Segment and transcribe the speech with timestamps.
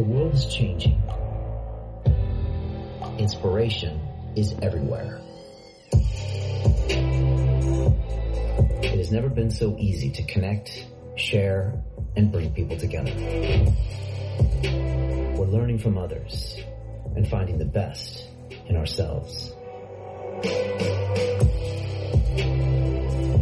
[0.00, 0.98] The world is changing.
[3.18, 4.00] Inspiration
[4.34, 5.20] is everywhere.
[8.82, 10.86] It has never been so easy to connect,
[11.16, 11.74] share,
[12.16, 13.12] and bring people together.
[15.36, 16.56] We're learning from others
[17.14, 18.26] and finding the best
[18.68, 19.52] in ourselves.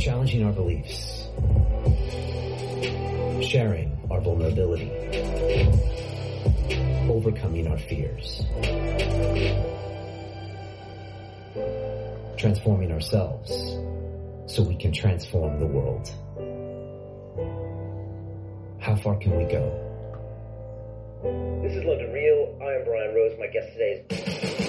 [0.00, 1.28] Challenging our beliefs.
[3.48, 5.97] Sharing our vulnerability.
[7.08, 8.44] Overcoming our fears.
[12.36, 13.50] Transforming ourselves
[14.46, 16.10] so we can transform the world.
[18.78, 19.84] How far can we go?
[21.62, 22.58] This is London Real.
[22.62, 23.36] I am Brian Rose.
[23.38, 24.67] My guest today is.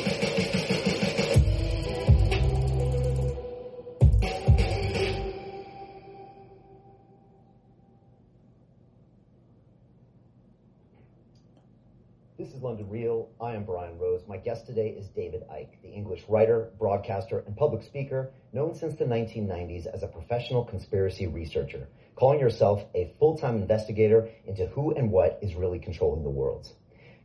[12.60, 13.30] Is London Real.
[13.40, 14.22] I am Brian Rose.
[14.28, 18.96] My guest today is David Icke, the English writer, broadcaster, and public speaker known since
[18.96, 25.10] the 1990s as a professional conspiracy researcher, calling yourself a full-time investigator into who and
[25.10, 26.68] what is really controlling the world.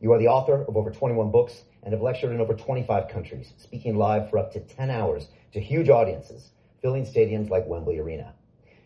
[0.01, 3.55] You are the author of over 21 books and have lectured in over 25 countries,
[3.57, 8.35] speaking live for up to 10 hours to huge audiences, filling stadiums like Wembley Arena.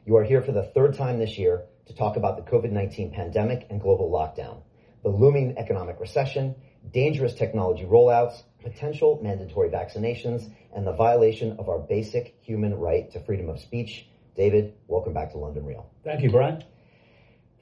[0.06, 3.66] You are here for the third time this year to talk about the COVID-19 pandemic
[3.68, 4.62] and global lockdown,
[5.02, 6.54] the looming economic recession,
[6.92, 13.20] dangerous technology rollouts, potential mandatory vaccinations, and the violation of our basic human right to
[13.20, 14.06] freedom of speech.
[14.36, 15.90] David, welcome back to London Real.
[16.04, 16.62] Thank you, Brian.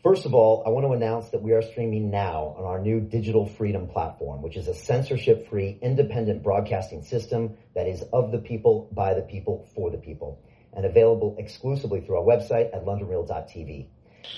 [0.02, 3.00] First of all, I want to announce that we are streaming now on our new
[3.00, 8.38] Digital Freedom platform, which is a censorship free, independent broadcasting system that is of the
[8.38, 10.40] people, by the people, for the people,
[10.72, 13.88] and available exclusively through our website at londonreal.tv.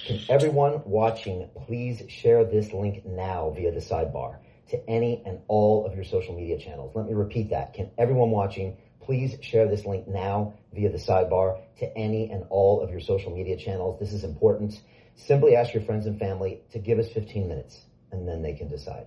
[0.06, 4.38] Can everyone watching please share this link now via the sidebar
[4.70, 6.92] to any and all of your social media channels?
[6.94, 7.74] Let me repeat that.
[7.74, 12.80] Can everyone watching please share this link now via the sidebar to any and all
[12.82, 13.98] of your social media channels?
[13.98, 14.80] This is important.
[15.14, 18.68] Simply ask your friends and family to give us 15 minutes and then they can
[18.68, 19.06] decide.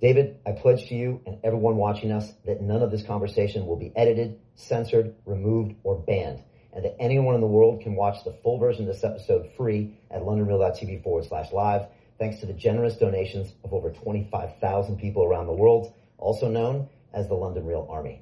[0.00, 3.76] David, I pledge to you and everyone watching us that none of this conversation will
[3.76, 6.42] be edited, censored, removed, or banned,
[6.76, 9.98] and that anyone in the world can watch the full version of this episode free
[10.10, 11.86] at londonreal.tv forward slash live,
[12.18, 17.28] thanks to the generous donations of over 25,000 people around the world, also known as
[17.28, 18.20] the London Real Army.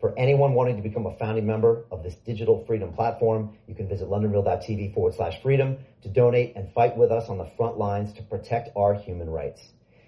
[0.00, 3.88] For anyone wanting to become a founding member of this digital freedom platform, you can
[3.88, 8.12] visit londonreal.tv forward slash freedom to donate and fight with us on the front lines
[8.14, 9.62] to protect our human rights.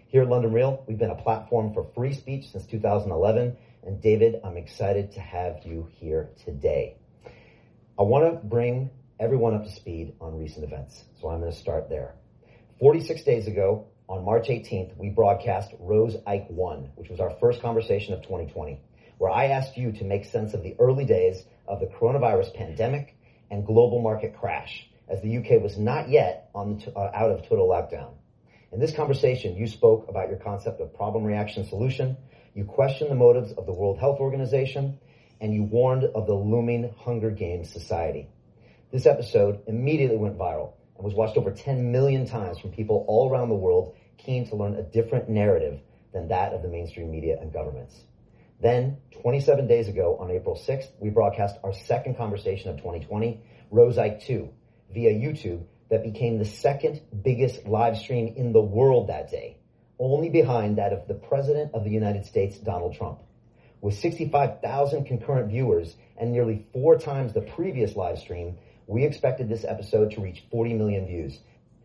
[0.09, 3.57] Here at London Real, we've been a platform for free speech since 2011.
[3.85, 6.97] And David, I'm excited to have you here today.
[7.99, 8.91] I want to bring
[9.21, 11.05] everyone up to speed on recent events.
[11.21, 12.15] So I'm going to start there.
[12.81, 17.63] 46 days ago, on March 18th, we broadcast Rose Icke 1, which was our first
[17.63, 18.81] conversation of 2020
[19.19, 23.17] where I asked you to make sense of the early days of the coronavirus pandemic
[23.51, 27.49] and global market crash, as the UK was not yet on the, uh, out of
[27.49, 28.15] total lockdown.
[28.73, 32.17] In this conversation, you spoke about your concept of problem reaction solution,
[32.55, 34.99] you questioned the motives of the World Health Organization,
[35.45, 38.31] and you warned of the looming Hunger Games society.
[38.91, 43.31] This episode immediately went viral and was watched over 10 million times from people all
[43.31, 45.81] around the world keen to learn a different narrative
[46.15, 47.95] than that of the mainstream media and governments.
[48.63, 53.99] Then, 27 days ago on April 6th, we broadcast our second conversation of 2020, Rose
[53.99, 54.49] Icke 2,
[54.95, 59.59] via YouTube that became the second biggest live stream in the world that day,
[59.99, 63.19] only behind that of the President of the United States, Donald Trump.
[63.85, 68.57] With 65,000 concurrent viewers and nearly four times the previous live stream,
[68.87, 71.41] we expected this episode to reach 40 million views,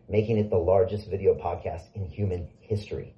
[0.08, 3.14] making it the largest video podcast in human history.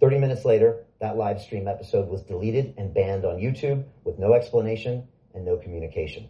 [0.00, 4.32] 30 minutes later, that live stream episode was deleted and banned on YouTube with no
[4.32, 6.26] explanation and no communication.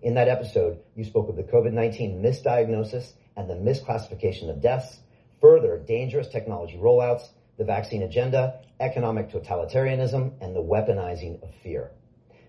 [0.00, 5.00] In that episode, you spoke of the COVID-19 misdiagnosis and the misclassification of deaths,
[5.40, 11.90] further dangerous technology rollouts, the vaccine agenda, economic totalitarianism, and the weaponizing of fear.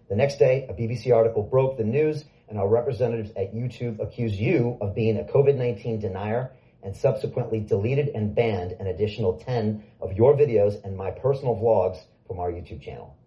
[0.09, 4.35] The next day, a BBC article broke the news and our representatives at YouTube accused
[4.35, 6.51] you of being a COVID-19 denier
[6.83, 11.97] and subsequently deleted and banned an additional 10 of your videos and my personal vlogs
[12.27, 13.17] from our YouTube channel.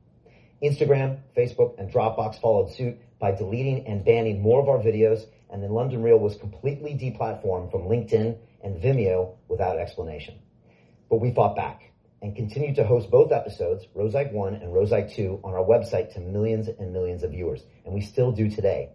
[0.63, 5.63] Instagram, Facebook, and Dropbox followed suit by deleting and banning more of our videos, and
[5.63, 10.39] then London Real was completely deplatformed from LinkedIn and Vimeo without explanation.
[11.09, 11.93] But we fought back
[12.23, 15.65] and continued to host both episodes, Rose Icke 1 and Rose Icke 2, on our
[15.65, 18.91] website to millions and millions of viewers, and we still do today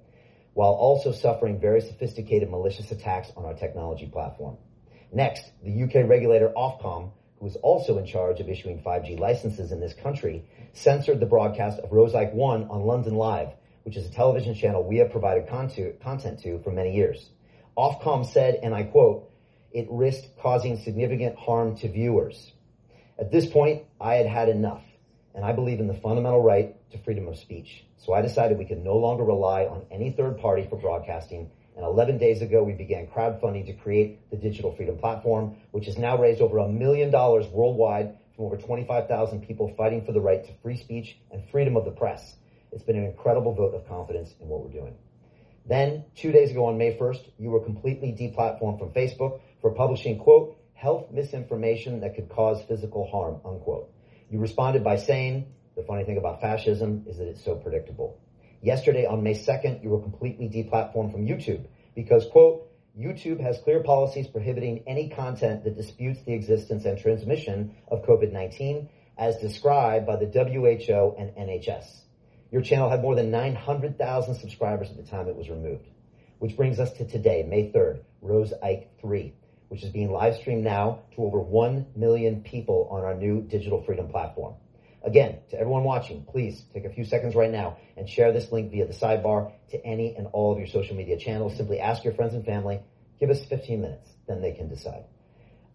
[0.54, 4.58] while also suffering very sophisticated malicious attacks on our technology platform.
[5.12, 9.80] Next, the UK regulator Ofcom, who is also in charge of issuing 5G licenses in
[9.80, 13.50] this country, censored the broadcast of Roseike 1 on London Live,
[13.84, 17.30] which is a television channel we have provided content to for many years.
[17.78, 19.31] Ofcom said, and I quote,
[19.74, 22.52] it risked causing significant harm to viewers.
[23.20, 24.84] At this point, I had had enough,
[25.36, 27.86] and I believe in the fundamental right to freedom of speech.
[27.98, 31.52] So I decided we could no longer rely on any third party for broadcasting.
[31.76, 35.98] And 11 days ago, we began crowdfunding to create the Digital Freedom Platform, which has
[35.98, 40.44] now raised over a million dollars worldwide from over 25,000 people fighting for the right
[40.44, 42.36] to free speech and freedom of the press.
[42.72, 44.96] It's been an incredible vote of confidence in what we're doing.
[45.66, 50.18] Then, two days ago on May 1st, you were completely deplatformed from Facebook for publishing,
[50.18, 53.90] quote, health misinformation that could cause physical harm, unquote.
[54.30, 58.20] You responded by saying, the funny thing about fascism is that it's so predictable.
[58.62, 61.66] Yesterday on May 2nd, you were completely deplatformed from YouTube
[61.96, 62.68] because, quote,
[63.00, 68.90] YouTube has clear policies prohibiting any content that disputes the existence and transmission of COVID-19
[69.18, 72.02] as described by the WHO and NHS.
[72.52, 75.88] Your channel had more than 900,000 subscribers at the time it was removed.
[76.40, 79.34] Which brings us to today, May 3rd, Rose Icke 3,
[79.70, 83.82] which is being live streamed now to over 1 million people on our new digital
[83.84, 84.56] freedom platform.
[85.04, 88.70] Again, to everyone watching, please take a few seconds right now and share this link
[88.70, 91.56] via the sidebar to any and all of your social media channels.
[91.56, 92.82] Simply ask your friends and family,
[93.20, 95.06] give us 15 minutes, then they can decide.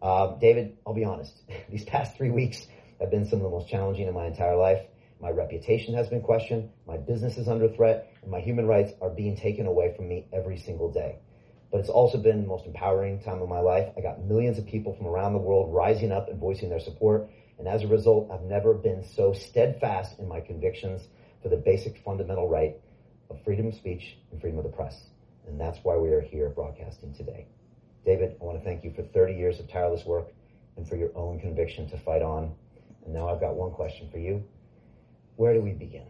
[0.02, 1.32] Uh, David, I'll be honest,
[1.70, 2.66] these past three weeks
[3.00, 4.82] have been some of the most challenging in my entire life.
[5.20, 9.10] My reputation has been questioned, my business is under threat, and my human rights are
[9.10, 11.18] being taken away from me every single day
[11.70, 13.92] but it's also been the most empowering time of my life.
[13.96, 17.28] I got millions of people from around the world rising up and voicing their support.
[17.58, 21.02] And as a result, I've never been so steadfast in my convictions
[21.42, 22.76] for the basic fundamental right
[23.30, 25.08] of freedom of speech and freedom of the press.
[25.46, 27.46] And that's why we are here broadcasting today.
[28.04, 30.28] David, I want to thank you for 30 years of tireless work
[30.76, 32.54] and for your own conviction to fight on.
[33.04, 34.44] And now I've got one question for you.
[35.36, 36.06] Where do we begin?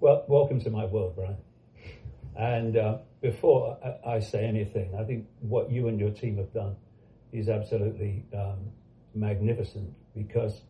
[0.00, 1.36] Well, welcome to my world, Brian.
[2.34, 6.74] And uh, before I say anything, I think what you and your team have done
[7.32, 8.70] is absolutely um,
[9.14, 10.62] magnificent because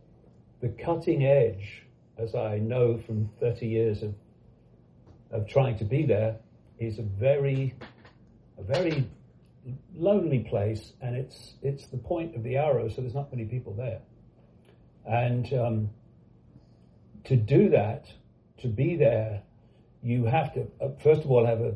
[0.60, 1.84] the cutting edge,
[2.18, 4.14] as I know from 30 years of,
[5.30, 6.36] of trying to be there,
[6.80, 7.74] is a very,
[8.58, 9.08] a very
[9.94, 13.74] lonely place, and it's it's the point of the arrow, so there's not many people
[13.74, 14.00] there.
[15.06, 15.90] And um,
[17.24, 18.06] to do that,
[18.58, 19.42] to be there
[20.02, 21.74] you have to, uh, first of all, have a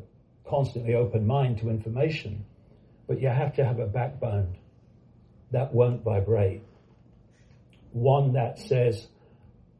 [0.48, 2.44] constantly open mind to information,
[3.06, 4.56] but you have to have a backbone
[5.52, 6.62] that won't vibrate.
[7.92, 9.06] One that says,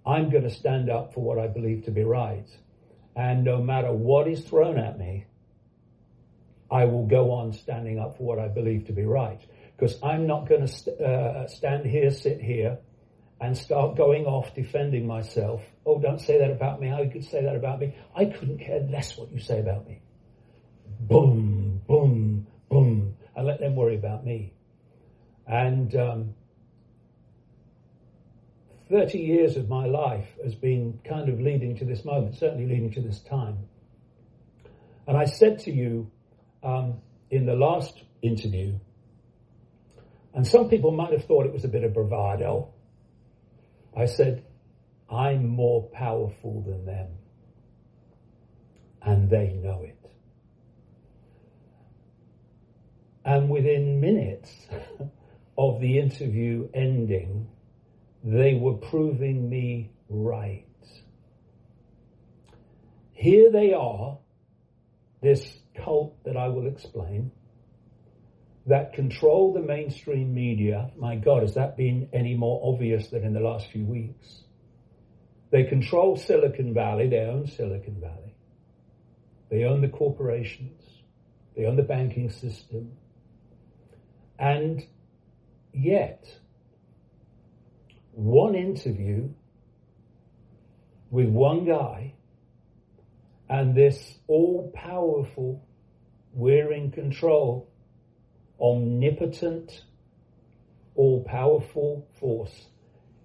[0.06, 2.48] I'm going to stand up for what I believe to be right.
[3.16, 5.26] And no matter what is thrown at me,
[6.70, 9.40] I will go on standing up for what I believe to be right.
[9.76, 12.78] Because I'm not going to st- uh, stand here, sit here,
[13.40, 15.62] and start going off defending myself.
[15.84, 16.88] Oh, don't say that about me.
[16.88, 17.94] How you could say that about me?
[18.14, 20.00] I couldn't care less what you say about me.
[21.00, 23.16] Boom, boom, boom.
[23.36, 24.54] I let them worry about me.
[25.46, 26.34] And um,
[28.90, 32.92] 30 years of my life has been kind of leading to this moment, certainly leading
[32.92, 33.58] to this time.
[35.06, 36.10] And I said to you
[36.62, 36.94] um,
[37.30, 38.78] in the last interview,
[40.34, 42.72] and some people might have thought it was a bit of bravado,
[43.96, 44.44] I said,
[45.10, 47.08] I'm more powerful than them.
[49.02, 49.96] And they know it.
[53.24, 54.50] And within minutes
[55.58, 57.48] of the interview ending,
[58.22, 60.64] they were proving me right.
[63.12, 64.18] Here they are,
[65.22, 67.32] this cult that I will explain,
[68.66, 73.32] that control the mainstream media, my God, has that been any more obvious than in
[73.32, 74.42] the last few weeks?
[75.50, 78.34] They control Silicon Valley, they own Silicon Valley.
[79.50, 80.82] They own the corporations,
[81.56, 82.92] they own the banking system.
[84.38, 84.84] And
[85.72, 86.26] yet,
[88.10, 89.28] one interview
[91.10, 92.14] with one guy
[93.48, 95.64] and this all powerful,
[96.32, 97.70] we're in control
[98.60, 99.84] omnipotent,
[100.94, 102.66] all powerful force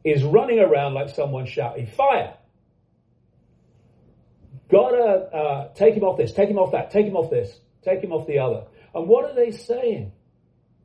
[0.03, 2.35] is running around like someone shouting, Fire!
[4.69, 8.01] Gotta uh, take him off this, take him off that, take him off this, take
[8.01, 8.63] him off the other.
[8.93, 10.13] And what are they saying,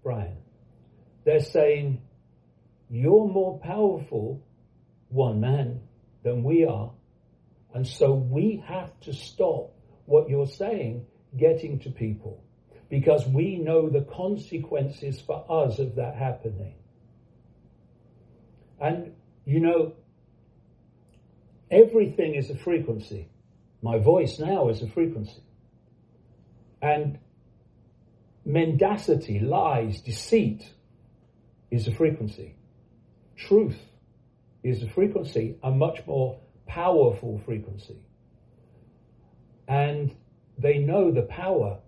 [0.02, 0.36] Brian?
[1.24, 2.02] They're saying,
[2.90, 4.42] You're more powerful,
[5.08, 5.80] one man,
[6.24, 6.92] than we are.
[7.74, 9.72] And so we have to stop
[10.06, 12.42] what you're saying getting to people
[12.88, 16.74] because we know the consequences for us of that happening.
[18.80, 19.12] And,
[19.44, 19.94] you know,
[21.70, 23.28] everything is a frequency.
[23.82, 25.42] My voice now is a frequency.
[26.80, 27.18] And
[28.44, 30.72] mendacity, lies, deceit
[31.70, 32.54] is a frequency.
[33.36, 33.78] Truth
[34.62, 37.96] is a frequency, a much more powerful frequency.
[39.66, 40.14] And
[40.58, 41.78] they know the power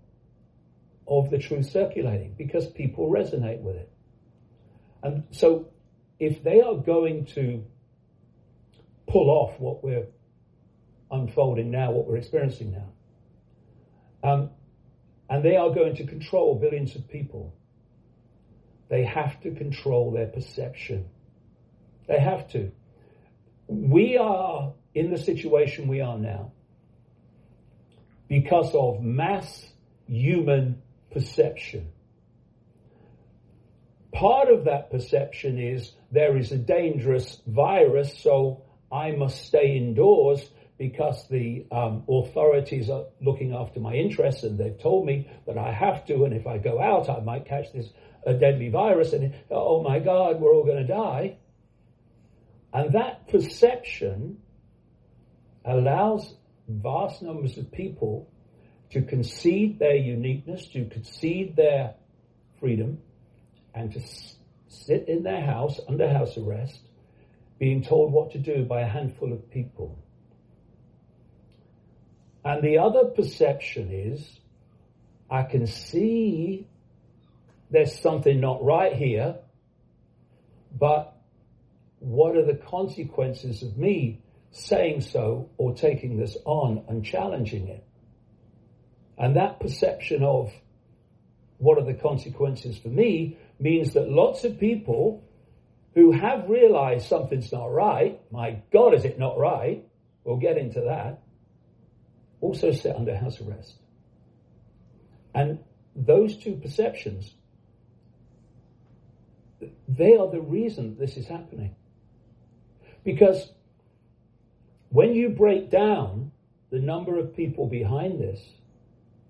[1.09, 3.91] of the truth circulating because people resonate with it.
[5.03, 5.69] And so
[6.19, 7.65] if they are going to
[9.07, 10.07] pull off what we're
[11.11, 14.51] unfolding now, what we're experiencing now, um,
[15.31, 17.55] and they are going to control billions of people,
[18.89, 21.07] they have to control their perception.
[22.07, 22.73] They have to.
[23.67, 26.53] We are in the situation we are now
[28.29, 29.67] because of mass
[30.07, 31.89] human perception.
[34.13, 40.49] Part of that perception is there is a dangerous virus, so I must stay indoors
[40.79, 45.73] because the um, authorities are looking after my interests and they've told me that I
[45.73, 47.89] have to, and if I go out, I might catch this
[48.25, 51.37] a deadly virus, and oh my God, we're all going to die.
[52.73, 54.39] And that perception
[55.65, 56.35] allows
[56.69, 58.31] vast numbers of people
[58.91, 61.95] to concede their uniqueness, to concede their
[62.59, 62.99] freedom,
[63.75, 64.01] and to
[64.69, 66.81] sit in their house under house arrest,
[67.59, 69.99] being told what to do by a handful of people.
[72.45, 74.41] And the other perception is
[75.31, 76.67] I can see
[77.71, 79.37] there's something not right here,
[80.79, 81.15] but
[81.99, 87.85] what are the consequences of me saying so or taking this on and challenging it?
[89.19, 90.53] And that perception of
[91.59, 95.25] what are the consequences for me means that lots of people
[95.95, 99.85] who have realized something's not right, my God, is it not right?
[100.23, 101.21] We'll get into that,
[102.41, 103.75] also sit under house arrest.
[105.35, 105.59] And
[105.97, 107.35] those two perceptions,
[109.89, 111.75] they are the reason this is happening.
[113.03, 113.51] Because
[114.91, 116.31] when you break down
[116.71, 118.41] the number of people behind this,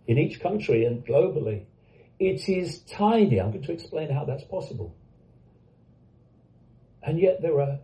[0.08, 1.64] in each country and globally.
[2.18, 3.40] It is tiny.
[3.40, 4.96] I'm going to explain how that's possible.
[7.02, 7.78] And yet there are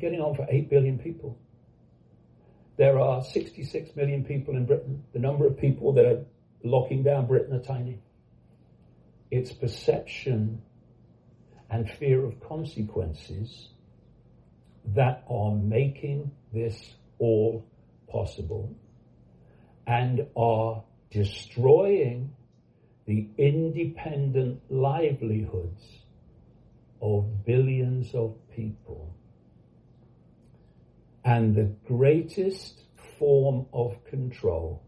[0.00, 1.36] getting on for 8 billion people.
[2.78, 5.02] There are 66 million people in Britain.
[5.12, 6.24] The number of people that are
[6.62, 7.98] locking down Britain are tiny.
[9.30, 10.62] It's perception
[11.68, 13.68] and fear of consequences
[14.94, 17.66] that are making this all
[18.08, 18.74] possible
[19.86, 22.34] and are destroying
[23.06, 25.82] the independent livelihoods
[27.00, 29.14] of billions of people.
[31.24, 32.82] And the greatest
[33.18, 34.82] form of control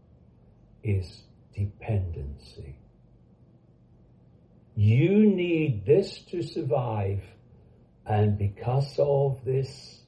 [0.83, 1.23] is
[1.55, 2.75] dependency.
[4.75, 7.23] You need this to survive,
[8.05, 10.01] and because of this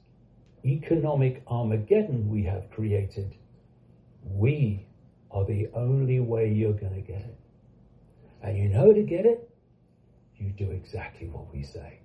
[0.64, 3.36] economic Armageddon we have created,
[4.24, 4.86] we
[5.34, 7.38] are the only way you're going to get it.
[8.42, 9.50] And you know to get it,
[10.36, 12.00] you do exactly what we say.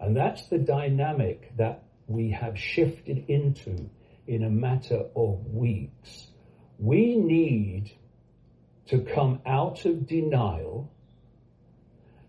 [0.00, 3.88] And that's the dynamic that we have shifted into
[4.26, 6.28] in a matter of weeks.
[6.78, 7.90] We need
[8.88, 10.92] to come out of denial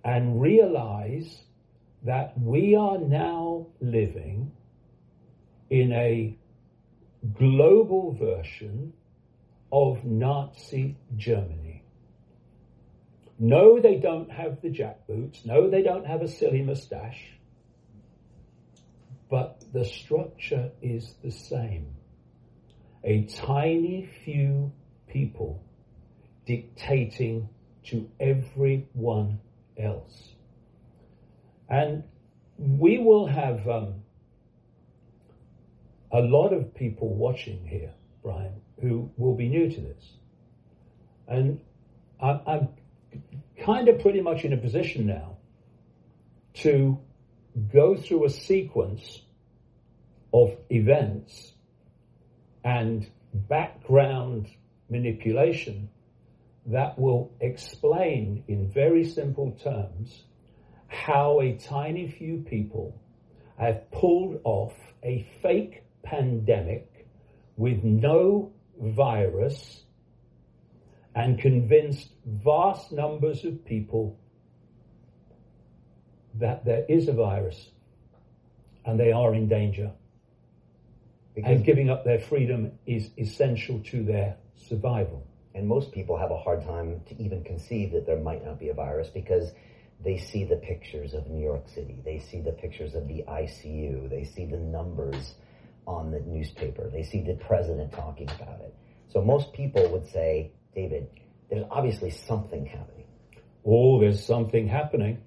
[0.03, 1.41] and realize
[2.03, 4.51] that we are now living
[5.69, 6.37] in a
[7.33, 8.93] global version
[9.71, 11.83] of Nazi Germany.
[13.37, 15.45] No, they don't have the jackboots.
[15.45, 17.21] No, they don't have a silly moustache.
[19.29, 21.95] But the structure is the same.
[23.03, 24.71] A tiny few
[25.07, 25.63] people
[26.45, 27.49] dictating
[27.85, 29.39] to everyone
[29.77, 30.29] else.
[31.69, 32.03] And
[32.57, 34.03] we will have um,
[36.11, 37.93] a lot of people watching here,
[38.23, 40.13] Brian, who will be new to this.
[41.27, 41.59] And
[42.21, 42.69] I'm
[43.63, 45.37] kind of pretty much in a position now
[46.55, 46.99] to
[47.71, 49.21] go through a sequence
[50.33, 51.53] of events
[52.63, 54.47] and background
[54.89, 55.89] manipulation
[56.67, 60.23] that will explain in very simple terms
[60.87, 62.99] how a tiny few people
[63.57, 67.07] have pulled off a fake pandemic
[67.57, 68.51] with no
[68.81, 69.83] virus
[71.15, 74.19] and convinced vast numbers of people
[76.35, 77.71] that there is a virus
[78.85, 79.91] and they are in danger.
[81.33, 85.25] Because, And giving up their freedom is essential to their survival.
[85.53, 88.67] and most people have a hard time to even conceive that there might not be
[88.67, 89.53] a virus because
[90.03, 92.01] they see the pictures of New York City.
[92.03, 94.09] They see the pictures of the ICU.
[94.09, 95.35] They see the numbers
[95.87, 96.89] on the newspaper.
[96.89, 98.75] They see the president talking about it.
[99.09, 101.07] So most people would say, David,
[101.49, 103.05] there's obviously something happening.
[103.65, 105.21] Oh, there's something happening,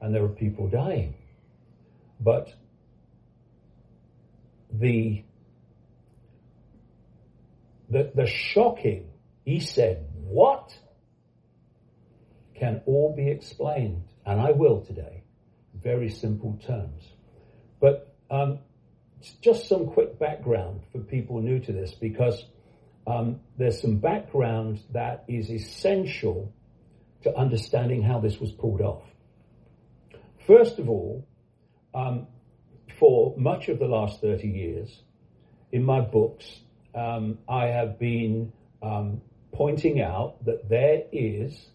[0.00, 1.14] and there are people dying.
[2.20, 2.52] But
[4.70, 5.24] the
[7.90, 9.10] the, the shocking,
[9.44, 10.74] he said, what?
[12.54, 15.24] Can all be explained, and I will today,
[15.74, 17.02] very simple terms.
[17.80, 18.60] But um,
[19.30, 22.44] just some quick background for people new to this, because
[23.06, 26.52] um, there's some background that is essential
[27.22, 29.02] to understanding how this was pulled off.
[30.46, 31.26] First of all,
[31.94, 32.26] um,
[32.98, 35.02] for much of the last 30 years,
[35.70, 36.60] in my books,
[36.94, 38.52] um, I have been
[38.82, 41.70] um, pointing out that there is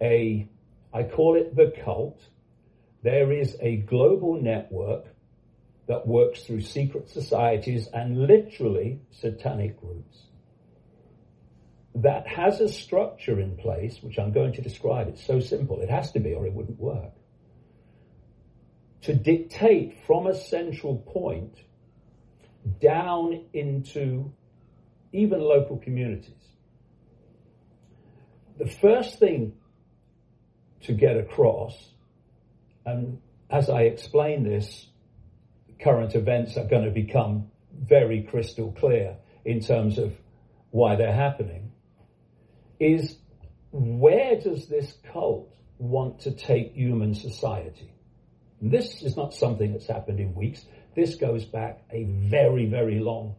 [0.00, 0.48] a,
[0.92, 2.20] I call it the cult,
[3.02, 5.06] there is a global network
[5.88, 10.28] that works through secret societies and literally satanic groups
[12.02, 15.08] that has a structure in place, which I'm going to describe.
[15.08, 15.80] It's so simple.
[15.80, 17.12] It has to be, or it wouldn't work.
[19.02, 21.56] To dictate from a central point
[22.80, 24.32] down into
[25.12, 26.34] even local communities.
[28.58, 29.54] The first thing
[30.82, 31.74] to get across,
[32.84, 34.87] and as I explain this,
[35.80, 40.12] current events are going to become very crystal clear in terms of
[40.70, 41.72] why they're happening,
[42.78, 43.16] is
[43.70, 47.92] where does this cult want to take human society?
[48.60, 50.64] This is not something that's happened in weeks.
[50.96, 53.36] This goes back a very, very long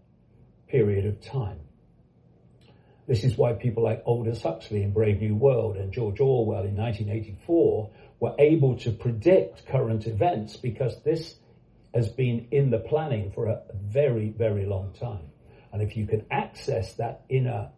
[0.68, 1.60] period of time.
[3.08, 6.78] This is why people like Aldous Huxley in Brave New World and George Orwell in
[6.78, 11.36] 1984 were able to predict current events because this
[11.94, 15.30] has been in the planning for a very, very long time.
[15.72, 17.70] And if you can access that inner,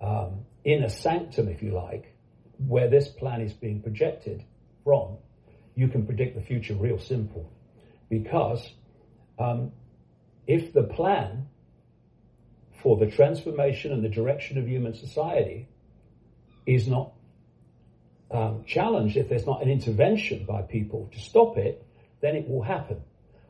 [0.00, 2.14] um, inner sanctum, if you like,
[2.58, 4.44] where this plan is being projected
[4.84, 5.16] from,
[5.74, 7.50] you can predict the future real simple.
[8.08, 8.68] Because
[9.38, 9.72] um,
[10.46, 11.48] if the plan
[12.82, 15.68] for the transformation and the direction of human society
[16.66, 17.12] is not
[18.30, 21.84] um, challenged, if there's not an intervention by people to stop it,
[22.20, 23.02] then it will happen.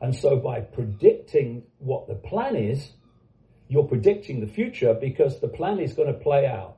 [0.05, 2.91] And so by predicting what the plan is,
[3.69, 6.77] you're predicting the future because the plan is going to play out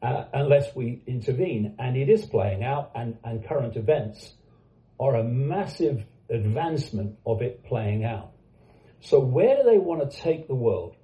[0.00, 1.74] uh, unless we intervene.
[1.80, 4.34] And it is playing out, and, and current events
[5.00, 8.30] are a massive advancement of it playing out.
[9.00, 10.94] So, where do they want to take the world?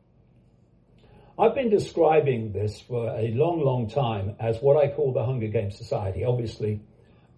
[1.37, 5.49] I've been describing this for a long, long time as what I call the Hunger
[5.49, 6.81] Games Society, obviously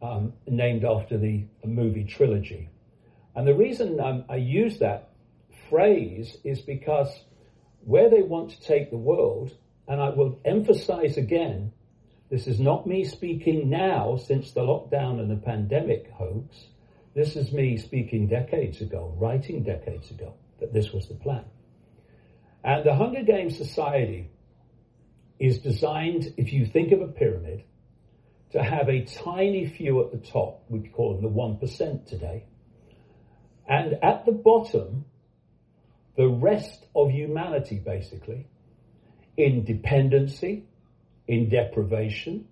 [0.03, 2.69] um, named after the movie trilogy.
[3.39, 5.11] And the reason um, I use that
[5.71, 7.09] phrase is because
[7.85, 9.53] where they want to take the world,
[9.87, 11.71] and I will emphasize again,
[12.31, 16.65] this is not me speaking now since the lockdown and the pandemic hoax.
[17.15, 21.45] This is me speaking decades ago, writing decades ago, that this was the plan.
[22.65, 24.33] And the Hunger Games Society
[25.39, 27.63] is designed, if you think of a pyramid,
[28.51, 30.65] to have a tiny few at the top.
[30.69, 32.43] We call them the 1% today.
[33.69, 35.05] And at the bottom,
[36.17, 38.47] the rest of humanity, basically,
[39.37, 40.65] in dependency,
[41.29, 42.47] in deprivation,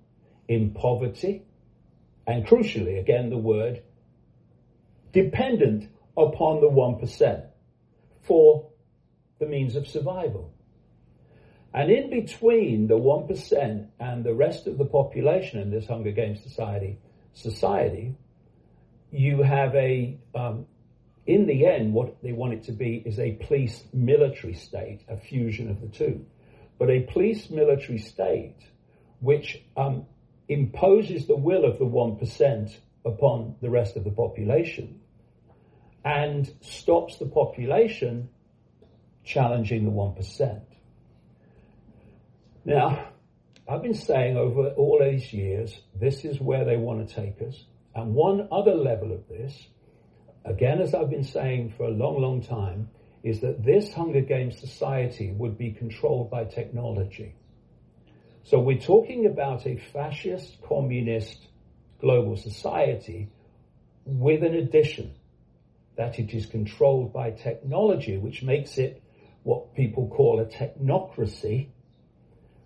[0.46, 1.42] in poverty,
[2.26, 3.82] and crucially, again, the word
[5.12, 7.46] dependent upon the 1%
[8.22, 8.70] for
[9.38, 10.52] the means of survival.
[11.72, 16.42] And in between the 1% and the rest of the population in this Hunger Games
[16.42, 16.98] society,
[17.34, 18.14] society,
[19.10, 20.66] you have a, um,
[21.26, 25.16] in the end, what they want it to be is a police military state, a
[25.16, 26.24] fusion of the two.
[26.78, 28.58] But a police military state
[29.20, 30.06] which um,
[30.48, 35.00] imposes the will of the 1% upon the rest of the population
[36.04, 38.28] and stops the population
[39.24, 40.60] challenging the 1%.
[42.64, 43.08] Now,
[43.68, 47.64] I've been saying over all these years, this is where they want to take us.
[47.94, 49.66] And one other level of this,
[50.46, 52.88] again, as I've been saying for a long, long time,
[53.22, 57.34] is that this Hunger Games society would be controlled by technology.
[58.44, 61.48] So we're talking about a fascist, communist
[62.00, 63.28] global society
[64.04, 65.12] with an addition.
[65.96, 69.02] that it is controlled by technology, which makes it
[69.42, 71.68] what people call a technocracy,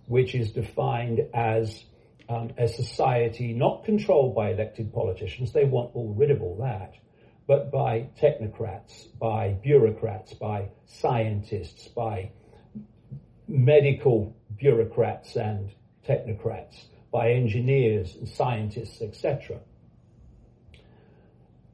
[0.07, 1.85] which is defined as
[2.29, 5.53] um, a society not controlled by elected politicians.
[5.53, 6.95] They want all rid of all that,
[7.51, 12.31] but by technocrats, by bureaucrats, by scientists, by
[13.49, 15.73] medical bureaucrats and
[16.09, 19.59] technocrats, by engineers and scientists, etc.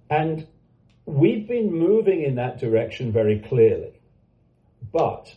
[0.09, 0.47] And
[1.05, 4.01] we've been moving in that direction very clearly.
[4.91, 5.37] But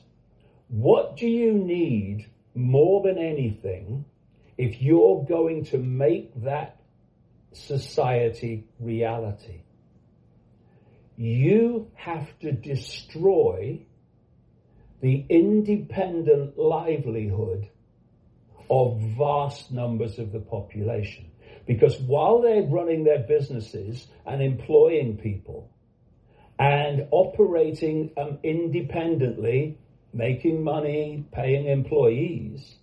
[0.70, 4.06] what do you need more than anything
[4.58, 6.80] if you're going to make that
[7.52, 9.64] society reality?
[11.20, 13.82] You have to destroy
[15.02, 17.68] the independent livelihood
[18.70, 21.30] of vast numbers of the population.
[21.68, 25.70] Because while they're running their businesses and employing people
[26.58, 29.78] and operating um, independently,
[30.14, 32.78] making money, paying employees,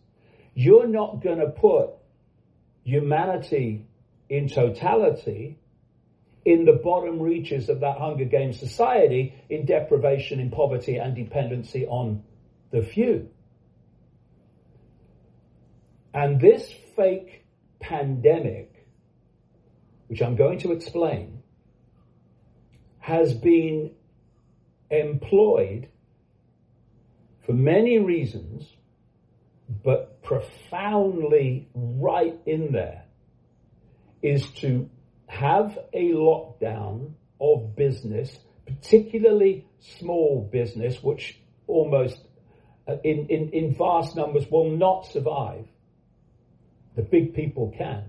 [0.52, 1.88] you're not going to put
[2.84, 3.86] humanity
[4.28, 5.58] in totality
[6.46, 11.84] in the bottom reaches of that Hunger Games society in deprivation, in poverty, and dependency
[11.86, 12.22] on
[12.70, 13.28] the few.
[16.14, 17.44] And this fake
[17.78, 18.76] pandemic
[20.08, 21.42] which I'm going to explain,
[22.98, 23.92] has been
[24.90, 25.88] employed
[27.44, 28.68] for many reasons,
[29.84, 33.04] but profoundly right in there,
[34.22, 34.88] is to
[35.26, 39.66] have a lockdown of business, particularly
[39.98, 42.26] small business, which almost
[42.88, 45.66] uh, in, in, in vast numbers will not survive.
[46.94, 48.04] The big people can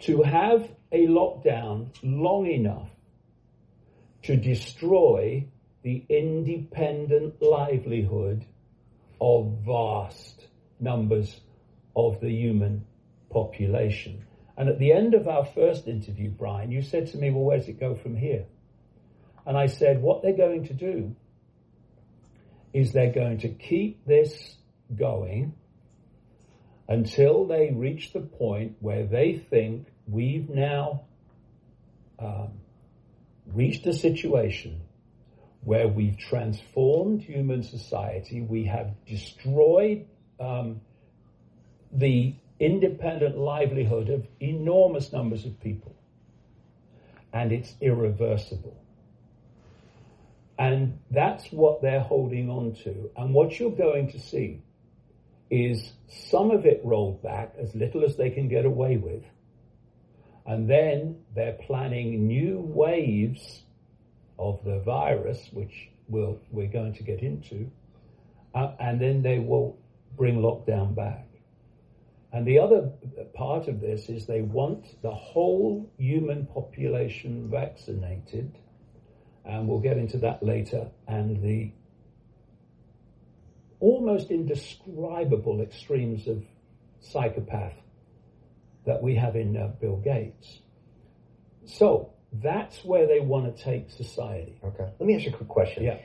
[0.00, 2.88] to have a lockdown long enough
[4.24, 5.46] to destroy
[5.82, 8.44] the independent livelihood
[9.20, 10.46] of vast
[10.80, 11.40] numbers
[11.94, 12.84] of the human
[13.30, 14.24] population.
[14.56, 17.58] And at the end of our first interview, Brian, you said to me, Well, where
[17.58, 18.46] does it go from here?
[19.44, 21.14] And I said, What they're going to do
[22.72, 24.56] is they're going to keep this
[24.94, 25.54] going
[26.88, 31.02] until they reach the point where they think we've now
[32.18, 32.52] um,
[33.46, 34.80] reached a situation
[35.62, 40.06] where we've transformed human society, we have destroyed
[40.38, 40.80] um,
[41.90, 45.94] the independent livelihood of enormous numbers of people,
[47.32, 48.76] and it's irreversible.
[50.58, 53.10] And that's what they're holding on to.
[53.16, 54.62] And what you're going to see
[55.50, 59.22] is some of it rolled back as little as they can get away with.
[60.46, 63.62] And then they're planning new waves
[64.38, 67.70] of the virus, which we'll, we're going to get into.
[68.54, 69.76] Uh, and then they will
[70.16, 71.26] bring lockdown back.
[72.32, 72.90] And the other
[73.34, 78.58] part of this is they want the whole human population vaccinated.
[79.44, 80.90] And we'll get into that later.
[81.06, 81.72] And the
[83.80, 86.42] almost indescribable extremes of
[87.00, 87.74] psychopath
[88.86, 90.60] that we have in uh, Bill Gates.
[91.64, 94.58] So that's where they want to take society.
[94.64, 94.90] Okay.
[94.98, 95.84] Let me ask you a quick question.
[95.84, 95.98] Yeah.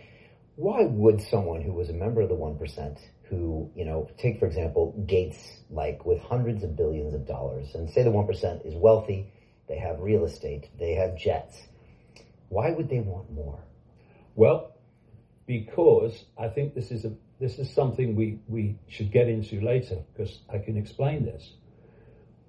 [0.56, 3.00] Why would someone who was a member of the 1%,
[3.32, 7.90] who, you know, take for example Gates, like with hundreds of billions of dollars, and
[7.90, 9.32] say the 1% is wealthy,
[9.68, 11.58] they have real estate, they have jets,
[12.50, 13.64] why would they want more?
[14.36, 14.76] Well,
[15.48, 20.04] because I think this is a this is something we, we should get into later
[20.14, 21.54] because I can explain this.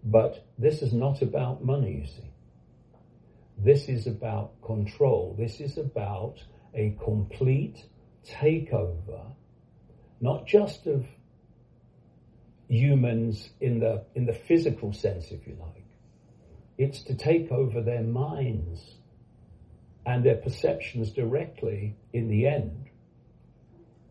[0.05, 2.31] But this is not about money, you see.
[3.57, 5.35] This is about control.
[5.39, 6.43] This is about
[6.75, 7.87] a complete
[8.29, 9.35] takeover,
[10.23, 11.05] not just of
[12.69, 15.85] humans in the, in the physical sense, if you like.
[16.79, 18.95] It's to take over their minds
[20.07, 22.87] and their perceptions directly in the end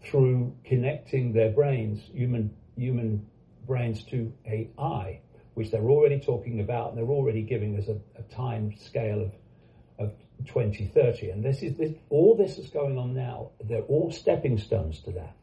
[0.03, 3.25] through connecting their brains, human, human
[3.65, 5.21] brains to AI,
[5.53, 9.31] which they're already talking about and they're already giving us a, a time scale of,
[9.97, 10.13] of
[10.45, 11.29] 2030.
[11.29, 13.51] And this is this, all this is going on now.
[13.63, 15.35] They're all stepping stones to that.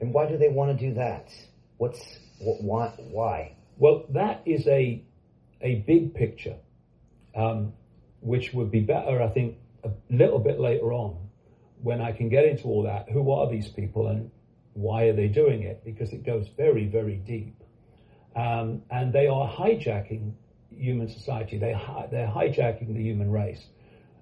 [0.00, 1.32] And why do they want to do that?
[1.76, 2.00] What's
[2.38, 2.94] what, why?
[3.10, 3.56] Why?
[3.76, 5.02] Well, that is a
[5.60, 6.56] a big picture,
[7.34, 7.72] um,
[8.20, 11.30] which would be better, I think, a little bit later on
[11.82, 14.30] when I can get into all that, who are these people and
[14.74, 15.82] why are they doing it?
[15.84, 17.56] Because it goes very, very deep.
[18.36, 20.32] Um, and they are hijacking
[20.70, 21.58] human society.
[21.58, 23.64] They hi- they're hijacking the human race.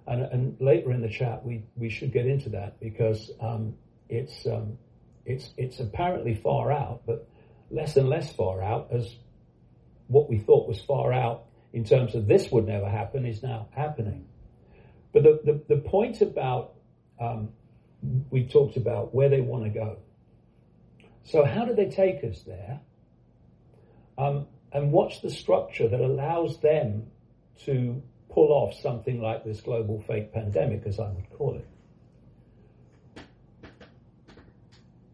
[0.07, 3.75] And, and later in the chat, we, we should get into that because um,
[4.09, 4.79] it's, um,
[5.29, 7.29] it's, it's apparently far out, but
[7.71, 9.15] less and less far out as
[10.07, 13.69] what we thought was far out in terms of this would never happen is now
[13.73, 14.27] happening.
[15.13, 16.75] But the, the, the point about,
[17.21, 17.51] um,
[18.31, 19.99] we talked about where they want to go.
[21.25, 22.81] So, how do they take us there?
[24.17, 27.09] Um, and what's the structure that allows them
[27.65, 31.67] to pull off something like this global fake pandemic, as I would call it?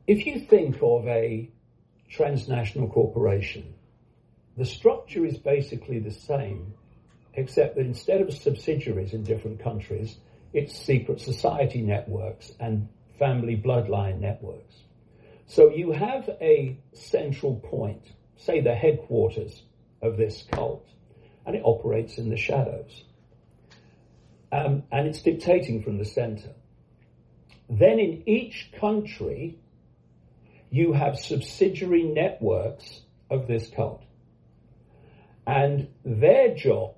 [0.06, 1.48] If you think of a
[2.10, 3.74] transnational corporation,
[4.56, 6.74] the structure is basically the same,
[7.32, 10.18] except that instead of subsidiaries in different countries,
[10.52, 12.88] it's secret society networks and
[13.18, 14.74] family bloodline networks.
[15.46, 18.02] So you have a central point,
[18.36, 19.62] say the headquarters
[20.02, 20.86] of this cult,
[21.46, 23.04] and it operates in the shadows.
[24.52, 26.52] Um, and it's dictating from the center.
[27.68, 29.58] Then in each country,
[30.74, 34.02] you have subsidiary networks of this cult.
[35.46, 36.96] And their job.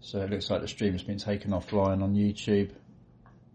[0.00, 2.72] So it looks like the stream has been taken offline on YouTube.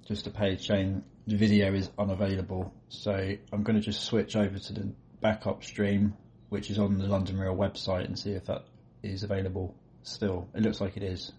[0.08, 2.74] Just a page saying the video is unavailable.
[2.90, 3.12] So
[3.54, 6.16] I'm going to just switch over to the backup stream,
[6.50, 8.66] which is on the London Real website, and see if that
[9.04, 10.50] is available still.
[10.56, 11.34] It looks like it is.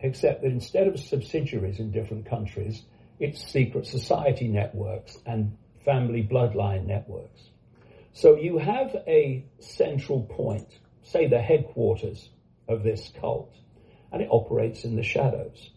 [0.00, 2.82] Except that instead of subsidiaries in different countries,
[3.22, 7.40] it's secret society networks and family bloodline networks.
[8.14, 10.66] So you have a central point,
[11.04, 12.28] say the headquarters
[12.68, 13.54] of this cult,
[14.10, 15.70] and it operates in the shadows.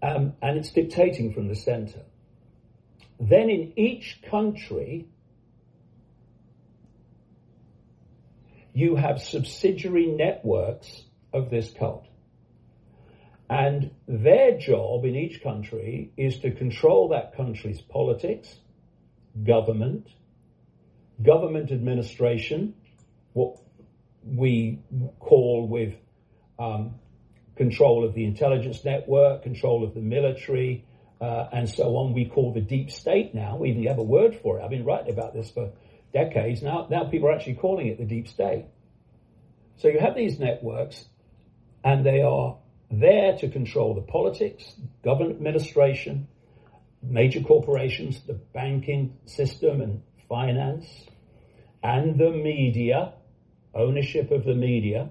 [0.00, 2.02] Um, and it's dictating from the center.
[3.18, 5.08] Then in each country,
[8.72, 12.05] you have subsidiary networks of this cult.
[13.48, 18.56] And their job in each country is to control that country's politics,
[19.44, 20.08] government,
[21.22, 22.74] government administration,
[23.34, 23.56] what
[24.24, 24.80] we
[25.20, 25.94] call with
[26.58, 26.96] um,
[27.56, 30.84] control of the intelligence network, control of the military,
[31.20, 32.12] uh, and so on.
[32.12, 33.56] We call the deep state now.
[33.56, 34.64] We even have a word for it.
[34.64, 35.72] I've been writing about this for
[36.12, 36.62] decades.
[36.62, 38.66] Now, now people are actually calling it the deep state.
[39.76, 41.04] So you have these networks,
[41.84, 42.56] and they are
[42.90, 46.28] there to control the politics, government administration,
[47.02, 50.86] major corporations, the banking system, and finance,
[51.82, 53.12] and the media,
[53.74, 55.10] ownership of the media,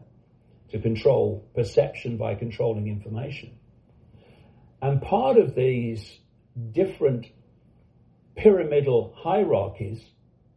[0.71, 3.57] to control perception by controlling information.
[4.81, 6.19] And part of these
[6.71, 7.27] different
[8.35, 10.03] pyramidal hierarchies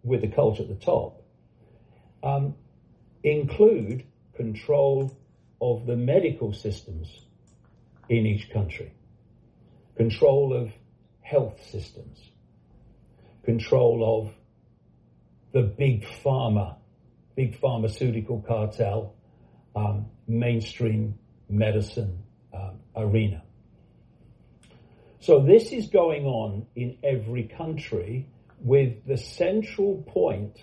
[0.02, 1.22] with the cult at the top
[2.22, 2.54] um,
[3.22, 4.04] include
[4.34, 5.16] control
[5.60, 7.08] of the medical systems
[8.08, 8.92] in each country,
[9.96, 10.72] control of
[11.20, 12.18] health systems,
[13.44, 14.34] control of
[15.52, 16.76] the big pharma,
[17.36, 19.14] big pharmaceutical cartel,
[19.74, 21.18] um, mainstream
[21.48, 23.42] medicine um, arena.
[25.20, 28.26] So this is going on in every country
[28.60, 30.56] with the central point,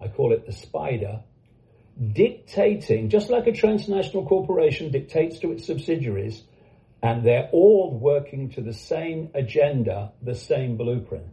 [0.00, 1.22] I call it the spider,
[2.12, 6.42] dictating, just like a transnational corporation dictates to its subsidiaries,
[7.02, 11.26] and they're all working to the same agenda, the same blueprint.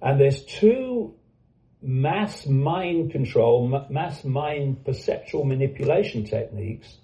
[0.00, 1.14] And there's two
[1.82, 6.96] mass mind control, mass mind perceptual manipulation techniques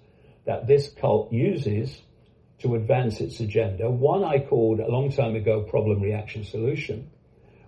[0.45, 2.01] that this cult uses
[2.59, 3.89] to advance its agenda.
[3.89, 7.11] One I called a long time ago problem reaction solution,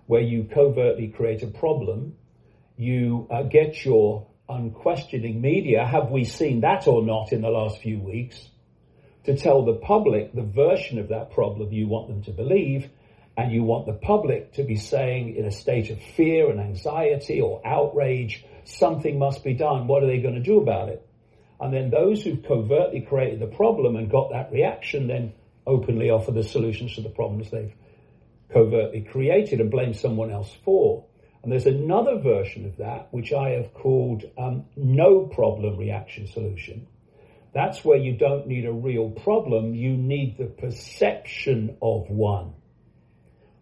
[0.06, 2.16] where you covertly create a problem,
[2.76, 7.80] you uh, get your unquestioning media, have we seen that or not in the last
[7.80, 8.48] few weeks,
[9.24, 12.88] to tell the public the version of that problem you want them to believe,
[13.36, 17.40] and you want the public to be saying in a state of fear and anxiety
[17.40, 19.86] or outrage, something must be done.
[19.86, 21.04] What are they going to do about it?
[21.60, 25.32] And then those who've covertly created the problem and got that reaction then
[25.66, 27.74] openly offer the solutions to the problems they've
[28.52, 31.06] covertly created and blame someone else for.
[31.44, 36.86] And there's another version of that, which I have called um, no problem reaction solution.
[37.52, 42.54] That's where you don't need a real problem, you need the perception of one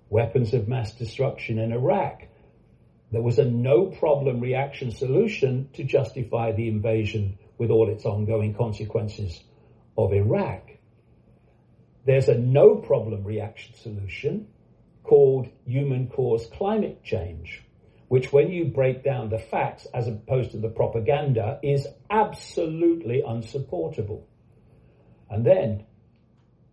[0.08, 2.22] weapons of mass destruction in Iraq.
[3.10, 8.54] There was a no problem reaction solution to justify the invasion with all its ongoing
[8.54, 9.42] consequences
[9.96, 10.68] of Iraq.
[12.04, 14.48] There's a no problem reaction solution
[15.02, 17.62] called human caused climate change,
[18.12, 24.28] which when you break down the facts as opposed to the propaganda is absolutely unsupportable.
[25.30, 25.86] And then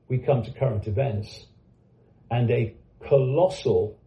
[0.09, 1.45] we come to current events
[2.29, 2.75] and a
[3.07, 3.97] colossal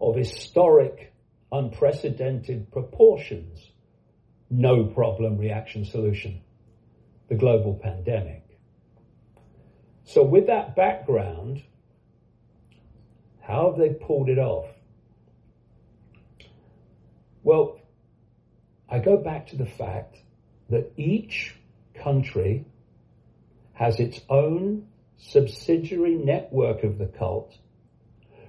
[0.00, 1.12] of historic
[1.52, 3.70] unprecedented proportions
[4.48, 6.40] no problem reaction solution,
[7.28, 8.42] the global pandemic.
[10.04, 11.62] So with that background,
[13.42, 14.77] how have they pulled it off?
[17.42, 17.80] Well,
[18.88, 20.16] I go back to the fact
[20.70, 21.54] that each
[21.94, 22.64] country
[23.74, 27.56] has its own subsidiary network of the cult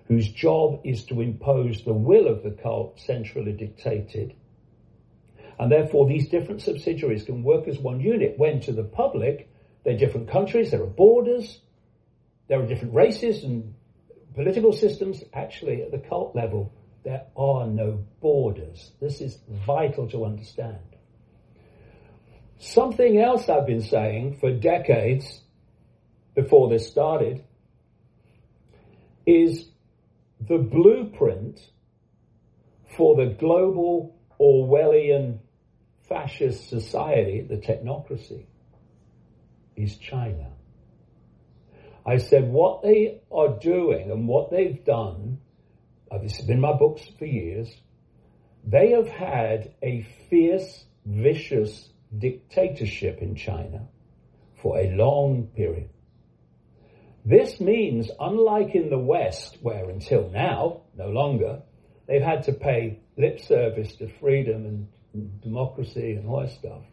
[0.08, 4.34] whose job is to impose the will of the cult centrally dictated.
[5.60, 9.50] And therefore these different subsidiaries can work as one unit when to the public
[9.84, 11.60] they're different countries, there are borders,
[12.48, 13.74] there are different races and
[14.36, 15.24] political systems.
[15.34, 16.74] Actually, at the cult level,
[17.04, 18.92] there are no borders.
[19.00, 20.78] This is vital to understand.
[22.58, 25.42] Something else I've been saying for decades
[26.36, 27.44] before this started
[29.26, 29.70] is
[30.48, 31.60] the blueprint
[32.98, 35.40] for the global Orwellian
[36.08, 38.46] fascist society, the technocracy,
[39.76, 40.50] is China.
[42.06, 45.40] I said what they are doing and what they've done,
[46.12, 47.70] Uh, this has been my books for years,
[48.66, 53.88] they have had a fierce, vicious dictatorship in China
[54.62, 55.90] for a long period.
[57.26, 61.62] This means, unlike in the West, where until now, no longer,
[62.08, 64.88] they've had to pay lip service to freedom and,
[65.42, 66.84] democracy and all that stuff.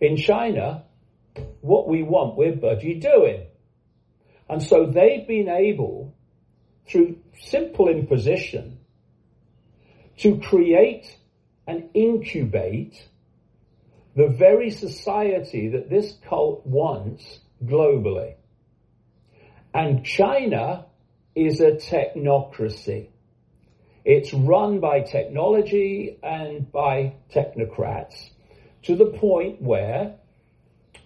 [0.00, 0.84] In China,
[1.62, 3.46] what we want, we're budgie doing.
[4.50, 6.14] And so they've been able,
[6.86, 8.78] through simple imposition,
[10.18, 11.16] to create
[11.66, 13.08] and incubate
[14.16, 18.34] the very society that this cult wants globally.
[19.72, 20.86] And China
[21.34, 23.08] is a technocracy.
[24.04, 28.30] It's run by technology and by technocrats
[28.84, 30.14] to the point where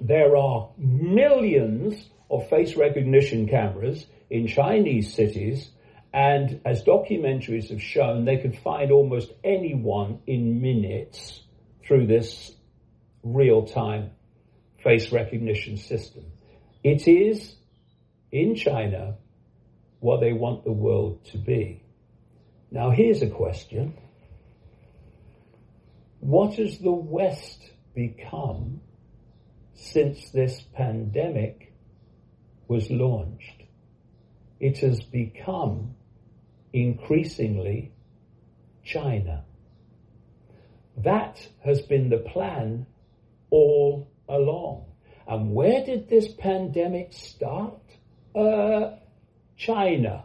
[0.00, 5.68] there are millions of face recognition cameras in Chinese cities
[6.12, 11.42] and as documentaries have shown, they could find almost anyone in minutes
[11.86, 12.52] through this
[13.22, 14.10] real time
[14.82, 16.24] face recognition system.
[16.84, 17.54] It is
[18.30, 19.16] in China
[20.00, 21.82] what they want the world to be.
[22.70, 23.96] Now, here's a question
[26.20, 27.62] What has the West
[27.94, 28.80] become
[29.74, 31.72] since this pandemic
[32.68, 33.62] was launched?
[34.60, 35.94] It has become
[36.72, 37.92] increasingly
[38.84, 39.44] China.
[40.96, 42.86] That has been the plan
[43.50, 44.86] all along.
[45.26, 47.80] And where did this pandemic start?
[48.34, 48.96] Uh,
[49.56, 50.24] China.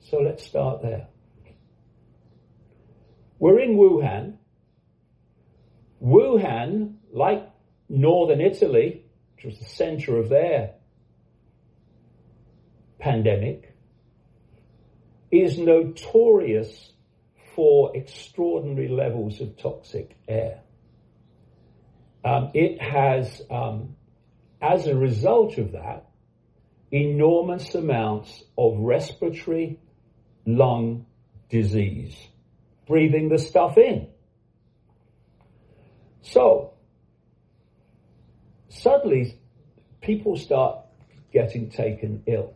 [0.00, 1.08] So let's start there.
[3.38, 4.36] We're in Wuhan.
[6.02, 7.48] Wuhan, like
[7.88, 10.74] northern Italy, which was the center of their
[12.98, 13.75] pandemic,
[15.30, 16.92] is notorious
[17.54, 20.60] for extraordinary levels of toxic air.
[22.24, 23.96] Um, it has, um,
[24.60, 26.06] as a result of that,
[26.90, 29.78] enormous amounts of respiratory
[30.44, 31.06] lung
[31.48, 32.16] disease,
[32.86, 34.08] breathing the stuff in.
[36.22, 36.74] So,
[38.68, 39.38] suddenly
[40.00, 40.78] people start
[41.32, 42.54] getting taken ill.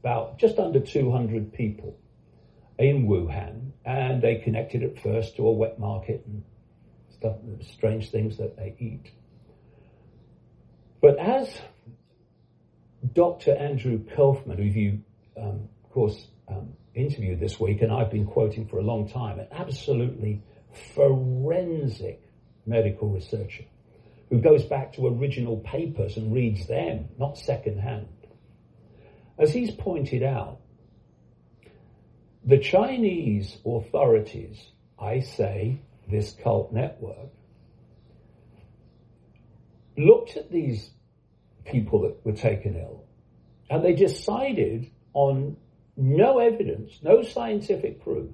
[0.00, 1.98] About just under 200 people
[2.78, 6.42] in Wuhan, and they connected at first to a wet market and
[7.10, 9.10] stuff, strange things that they eat.
[11.02, 11.60] But as
[13.12, 13.54] Dr.
[13.54, 15.02] Andrew Kaufman, who you,
[15.36, 19.38] um, of course, um, interviewed this week, and I've been quoting for a long time,
[19.38, 20.42] an absolutely
[20.94, 22.22] forensic
[22.66, 23.64] medical researcher
[24.28, 28.06] who goes back to original papers and reads them, not secondhand.
[29.40, 30.60] As he's pointed out,
[32.44, 34.60] the Chinese authorities,
[34.98, 37.30] I say, this cult network,
[39.96, 40.90] looked at these
[41.64, 43.04] people that were taken ill,
[43.70, 45.56] and they decided on
[45.96, 48.30] no evidence, no scientific proof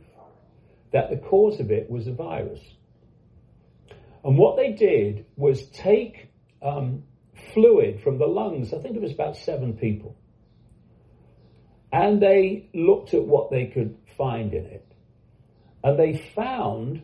[0.93, 2.61] that the cause of it was a virus.
[4.25, 6.31] And what they did was take
[6.63, 7.05] um,
[7.55, 10.17] fluid from the lungs, I think it was about seven people,
[11.97, 14.87] and they looked at what they could find in it.
[15.83, 17.03] and they found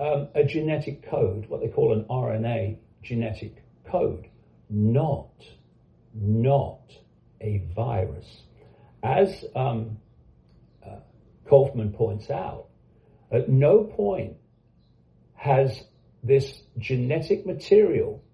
[0.00, 4.26] um, a genetic code, what they call an RNA genetic code,
[4.68, 5.30] not,
[6.12, 6.80] not
[7.40, 8.42] a virus.
[9.04, 9.98] As um,
[10.84, 10.96] uh,
[11.48, 12.66] Kaufman points out,
[13.30, 14.36] at no point
[15.34, 15.84] has
[16.24, 18.24] this genetic material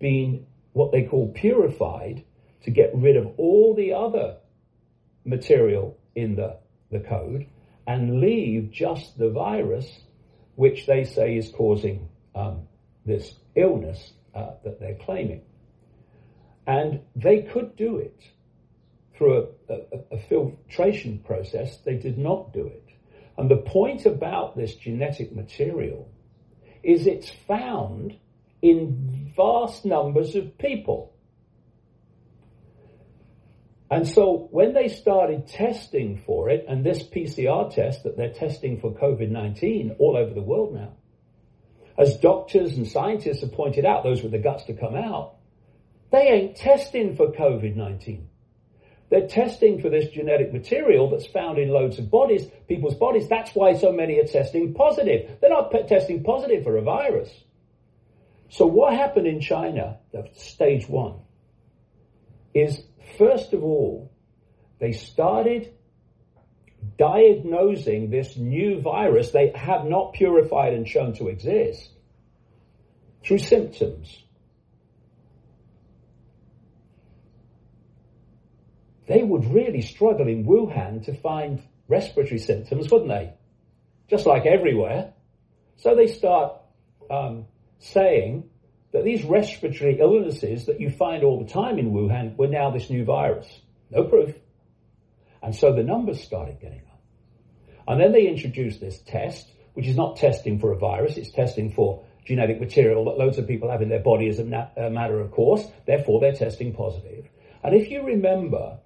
[0.00, 2.24] been what they call purified
[2.64, 4.38] to get rid of all the other
[5.24, 6.58] material in the,
[6.90, 7.46] the code
[7.86, 10.00] and leave just the virus,
[10.56, 12.62] which they say is causing um,
[13.04, 15.42] this illness uh, that they're claiming.
[16.66, 18.22] And they could do it
[19.16, 21.78] through a, a, a filtration process.
[21.84, 22.88] They did not do it.
[23.36, 26.08] And the point about this genetic material
[26.82, 28.16] is it's found
[28.60, 31.11] in vast numbers of people.
[33.92, 38.80] And so when they started testing for it, and this PCR test that they're testing
[38.80, 40.94] for COVID 19 all over the world now,
[41.98, 45.34] as doctors and scientists have pointed out, those with the guts to come out,
[46.10, 48.28] they ain't testing for COVID 19.
[49.10, 53.28] They're testing for this genetic material that's found in loads of bodies, people's bodies.
[53.28, 55.36] That's why so many are testing positive.
[55.42, 57.30] They're not testing positive for a virus.
[58.48, 59.98] So what happened in China,
[60.32, 61.16] stage one,
[62.54, 62.82] is
[63.18, 64.12] first of all,
[64.78, 65.72] they started
[66.98, 71.90] diagnosing this new virus they have not purified and shown to exist
[73.24, 74.24] through symptoms.
[79.06, 83.32] They would really struggle in Wuhan to find respiratory symptoms, wouldn't they?
[84.08, 85.12] Just like everywhere.
[85.76, 86.54] So they start
[87.10, 87.46] um,
[87.78, 88.48] saying
[88.92, 92.90] that these respiratory illnesses that you find all the time in Wuhan were now this
[92.90, 93.48] new virus.
[93.90, 94.34] No proof.
[95.42, 97.00] And so the numbers started getting up.
[97.88, 101.72] And then they introduced this test, which is not testing for a virus, it's testing
[101.72, 104.90] for genetic material that loads of people have in their body as a, na- a
[104.90, 105.64] matter of course.
[105.86, 107.28] Therefore, they're testing positive.
[107.64, 108.78] And if you remember,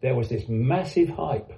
[0.00, 1.52] there was this massive hype.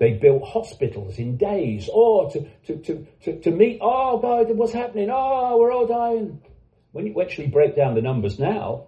[0.00, 4.72] They built hospitals in days, oh, to, to, to, to, to meet, oh, God, what's
[4.72, 5.10] happening?
[5.12, 6.40] Oh, we're all dying.
[6.92, 8.86] When you actually break down the numbers now,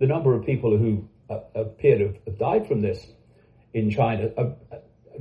[0.00, 3.02] the number of people who uh, appear to have died from this
[3.72, 4.54] in China are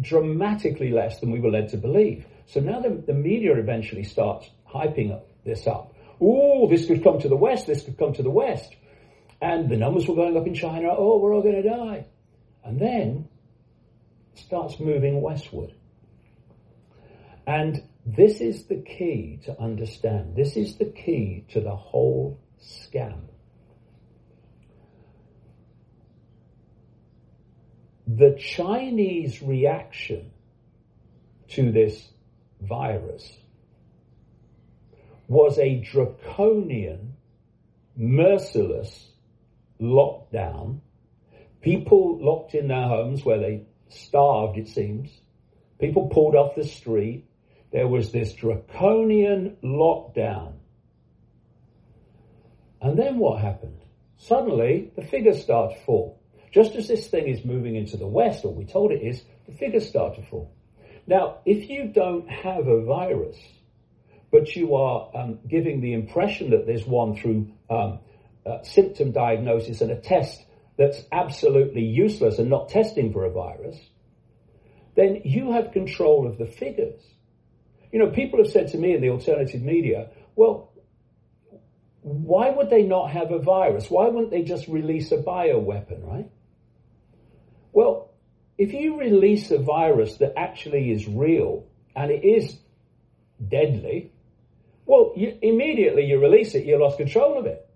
[0.02, 2.26] dramatically less than we were led to believe.
[2.48, 5.96] So now the, the media eventually starts hyping up this up.
[6.20, 8.76] Oh, this could come to the West, this could come to the West.
[9.42, 12.08] And the numbers were going up in China, oh, we're all going to die.
[12.66, 13.30] And then
[14.40, 15.74] starts moving westward.
[17.46, 20.36] And this is the key to understand.
[20.36, 23.22] This is the key to the whole scam.
[28.08, 30.32] The Chinese reaction
[31.50, 32.10] to this
[32.62, 33.32] virus
[35.28, 37.14] was a draconian,
[37.96, 39.12] merciless
[39.80, 40.80] lockdown.
[41.62, 45.10] People locked in their homes where they starved, it seems.
[45.80, 47.26] People pulled off the street.
[47.72, 50.54] There was this draconian lockdown.
[52.82, 53.82] And then what happened?
[54.18, 56.22] Suddenly, the figures start to fall.
[56.52, 59.54] Just as this thing is moving into the West, or we told it is, the
[59.54, 60.52] figures start to fall.
[61.06, 63.38] Now, if you don't have a virus,
[64.32, 68.00] but you are um, giving the impression that there's one through um,
[68.46, 70.44] uh, symptom diagnosis and a test
[70.80, 73.78] that's absolutely useless and not testing for a virus,
[74.96, 77.02] then you have control of the figures.
[77.92, 80.72] You know, people have said to me in the alternative media, well,
[82.02, 83.90] why would they not have a virus?
[83.90, 86.32] Why wouldn't they just release a bioweapon, right?
[87.74, 88.12] Well,
[88.58, 92.58] if you release a virus that actually is real and it is
[93.46, 94.14] deadly,
[94.86, 97.69] well, you, immediately you release it, you lost control of it.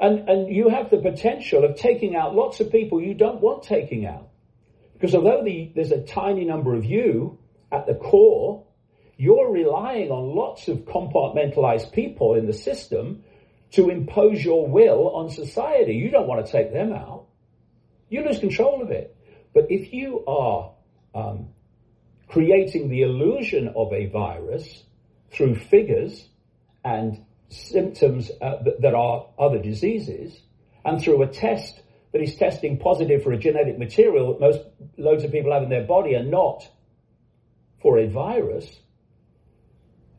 [0.00, 3.62] And, and you have the potential of taking out lots of people you don't want
[3.62, 4.28] taking out.
[4.94, 7.38] Because although the, there's a tiny number of you
[7.70, 8.66] at the core,
[9.18, 13.22] you're relying on lots of compartmentalized people in the system
[13.72, 15.92] to impose your will on society.
[15.92, 17.26] You don't want to take them out.
[18.08, 19.14] You lose control of it.
[19.52, 20.72] But if you are
[21.14, 21.48] um,
[22.28, 24.84] creating the illusion of a virus
[25.30, 26.26] through figures
[26.84, 30.40] and symptoms uh, that, are other diseases,
[30.84, 31.82] and through a test
[32.12, 34.60] that is testing positive for a genetic material that most
[34.96, 36.68] loads of people have in their body and not
[37.80, 38.78] for a virus.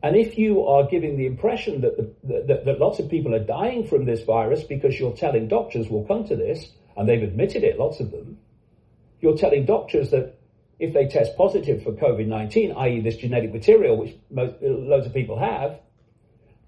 [0.02, 3.44] And if you are giving the impression that, the, that, that lots of people are
[3.44, 7.62] dying from this virus because you're telling doctors will come to this, and they've admitted
[7.62, 8.38] it, lots of them,
[9.20, 10.38] you're telling doctors that
[10.78, 15.14] if they test positive for COVID 19, i.e., this genetic material, which most, loads of
[15.14, 15.78] people have,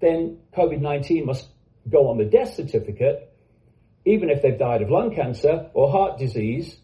[0.05, 1.49] then COVID 19 must
[1.89, 3.31] go on the death certificate,
[4.05, 6.77] even if they've died of lung cancer or heart disease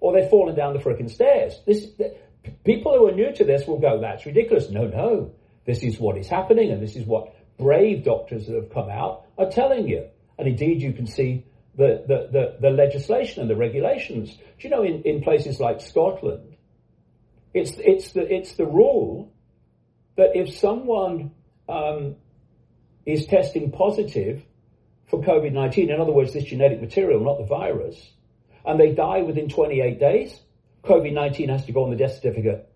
[0.00, 1.60] or they've fallen down the frickin' stairs.
[1.66, 2.16] This, the,
[2.64, 4.68] people who are new to this will go, that's ridiculous.
[4.70, 5.32] No, no.
[5.64, 9.26] This is what is happening and this is what brave doctors that have come out
[9.38, 10.08] are telling you.
[10.38, 11.46] And indeed, you can see
[11.76, 14.34] the, the, the, the legislation and the regulations.
[14.34, 16.56] Do you know, in, in places like Scotland,
[17.54, 19.32] it's, it's, the, it's the rule
[20.16, 21.30] that if someone
[21.68, 22.16] um,
[23.06, 24.42] is testing positive
[25.08, 27.96] for COVID 19, in other words, this genetic material, not the virus,
[28.64, 30.40] and they die within 28 days,
[30.84, 32.68] COVID 19 has to go on the death certificate.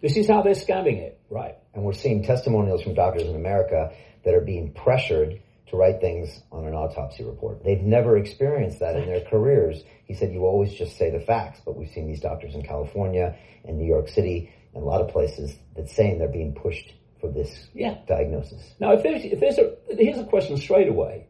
[0.00, 1.56] This is how they're scamming it, right?
[1.74, 3.92] And we're seeing testimonials from doctors in America
[4.24, 7.64] that are being pressured to write things on an autopsy report.
[7.64, 9.82] They've never experienced that in their careers.
[10.04, 13.36] He said, you always just say the facts, but we've seen these doctors in California
[13.64, 17.30] and New York City and a lot of places that saying they're being pushed for
[17.30, 17.96] this yeah.
[18.06, 18.74] diagnosis.
[18.80, 21.26] Now, if there's, if there's a, here's a question straight away.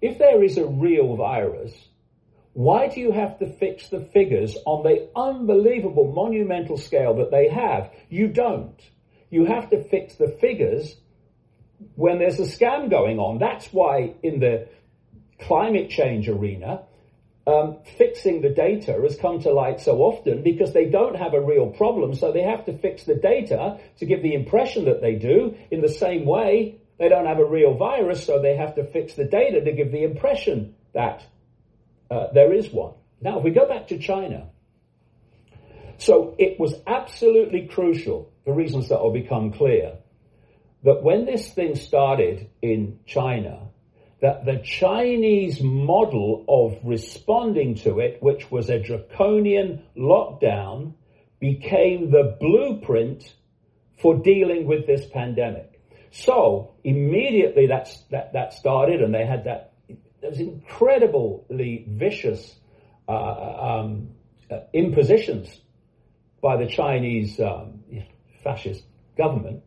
[0.00, 1.72] If there is a real virus,
[2.52, 7.48] why do you have to fix the figures on the unbelievable monumental scale that they
[7.48, 7.90] have?
[8.08, 8.80] You don't.
[9.30, 10.96] You have to fix the figures
[11.94, 13.38] when there's a scam going on.
[13.38, 14.68] That's why in the
[15.40, 16.82] climate change arena,
[17.46, 21.40] um, fixing the data has come to light so often because they don't have a
[21.40, 25.14] real problem, so they have to fix the data to give the impression that they
[25.14, 25.56] do.
[25.70, 29.14] In the same way, they don't have a real virus, so they have to fix
[29.14, 31.24] the data to give the impression that
[32.10, 32.94] uh, there is one.
[33.20, 34.48] Now, if we go back to China,
[35.98, 39.98] so it was absolutely crucial, for reasons that will become clear,
[40.82, 43.68] that when this thing started in China,
[44.20, 50.94] that the Chinese model of responding to it, which was a draconian lockdown,
[51.38, 53.34] became the blueprint
[53.98, 55.80] for dealing with this pandemic.
[56.10, 59.74] So immediately that's, that, that started and they had that,
[60.22, 62.54] those incredibly vicious
[63.06, 64.08] uh, um,
[64.50, 65.60] uh, impositions
[66.40, 67.80] by the Chinese um,
[68.42, 68.84] fascist
[69.16, 69.62] government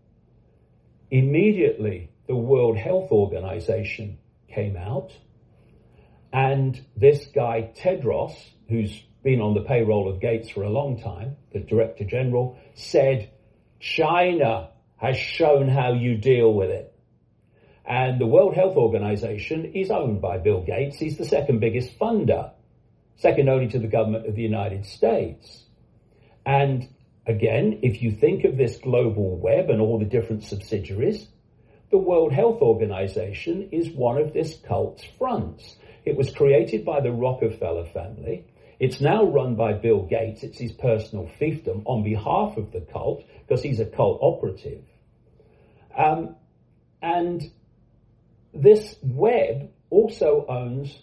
[1.12, 4.18] immediately the World Health Organization
[4.54, 5.12] came out,
[6.32, 8.34] and this guy, Tedros,
[8.68, 13.32] who's been on the payroll of Gates for a long time, the Director General, said,
[13.80, 16.94] China has shown how you deal with it.
[17.86, 21.00] And the World Health Organization is owned by Bill Gates.
[21.00, 22.52] He's the second biggest funder,
[23.16, 25.64] second only to the government of the United States.
[26.46, 26.88] And
[27.30, 31.28] Again, if you think of this global web and all the different subsidiaries,
[31.92, 35.76] the World Health Organization is one of this cult's fronts.
[36.06, 38.46] It was created by the Rockefeller family.
[38.80, 40.44] It's now run by Bill Gates.
[40.44, 44.84] It's his personal fiefdom on behalf of the cult because he's a cult operative.
[45.98, 46.36] Um,
[47.02, 47.42] and
[48.54, 50.98] this web also owns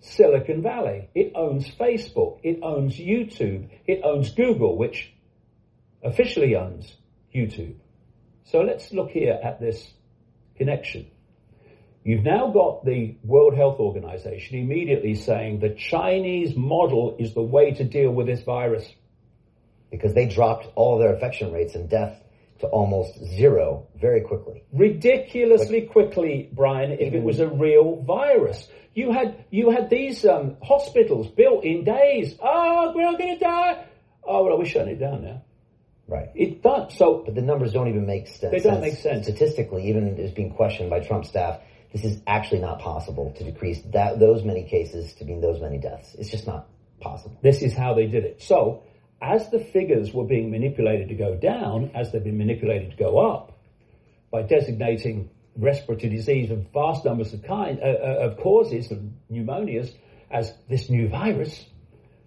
[0.00, 1.08] Silicon Valley.
[1.14, 2.40] It owns Facebook.
[2.42, 3.70] It owns YouTube.
[3.86, 5.12] It owns Google, which
[6.02, 6.96] officially owns
[7.34, 7.76] YouTube.
[8.44, 9.90] So let's look here at this
[10.60, 11.06] connection.
[12.04, 17.72] You've now got the World Health Organization immediately saying the Chinese model is the way
[17.72, 18.86] to deal with this virus.
[19.90, 22.22] Because they dropped all their infection rates and death
[22.60, 24.62] to almost zero very quickly.
[24.72, 28.68] Ridiculously like, quickly, Brian, if it was a real virus.
[28.94, 32.34] You had you had these um, hospitals built in days.
[32.40, 33.84] Oh, we're all going to die.
[34.24, 35.42] Oh, well, we're shutting it down now.
[36.10, 36.28] Right.
[36.34, 36.96] It does.
[36.96, 38.50] So, but the numbers don't even make sense.
[38.50, 39.88] They don't make sense statistically.
[39.88, 41.60] Even is being questioned by Trump staff.
[41.92, 45.78] This is actually not possible to decrease that those many cases to mean those many
[45.78, 46.14] deaths.
[46.18, 46.68] It's just not
[47.00, 47.38] possible.
[47.42, 48.42] This is how they did it.
[48.42, 48.82] So,
[49.22, 53.18] as the figures were being manipulated to go down, as they've been manipulated to go
[53.18, 53.58] up,
[54.32, 58.98] by designating respiratory disease of vast numbers of kind uh, uh of causes of
[59.30, 59.92] pneumonias
[60.30, 61.66] as this new virus.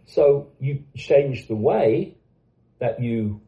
[0.06, 2.18] So you change the way
[2.80, 3.42] that you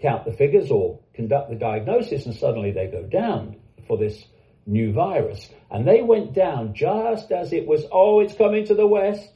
[0.00, 4.22] count the figures or conduct the diagnosis, and suddenly they go down for this
[4.66, 5.48] new virus.
[5.70, 9.28] And they went down just as it was, oh, it's coming to the West.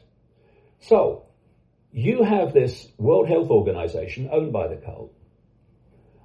[0.80, 1.26] So,
[1.92, 5.12] you have this World Health Organization owned by the cult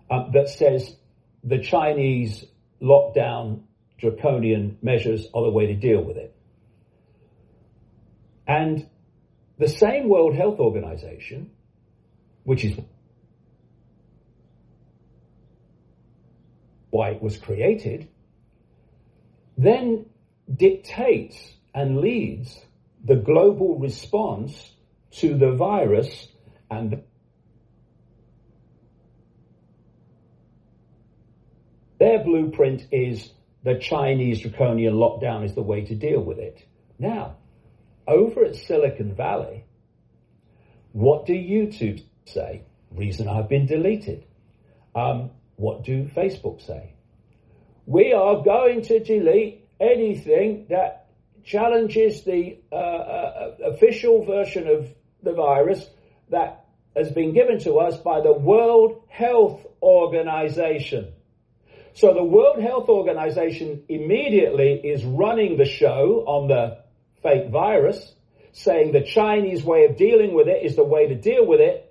[0.10, 0.96] um, that says
[1.44, 2.46] the Chinese
[2.82, 3.62] lockdown
[3.98, 6.36] draconian measures are the way to deal with it.
[8.48, 8.88] And
[9.58, 11.50] the same World Health Organization,
[12.44, 12.78] which is
[16.96, 18.08] why it was created,
[19.58, 20.06] then
[20.54, 21.38] dictates
[21.74, 22.58] and leads
[23.04, 24.72] the global response
[25.12, 26.30] to the virus
[26.72, 27.04] and the
[31.98, 33.32] Their blueprint is
[33.64, 36.66] the Chinese draconian lockdown is the way to deal with it.
[37.00, 37.38] Now,
[38.08, 39.64] over at Silicon Valley,
[40.92, 42.64] what do YouTube say?
[42.92, 44.26] Reason I've been deleted.
[44.94, 46.94] Um, what do Facebook say?
[47.86, 51.08] We are going to delete anything that
[51.44, 54.88] challenges the uh, uh, official version of
[55.22, 55.86] the virus
[56.30, 61.12] that has been given to us by the World Health Organization.
[61.94, 66.80] So the World Health Organization immediately is running the show on the
[67.22, 68.14] fake virus,
[68.54, 71.85] saying the Chinese way of dealing with it is the way to deal with it.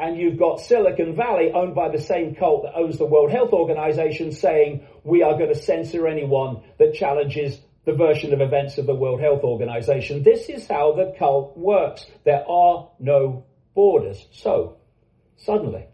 [0.00, 3.52] And you've got Silicon Valley owned by the same cult that owns the World Health
[3.52, 8.86] Organization saying we are going to censor anyone that challenges the version of events of
[8.86, 10.22] the World Health Organization.
[10.22, 12.06] This is how the cult works.
[12.24, 13.44] There are no
[13.74, 14.26] borders.
[14.32, 14.78] So,
[15.36, 15.84] suddenly,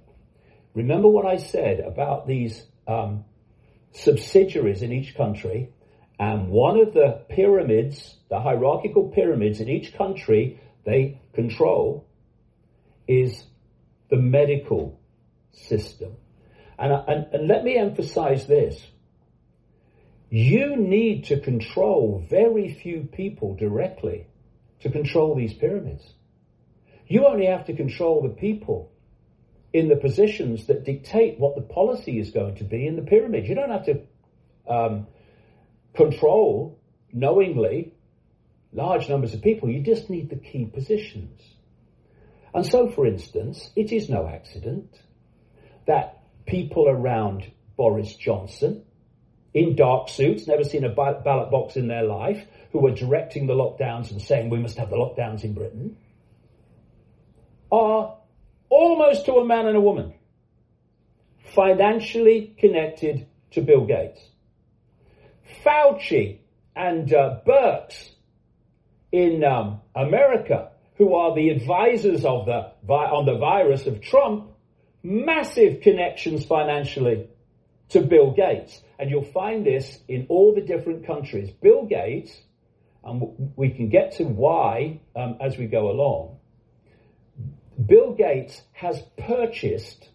[0.72, 3.24] remember what I said about these um,
[3.90, 5.70] subsidiaries in each country,
[6.18, 12.07] and one of the pyramids, the hierarchical pyramids in each country they control,
[13.09, 13.44] is
[14.09, 15.00] the medical
[15.52, 16.12] system.
[16.78, 18.84] And, and, and let me emphasize this.
[20.28, 24.26] You need to control very few people directly
[24.80, 26.04] to control these pyramids.
[27.07, 28.92] You only have to control the people
[29.72, 33.46] in the positions that dictate what the policy is going to be in the pyramid.
[33.46, 34.00] You don't have to
[34.68, 35.07] um,
[35.94, 36.78] control
[37.12, 37.92] knowingly
[38.72, 39.70] large numbers of people.
[39.70, 41.40] You just need the key positions.
[42.57, 44.98] And so, for instance, it is no accident
[45.86, 48.82] that people around Boris Johnson
[49.52, 52.42] in dark suits, never seen a ballot box in their life,
[52.72, 55.98] who were directing the lockdowns and saying we must have the lockdowns in Britain,
[57.70, 58.16] are
[58.70, 60.14] almost to a man and a woman,
[61.54, 64.20] financially connected to Bill Gates.
[65.62, 66.38] Fauci
[66.74, 67.40] and uh,
[69.12, 74.51] in um, America, who are the advisors of the on the virus of Trump,
[75.03, 77.28] massive connections financially
[77.90, 81.51] to Bill Gates, and you'll find this in all the different countries.
[81.51, 82.32] Bill Gates,
[83.05, 86.36] and we can get to why um, as we go along
[87.84, 90.09] Bill Gates has purchased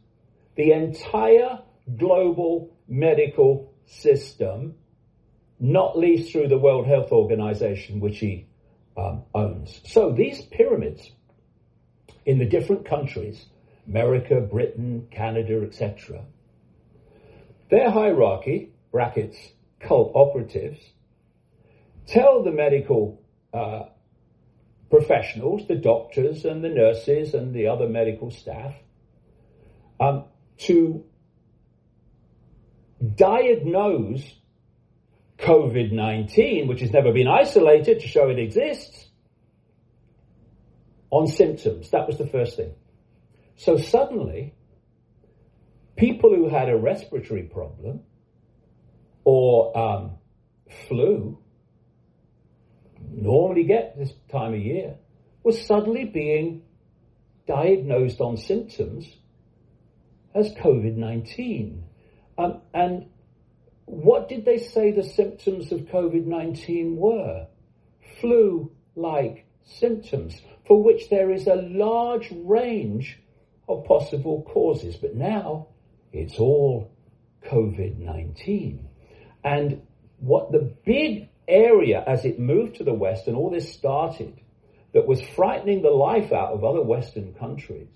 [0.56, 1.60] the entire
[1.98, 4.76] global medical system,
[5.60, 8.48] not least through the World Health Organization, which he
[9.02, 9.82] um, owns.
[9.86, 11.12] So these pyramids
[12.26, 13.46] in the different countries,
[13.88, 16.24] America, Britain, Canada, etc.,
[17.70, 19.38] their hierarchy, brackets,
[19.80, 20.80] cult operatives,
[22.06, 23.22] tell the medical
[23.54, 23.84] uh,
[24.90, 28.76] professionals, the doctors and the nurses and the other medical staff,
[30.00, 30.26] um,
[30.58, 31.04] to
[33.16, 34.41] diagnose
[35.42, 39.08] COVID 19, which has never been isolated to show it exists,
[41.10, 41.90] on symptoms.
[41.92, 42.74] That was the first thing.
[43.58, 44.54] So suddenly,
[45.96, 48.02] people who had a respiratory problem
[49.24, 50.12] or um,
[50.88, 51.38] flu
[53.12, 54.96] normally get this time of year
[55.44, 56.64] was suddenly being
[57.48, 59.06] diagnosed on symptoms
[60.34, 61.84] as COVID 19.
[62.38, 63.08] Um, and
[63.92, 67.48] what did they say the symptoms of COVID 19 were?
[68.22, 73.20] Flu like symptoms, for which there is a large range
[73.68, 74.96] of possible causes.
[74.96, 75.68] But now
[76.14, 76.90] it's all
[77.46, 78.88] COVID 19.
[79.44, 79.82] And
[80.20, 84.40] what the big area as it moved to the West and all this started
[84.94, 87.90] that was frightening the life out of other Western countries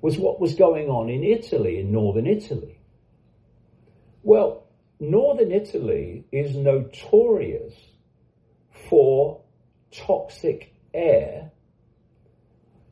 [0.00, 2.78] was what was going on in Italy, in northern Italy.
[4.22, 4.65] Well,
[4.98, 7.74] northern Italy is notorious
[8.88, 9.42] for
[9.90, 11.50] toxic air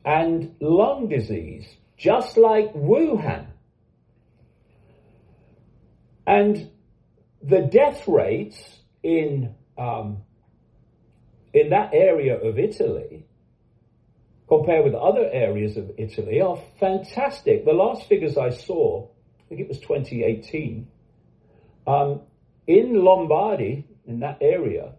[0.03, 3.47] and lung disease, just like Wuhan.
[6.27, 6.69] And
[7.41, 10.23] the death rates in um,
[11.53, 13.25] in that area of Italy,
[14.47, 17.65] compared with other areas of Italy, are fantastic.
[17.65, 19.07] The last figures I saw,
[19.39, 20.87] I think it was 2018,
[21.87, 22.21] um,
[22.67, 24.93] in Lombardy, in that area,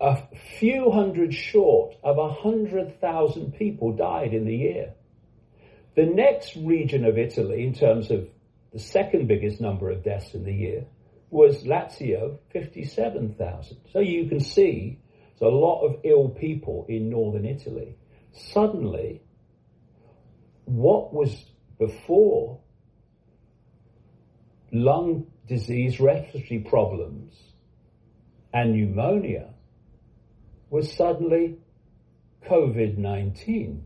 [0.00, 0.18] a
[0.58, 4.94] few hundred short of a hundred thousand people died in the year.
[5.96, 8.28] The next region of Italy, in terms of
[8.72, 10.84] the second biggest number of deaths in the year,
[11.30, 13.76] was Lazio, 57,000.
[13.92, 15.00] So you can see
[15.38, 17.96] there's a lot of ill people in northern Italy.
[18.32, 19.22] Suddenly,
[20.64, 21.44] what was
[21.78, 22.60] before
[24.72, 27.34] lung disease, respiratory problems,
[28.52, 29.50] and pneumonia
[30.70, 31.58] was suddenly
[32.46, 33.84] COVID 19.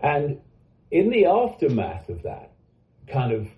[0.00, 0.40] And
[0.90, 2.52] in the aftermath of that
[3.08, 3.48] kind of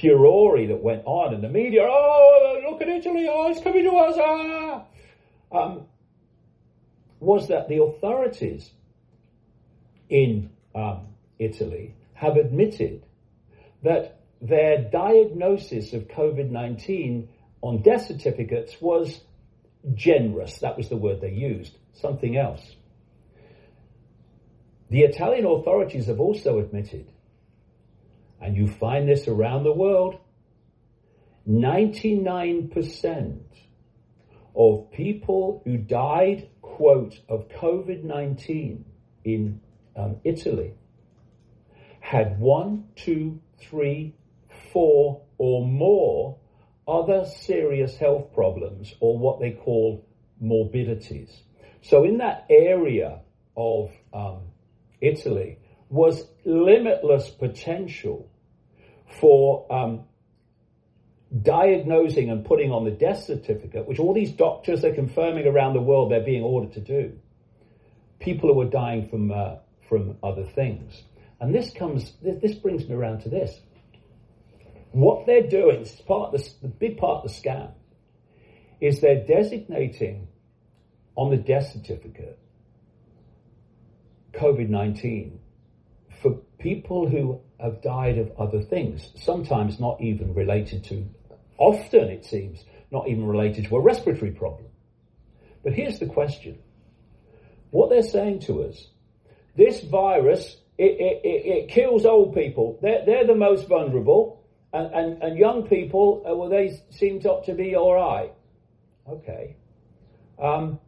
[0.00, 3.96] furore that went on in the media, oh, look at Italy, oh, it's coming to
[3.96, 4.84] us, ah,
[5.52, 5.86] um,
[7.20, 8.70] was that the authorities
[10.08, 11.06] in um,
[11.38, 13.04] Italy have admitted
[13.82, 17.28] that their diagnosis of COVID 19
[17.60, 19.20] on death certificates was
[19.94, 20.58] generous.
[20.58, 22.62] That was the word they used, something else.
[24.90, 27.10] The Italian authorities have also admitted,
[28.40, 30.18] and you find this around the world,
[31.48, 33.40] 99%
[34.54, 38.84] of people who died, quote, of COVID 19
[39.24, 39.60] in
[39.96, 40.74] um, Italy
[42.00, 44.14] had one, two, three,
[44.72, 46.38] four, or more
[46.86, 50.06] other serious health problems or what they call
[50.40, 51.30] morbidities.
[51.82, 53.20] So in that area
[53.56, 54.40] of um,
[55.00, 55.58] Italy
[55.90, 58.30] was limitless potential
[59.20, 60.04] for um,
[61.42, 65.80] diagnosing and putting on the death certificate, which all these doctors are confirming around the
[65.80, 67.18] world they're being ordered to do.
[68.18, 69.56] People who are dying from uh,
[69.88, 71.02] from other things,
[71.40, 72.12] and this comes.
[72.20, 73.60] This brings me around to this.
[74.92, 77.72] What they're doing, part the, the big part of the scam,
[78.80, 80.28] is they're designating
[81.16, 82.38] on the death certificate
[84.34, 85.40] COVID 19
[86.22, 91.04] for people who have died of other things, sometimes not even related to,
[91.58, 94.66] often it seems, not even related to a respiratory problem.
[95.64, 96.58] But here's the question.
[97.70, 98.86] What they're saying to us,
[99.56, 102.78] this virus, it, it, it, it kills old people.
[102.80, 104.37] They're, they're the most vulnerable.
[104.72, 108.32] And, and, and young people, uh, well, they seem to, to be all right.
[109.08, 109.56] Okay.
[110.40, 110.78] Um,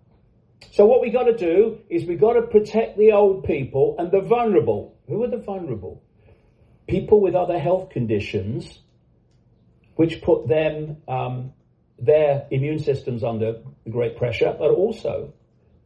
[0.72, 4.11] so what we got to do is we got to protect the old people and
[4.11, 4.97] the vulnerable.
[5.09, 6.03] Who are the vulnerable?
[6.87, 8.78] People with other health conditions,
[9.97, 11.53] which put them um,
[11.99, 15.33] their immune systems under great pressure, but also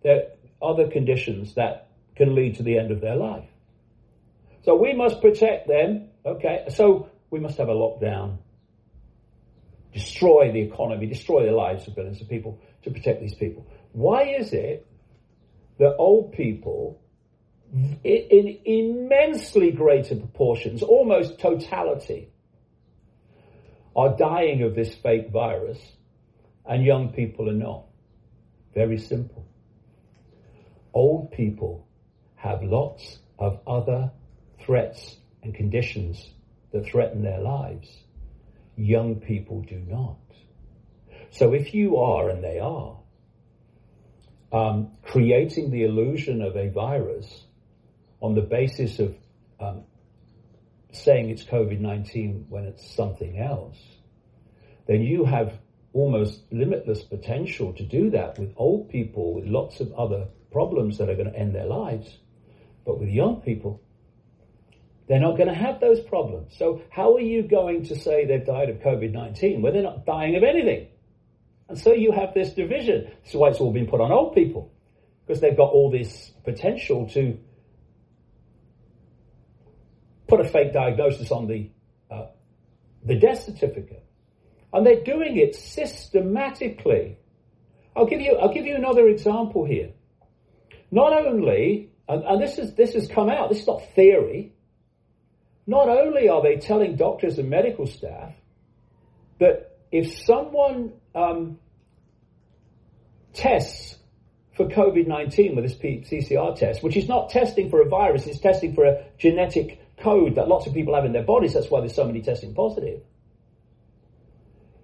[0.02, 0.28] there
[0.60, 3.48] are other conditions that can lead to the end of their life.
[4.64, 6.08] So we must protect them.
[6.24, 8.38] Okay, so we must have a lockdown,
[9.92, 13.66] destroy the economy, destroy the lives of billions of people to protect these people.
[13.90, 14.86] Why is it
[15.78, 17.02] that old people,
[18.04, 22.28] in immensely greater proportions, almost totality,
[23.96, 25.80] are dying of this fake virus
[26.64, 27.82] and young people are not?
[28.76, 29.44] Very simple.
[30.92, 31.84] Old people
[32.36, 34.12] have lots of other
[34.60, 36.33] threats and conditions
[36.74, 37.88] that threaten their lives.
[38.76, 40.18] Young people do not.
[41.30, 42.96] So if you are, and they are,
[44.52, 47.44] um, creating the illusion of a virus
[48.20, 49.16] on the basis of
[49.60, 49.84] um,
[50.92, 53.78] saying it's COVID 19 when it's something else,
[54.86, 55.56] then you have
[55.92, 61.08] almost limitless potential to do that with old people with lots of other problems that
[61.08, 62.18] are going to end their lives.
[62.84, 63.80] But with young people,
[65.06, 66.54] they're not going to have those problems.
[66.56, 70.06] So, how are you going to say they've died of COVID 19 when they're not
[70.06, 70.88] dying of anything?
[71.68, 73.04] And so you have this division.
[73.22, 74.72] This is why it's all been put on old people,
[75.26, 77.38] because they've got all this potential to
[80.26, 81.70] put a fake diagnosis on the
[82.10, 82.26] uh,
[83.04, 84.04] the death certificate,
[84.72, 87.18] and they're doing it systematically.
[87.96, 89.90] I'll give you I'll give you another example here.
[90.90, 93.50] Not only, and, and this is this has come out.
[93.50, 94.53] This is not theory.
[95.66, 98.32] Not only are they telling doctors and medical staff
[99.38, 101.58] that if someone um,
[103.32, 103.96] tests
[104.52, 108.40] for COVID 19 with this PCR test, which is not testing for a virus, it's
[108.40, 111.54] testing for a genetic code that lots of people have in their bodies.
[111.54, 113.00] That's why there's so many testing positive.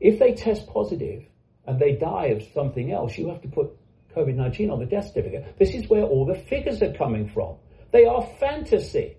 [0.00, 1.24] If they test positive
[1.66, 3.76] and they die of something else, you have to put
[4.16, 5.56] COVID 19 on the death certificate.
[5.58, 7.56] This is where all the figures are coming from.
[7.92, 9.16] They are fantasy.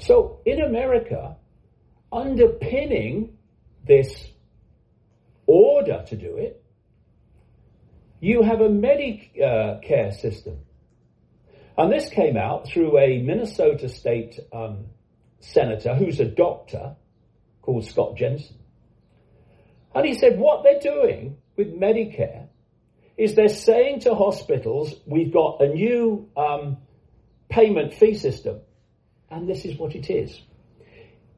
[0.00, 1.36] So in America,
[2.10, 3.36] underpinning
[3.86, 4.28] this
[5.46, 6.62] order to do it,
[8.20, 10.58] you have a Medicare system.
[11.76, 14.86] And this came out through a Minnesota state um,
[15.40, 16.96] senator who's a doctor
[17.62, 18.56] called Scott Jensen.
[19.94, 22.48] And he said what they're doing with Medicare
[23.16, 26.78] is they're saying to hospitals, we've got a new um,
[27.50, 28.60] payment fee system.
[29.30, 30.38] And this is what it is.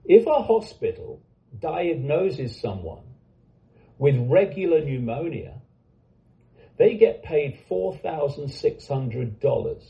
[0.05, 1.23] If a hospital
[1.59, 3.05] diagnoses someone
[3.99, 5.63] with regular pneumonia,
[6.79, 9.83] they get paid $4,600.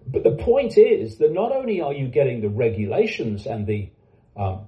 [0.06, 3.89] But the point is that not only are you getting the regulations and the
[4.36, 4.68] um,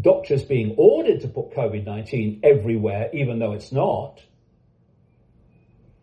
[0.00, 4.20] doctors being ordered to put COVID 19 everywhere, even though it's not,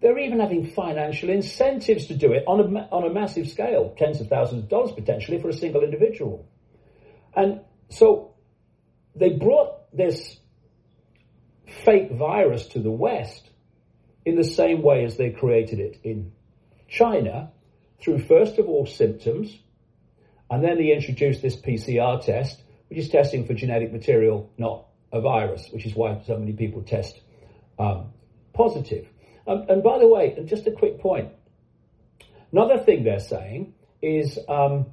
[0.03, 4.19] they're even having financial incentives to do it on a, on a massive scale, tens
[4.19, 6.45] of thousands of dollars potentially for a single individual.
[7.33, 8.35] And so
[9.15, 10.35] they brought this
[11.85, 13.49] fake virus to the West
[14.25, 16.33] in the same way as they created it in
[16.89, 17.53] China
[18.01, 19.57] through first of all symptoms,
[20.51, 25.21] and then they introduced this PCR test, which is testing for genetic material, not a
[25.21, 27.21] virus, which is why so many people test
[27.79, 28.11] um,
[28.53, 29.07] positive.
[29.45, 31.29] Um, and by the way, and just a quick point.
[32.51, 34.85] Another thing they're saying is, um,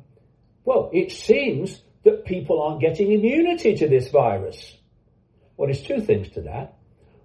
[0.64, 4.76] well, it seems that people aren't getting immunity to this virus.
[5.56, 6.78] Well, there's two things to that.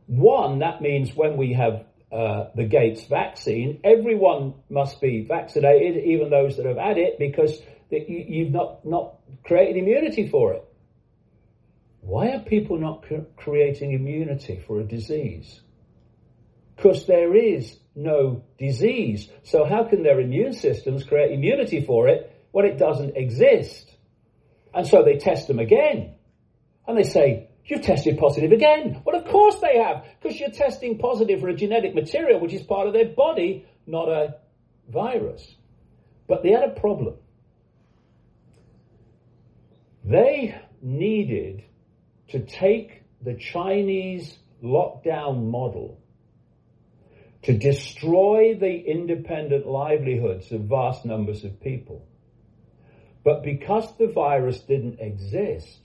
[0.07, 6.29] One, that means when we have uh, the Gates vaccine, everyone must be vaccinated, even
[6.29, 7.59] those that have had it, because
[7.89, 10.63] you've not, not created immunity for it.
[12.01, 13.05] Why are people not
[13.35, 15.61] creating immunity for a disease?
[16.75, 19.29] Because there is no disease.
[19.43, 23.95] So how can their immune systems create immunity for it when it doesn't exist?
[24.73, 26.15] And so they test them again.
[26.87, 29.01] And they say, you've tested positive again.
[29.05, 32.61] Well, of course they have, because you're testing positive for a genetic material which is
[32.61, 34.35] part of their body, not a
[34.89, 35.55] virus.
[36.27, 37.15] But they had a problem.
[40.03, 41.63] They needed
[42.29, 45.99] to take the Chinese lockdown model
[47.45, 52.07] to destroy the independent livelihoods of vast numbers of people.
[53.23, 55.79] But because the virus didn't exist,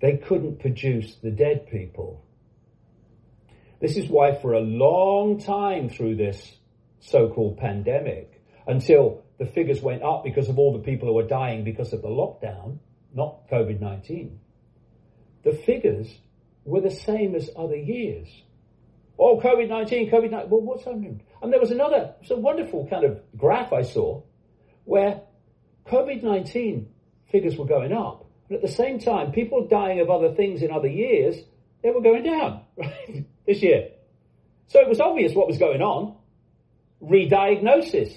[0.00, 2.24] they couldn't produce the dead people.
[3.80, 6.54] This is why for a long time through this
[7.00, 11.62] so-called pandemic, until the figures went up because of all the people who were dying
[11.62, 12.78] because of the lockdown,
[13.14, 14.38] not COVID-19,
[15.42, 16.08] the figures
[16.64, 18.28] were the same as other years.
[19.18, 20.50] Oh, COVID 19, COVID 19.
[20.50, 21.22] Well, what's happening?
[21.42, 24.22] And there was another, it's a wonderful kind of graph I saw
[24.84, 25.22] where
[25.86, 26.88] COVID 19
[27.30, 28.26] figures were going up.
[28.48, 31.36] But at the same time, people dying of other things in other years,
[31.82, 33.90] they were going down right, this year.
[34.66, 36.16] So it was obvious what was going on.
[37.02, 38.12] Rediagnosis.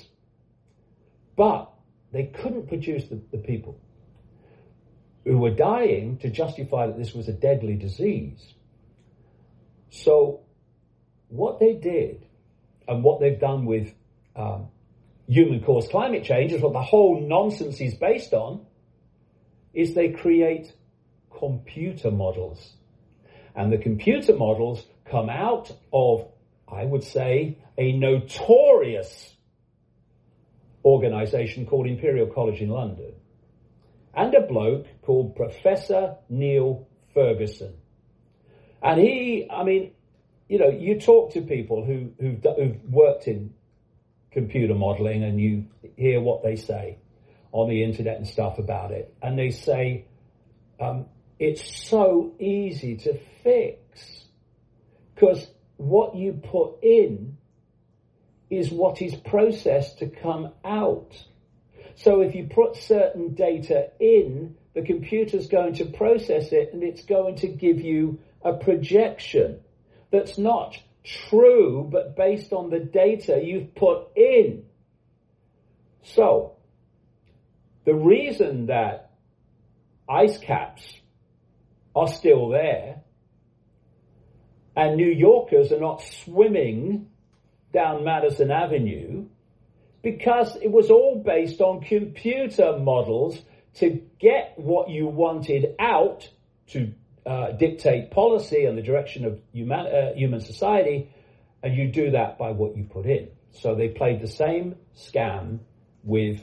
[1.35, 1.71] But
[2.11, 3.79] they couldn't produce the, the people
[5.23, 8.53] who were dying to justify that this was a deadly disease.
[9.89, 10.41] So
[11.29, 12.25] what they did
[12.87, 13.93] and what they've done with
[14.35, 14.67] um,
[15.27, 18.65] human caused climate change is what the whole nonsense is based on
[19.73, 20.73] is they create
[21.37, 22.73] computer models.
[23.55, 26.27] And the computer models come out of,
[26.67, 29.35] I would say, a notorious
[30.83, 33.13] organization called Imperial College in London
[34.15, 37.73] and a bloke called Professor Neil Ferguson.
[38.81, 39.91] And he, I mean,
[40.47, 43.53] you know, you talk to people who, who've, who've worked in
[44.31, 45.65] computer modeling and you
[45.97, 46.97] hear what they say
[47.51, 49.13] on the internet and stuff about it.
[49.21, 50.05] And they say,
[50.79, 51.05] um,
[51.39, 54.25] it's so easy to fix
[55.13, 57.37] because what you put in
[58.49, 61.11] is what is processed to come out.
[61.95, 67.03] So if you put certain data in, the computer's going to process it and it's
[67.03, 69.59] going to give you a projection
[70.11, 74.63] that's not true, but based on the data you've put in.
[76.03, 76.57] So,
[77.85, 79.11] the reason that
[80.09, 80.83] ice caps
[81.95, 83.01] are still there
[84.75, 87.09] and New Yorkers are not swimming
[87.73, 89.25] down Madison Avenue
[90.03, 93.41] because it was all based on computer models
[93.75, 96.29] to get what you wanted out
[96.67, 96.93] to
[97.27, 101.09] uh, dictate policy and the direction of human, uh, human society,
[101.61, 103.27] and you do that by what you put in.
[103.51, 105.59] So they played the same scam
[106.03, 106.41] with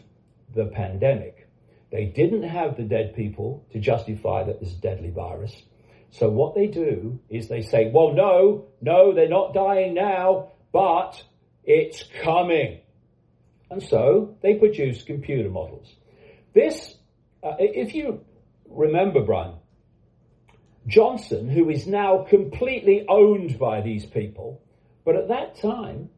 [0.55, 1.49] the pandemic.
[1.91, 5.55] They didn't have the dead people to justify that this deadly virus.
[6.11, 11.23] So what they do is they say, well, no, no, they're not dying now, but
[11.65, 12.81] it's coming.
[13.71, 15.93] And so they produce computer models.
[16.53, 16.95] This,
[17.43, 18.21] uh, if you
[18.69, 19.55] remember, Brian,
[20.87, 24.63] Johnson, who is now completely owned by these people,
[25.05, 26.11] but at that time,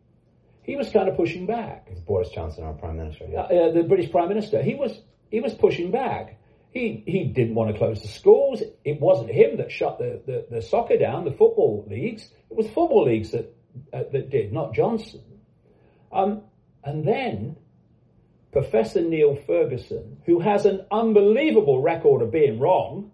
[0.62, 1.89] he was kind of pushing back.
[2.07, 3.27] Boris Johnson, our prime minister.
[3.29, 3.43] Yeah.
[3.43, 4.62] Uh, the British prime minister.
[4.62, 5.01] He was
[5.31, 6.41] he was pushing back.
[6.73, 8.62] He he didn't want to close the schools.
[8.85, 12.29] It wasn't him that shut the, the, the soccer down, the football leagues.
[12.51, 13.55] It was football leagues that
[13.93, 15.23] uh, that did, not Johnson.
[16.12, 16.43] Um,
[16.83, 17.57] and then
[18.53, 23.12] Professor Neil Ferguson, who has an unbelievable record of being wrong,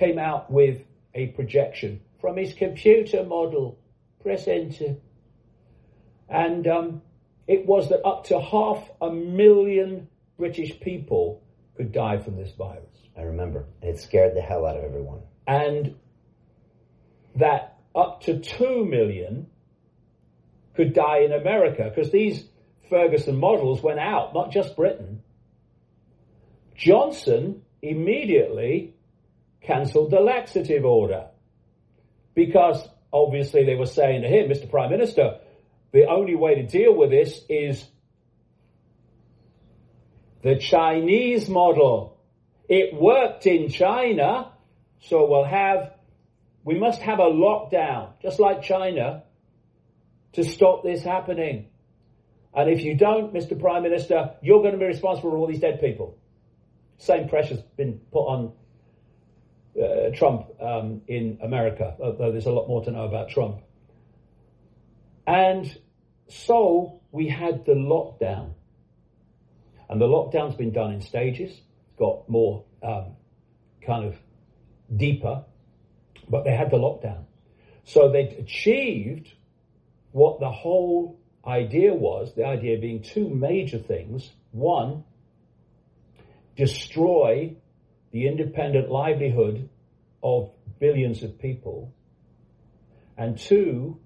[0.00, 0.82] came out with
[1.14, 3.78] a projection from his computer model.
[4.22, 4.96] Press enter.
[6.28, 7.02] And um,
[7.46, 11.42] it was that up to half a million British people
[11.76, 12.84] could die from this virus.
[13.16, 13.66] I remember.
[13.82, 15.20] It scared the hell out of everyone.
[15.46, 15.96] And
[17.36, 19.48] that up to 2 million
[20.74, 22.44] could die in America because these
[22.88, 25.22] Ferguson models went out, not just Britain.
[26.74, 28.94] Johnson immediately
[29.62, 31.26] cancelled the laxative order
[32.34, 34.70] because obviously they were saying to him, Mr.
[34.70, 35.38] Prime Minister,
[35.92, 37.84] the only way to deal with this is
[40.42, 42.18] the Chinese model.
[42.68, 44.52] It worked in China,
[45.00, 45.92] so we'll have,
[46.64, 49.24] we must have a lockdown, just like China,
[50.34, 51.66] to stop this happening.
[52.54, 53.60] And if you don't, Mr.
[53.60, 56.16] Prime Minister, you're going to be responsible for all these dead people.
[56.98, 58.52] Same pressure's been put on
[59.76, 63.60] uh, Trump um, in America, although there's a lot more to know about Trump.
[65.26, 65.72] And
[66.28, 68.54] so we had the lockdown.
[69.88, 73.16] And the lockdown's been done in stages, It's got more um,
[73.84, 74.16] kind of
[74.96, 75.44] deeper,
[76.28, 77.24] but they had the lockdown.
[77.84, 79.32] So they achieved
[80.12, 84.30] what the whole idea was the idea being two major things.
[84.52, 85.04] One,
[86.56, 87.56] destroy
[88.12, 89.68] the independent livelihood
[90.22, 91.94] of billions of people.
[93.16, 94.00] And two,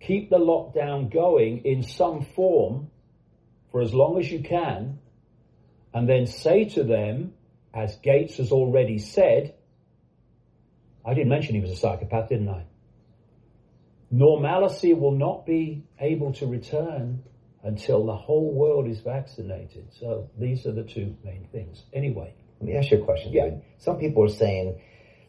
[0.00, 2.90] keep the lockdown going in some form
[3.70, 4.98] for as long as you can,
[5.92, 7.34] and then say to them,
[7.74, 9.54] as Gates has already said,
[11.04, 12.64] I didn't mention he was a psychopath, didn't I?
[14.10, 17.22] Normalcy will not be able to return
[17.62, 19.92] until the whole world is vaccinated.
[19.98, 21.84] So these are the two main things.
[21.92, 22.34] Anyway.
[22.60, 23.50] Let me ask you a question, yeah.
[23.78, 24.80] Some people are saying,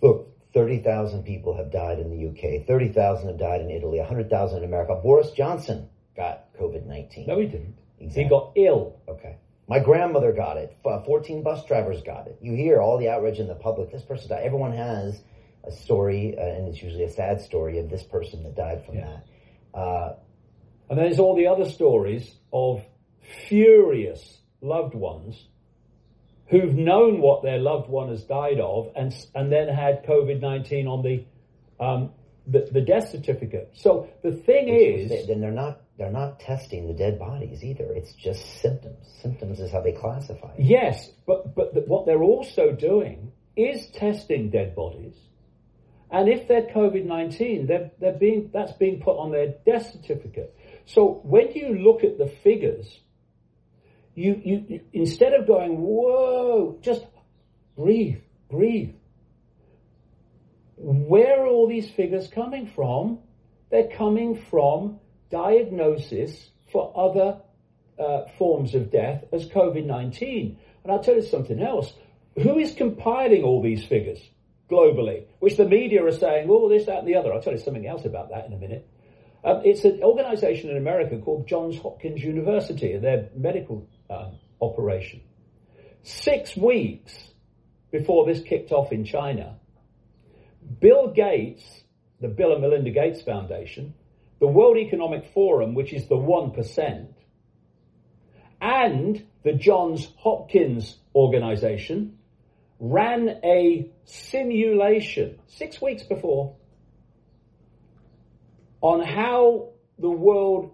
[0.01, 4.63] look, 30,000 people have died in the UK, 30,000 have died in Italy, 100,000 in
[4.63, 4.99] America.
[5.01, 7.27] Boris Johnson got COVID 19.
[7.27, 7.75] No, he didn't.
[7.99, 8.23] Exactly.
[8.23, 8.99] He got ill.
[9.07, 9.37] Okay.
[9.67, 10.75] My grandmother got it.
[10.83, 12.39] 14 bus drivers got it.
[12.41, 13.91] You hear all the outrage in the public.
[13.91, 14.43] This person died.
[14.43, 15.21] Everyone has
[15.63, 18.95] a story, uh, and it's usually a sad story of this person that died from
[18.95, 19.19] yeah.
[19.73, 19.79] that.
[19.79, 20.15] Uh,
[20.89, 22.83] and then there's all the other stories of
[23.47, 25.47] furious loved ones
[26.49, 30.87] who've known what their loved one has died of and, and then had COVID 19
[30.87, 31.25] on the,
[31.83, 32.11] um,
[32.47, 33.71] the, the, death certificate.
[33.75, 35.27] So the thing Which is.
[35.27, 37.85] then they're not, they're not testing the dead bodies either.
[37.93, 39.07] It's just symptoms.
[39.21, 40.65] Symptoms is how they classify it.
[40.65, 45.15] Yes, but, but the, what they're also doing is testing dead bodies.
[46.11, 50.55] And if they're COVID 19, they're, they're being, that's being put on their death certificate.
[50.85, 52.87] So when you look at the figures,
[54.15, 57.05] you, you, you instead of going, whoa, just
[57.77, 58.17] breathe,
[58.49, 58.95] breathe.
[60.75, 63.19] Where are all these figures coming from?
[63.69, 64.99] They're coming from
[65.29, 67.41] diagnosis for other
[67.99, 70.57] uh, forms of death as COVID 19.
[70.83, 71.93] And I'll tell you something else.
[72.41, 74.19] Who is compiling all these figures
[74.71, 77.33] globally, which the media are saying, oh, this, that, and the other?
[77.33, 78.87] I'll tell you something else about that in a minute.
[79.43, 85.21] Um, it's an organization in America called Johns Hopkins University, and their medical um, operation.
[86.03, 87.13] Six weeks
[87.91, 89.57] before this kicked off in China,
[90.79, 91.63] Bill Gates,
[92.21, 93.93] the Bill and Melinda Gates Foundation,
[94.39, 97.07] the World Economic Forum, which is the 1%,
[98.61, 102.17] and the Johns Hopkins organization
[102.79, 106.55] ran a simulation six weeks before
[108.81, 110.71] on how the world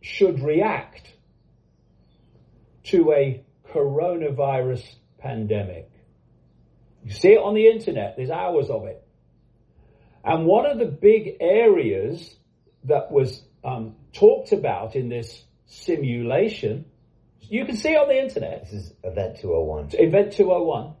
[0.00, 1.12] should react
[2.88, 4.84] to a coronavirus
[5.18, 5.90] pandemic.
[7.04, 9.02] You see it on the internet, there's hours of it.
[10.24, 12.36] And one of the big areas
[12.84, 16.86] that was um, talked about in this simulation,
[17.40, 18.64] you can see it on the internet.
[18.64, 19.90] This is Event 201.
[19.94, 20.94] Event 201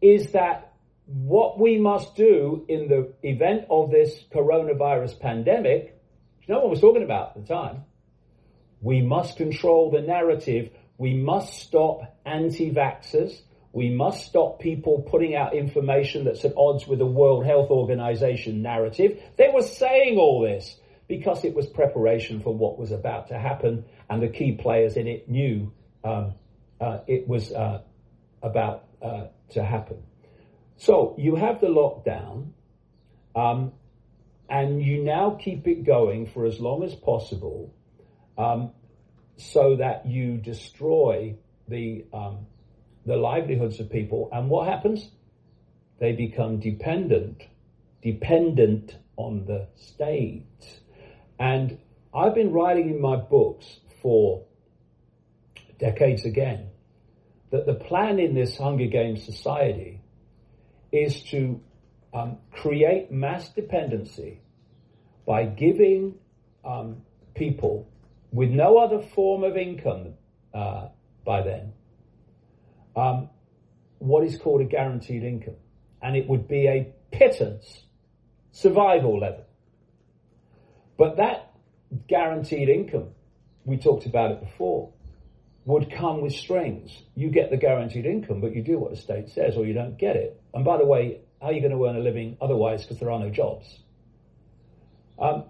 [0.00, 0.72] is that
[1.06, 6.00] what we must do in the event of this coronavirus pandemic,
[6.38, 7.84] which no one was talking about at the time,
[8.80, 10.70] we must control the narrative.
[10.98, 13.40] We must stop anti-vaxxers.
[13.72, 18.62] We must stop people putting out information that's at odds with the World Health Organization
[18.62, 19.20] narrative.
[19.36, 23.84] They were saying all this because it was preparation for what was about to happen,
[24.08, 25.72] and the key players in it knew
[26.04, 26.34] um,
[26.80, 27.82] uh, it was uh,
[28.42, 30.02] about uh, to happen.
[30.76, 32.50] So you have the lockdown,
[33.34, 33.72] um,
[34.48, 37.74] and you now keep it going for as long as possible,
[38.38, 38.72] um,
[39.36, 41.36] so that you destroy
[41.68, 42.46] the um,
[43.04, 44.28] the livelihoods of people.
[44.32, 45.08] And what happens?
[45.98, 47.42] They become dependent,
[48.02, 50.44] dependent on the state.
[51.38, 51.78] And
[52.14, 53.66] I've been writing in my books
[54.02, 54.44] for
[55.78, 56.68] decades again
[57.50, 60.00] that the plan in this Hunger Games society
[60.90, 61.60] is to
[62.12, 64.40] um, create mass dependency
[65.26, 66.14] by giving
[66.64, 67.02] um,
[67.34, 67.88] people
[68.32, 70.14] with no other form of income
[70.54, 70.88] uh,
[71.24, 71.72] by then
[72.96, 73.28] um,
[73.98, 75.56] what is called a guaranteed income.
[76.02, 77.82] And it would be a pittance
[78.52, 79.44] survival level.
[80.96, 81.52] But that
[82.08, 83.08] guaranteed income,
[83.64, 84.92] we talked about it before,
[85.66, 87.02] would come with strings.
[87.14, 89.98] You get the guaranteed income, but you do what the state says or you don't
[89.98, 90.40] get it.
[90.54, 93.10] And by the way, how are you going to earn a living otherwise because there
[93.10, 93.66] are no jobs?
[95.18, 95.44] Um,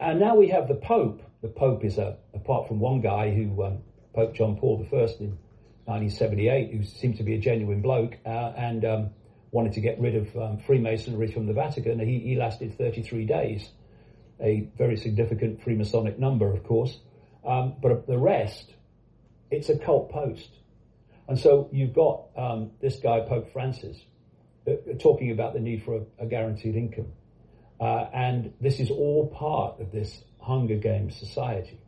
[0.00, 1.22] and now we have the Pope.
[1.42, 3.78] The Pope is a, apart from one guy who, um,
[4.14, 5.38] Pope John Paul I in
[5.86, 9.10] 1978, who seemed to be a genuine bloke uh, and um,
[9.50, 11.98] wanted to get rid of um, Freemasonry from the Vatican.
[11.98, 13.70] He, he, lasted 33 days,
[14.40, 16.98] a very significant Freemasonic number, of course.
[17.44, 18.74] Um, but the rest,
[19.50, 20.50] it's a cult post.
[21.26, 23.96] And so you've got um, this guy, Pope Francis,
[24.68, 27.12] uh, talking about the need for a, a guaranteed income.
[27.80, 31.78] Uh, and this is all part of this Hunger Games society.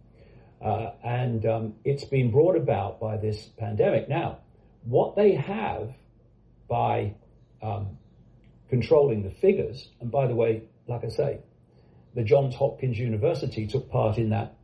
[0.65, 4.09] Uh, and um, it's been brought about by this pandemic.
[4.09, 4.39] Now,
[4.85, 5.93] what they have
[6.69, 7.15] by
[7.61, 7.99] um,
[8.71, 11.41] controlling the figures, and by the way, like I say,
[12.15, 14.55] the Johns Hopkins University took part in that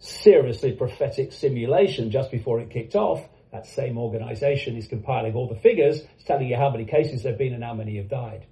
[0.00, 3.20] seriously prophetic simulation just before it kicked off.
[3.52, 7.32] That same organization is compiling all the figures, it's telling you how many cases there
[7.32, 8.46] have been and how many have died.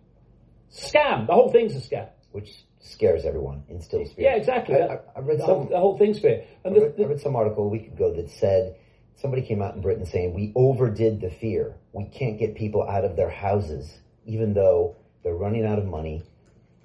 [0.73, 1.27] Scam!
[1.27, 2.09] The whole thing's a scam.
[2.31, 2.51] Which
[2.87, 4.31] scares everyone, instills fear.
[4.31, 4.77] Yeah, exactly.
[4.77, 6.45] I, I, I read the, some, whole, the whole thing's fear.
[6.65, 8.77] And I, read, I read some article a week ago that said
[9.17, 11.77] somebody came out in Britain saying we overdid the fear.
[11.93, 16.23] We can't get people out of their houses, even though they're running out of money,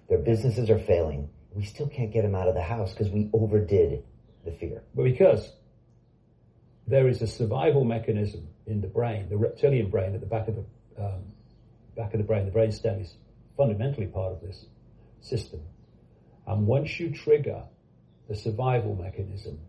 [0.09, 1.29] their businesses are failing.
[1.53, 4.03] We still can't get them out of the house because we overdid
[4.45, 4.83] the fear.
[4.95, 5.51] But because
[6.87, 10.55] there is a survival mechanism in the brain, the reptilian brain at the back of
[10.55, 10.65] the
[11.03, 11.23] um,
[11.95, 13.15] back of the brain, the brain stem is
[13.57, 14.65] fundamentally part of this
[15.19, 15.61] system.
[16.47, 17.63] And once you trigger
[18.27, 19.59] the survival mechanism,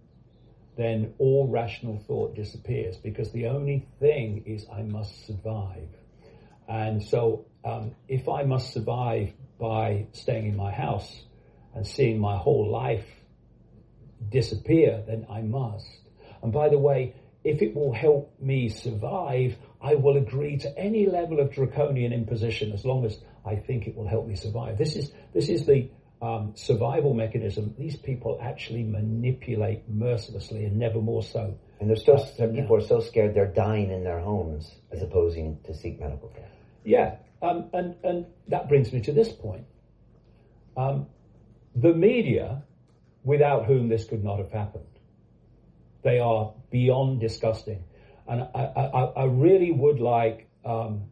[0.77, 5.89] then all rational thought disappears because the only thing is I must survive.
[6.69, 11.23] And so, um, if I must survive by staying in my house
[11.74, 13.07] and seeing my whole life
[14.31, 15.86] disappear, then I must.
[16.43, 21.07] And by the way, if it will help me survive, I will agree to any
[21.07, 24.78] level of draconian imposition as long as I think it will help me survive.
[24.78, 25.90] This is this is the
[26.23, 31.59] um, survival mechanism, these people actually manipulate mercilessly and never more so.
[31.81, 35.36] And there's still some people are so scared they're dying in their homes as opposed
[35.65, 36.49] to seek medical care.
[36.85, 39.65] Yeah, um, and and that brings me to this point.
[40.77, 41.07] Um,
[41.74, 42.62] the media
[43.24, 44.85] without whom this could not have happened.
[46.03, 47.85] They are beyond disgusting.
[48.28, 51.05] And I, I, I really would like um,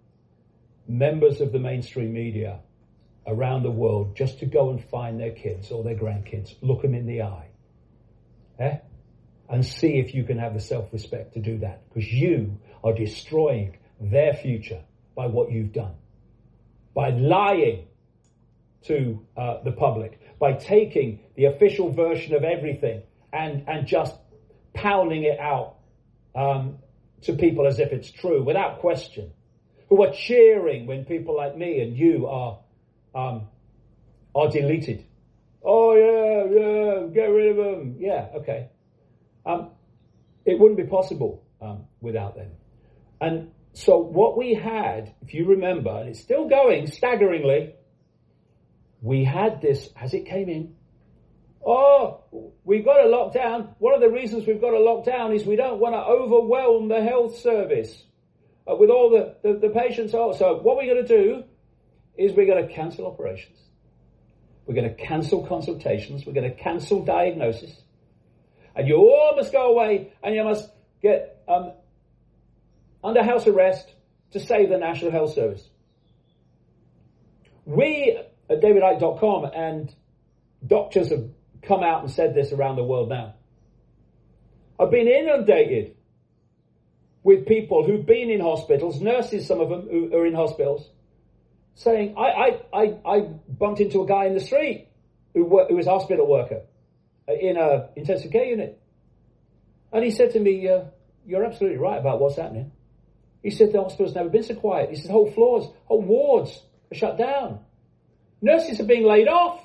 [0.89, 2.61] members of the mainstream media
[3.27, 6.95] around the world just to go and find their kids or their grandkids, look them
[6.95, 7.49] in the eye,
[8.59, 8.79] eh?
[9.49, 11.89] and see if you can have the self-respect to do that.
[11.89, 14.83] Because you are destroying their future
[15.15, 15.95] by what you've done.
[16.95, 17.87] By lying
[18.85, 23.03] to uh, the public, by taking the official version of everything
[23.33, 24.15] and, and just
[24.73, 25.77] pounding it out
[26.35, 26.79] um,
[27.23, 29.31] to people as if it's true without question,
[29.89, 32.59] who are cheering when people like me and you are
[33.15, 33.49] um,
[34.35, 35.05] are deleted.
[35.63, 37.97] Oh yeah, yeah, get rid of them.
[37.99, 38.69] Yeah, okay.
[39.45, 39.71] Um,
[40.45, 42.51] it wouldn't be possible um, without them.
[43.21, 47.75] And so what we had, if you remember, and it's still going staggeringly,
[49.03, 50.75] we had this as it came in.
[51.65, 52.25] Oh,
[52.65, 53.75] we've got a lockdown.
[53.79, 57.03] One of the reasons we've got a lockdown is we don't want to overwhelm the
[57.03, 58.05] health service
[58.71, 60.15] uh, with all the, the, the patients.
[60.15, 61.45] Oh, so what we're going to do
[62.21, 63.59] is we're going to cancel operations.
[64.67, 66.27] We're going to cancel consultations.
[66.27, 67.75] We're going to cancel diagnosis.
[68.77, 70.69] And you all must go away and you must
[71.03, 71.73] get um,
[73.03, 73.89] under house arrest
[74.33, 75.67] to save the National Health Service.
[77.65, 78.21] We
[78.51, 79.95] at davidicke.com and
[80.67, 81.25] doctors have
[81.63, 83.35] come out and said this around the world now.
[84.79, 85.97] I've been inundated
[87.23, 90.89] with people who've been in hospitals, nurses, some of them who are in hospitals,
[91.81, 94.89] saying, I, I, I, I bumped into a guy in the street
[95.33, 96.61] who, who was a hospital worker
[97.27, 98.79] in a intensive care unit.
[99.91, 100.83] And he said to me, uh,
[101.27, 102.71] you're absolutely right about what's happening.
[103.43, 104.91] He said the hospital's never been so quiet.
[104.91, 106.51] He said whole floors, whole wards
[106.93, 107.61] are shut down.
[108.43, 109.65] Nurses are being laid off.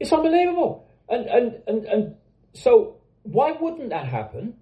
[0.00, 0.88] It's unbelievable.
[1.08, 2.14] And, and, and, and
[2.54, 4.54] so why wouldn't that happen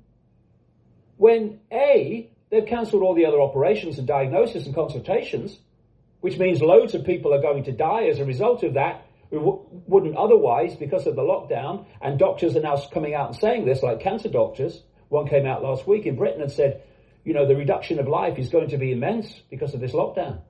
[1.17, 5.59] when A, they've cancelled all the other operations and diagnosis and consultations,
[6.21, 9.39] which means loads of people are going to die as a result of that who
[9.39, 11.87] w- wouldn't otherwise because of the lockdown.
[12.01, 14.81] And doctors are now coming out and saying this, like cancer doctors.
[15.09, 16.83] One came out last week in Britain and said,
[17.25, 20.41] you know, the reduction of life is going to be immense because of this lockdown.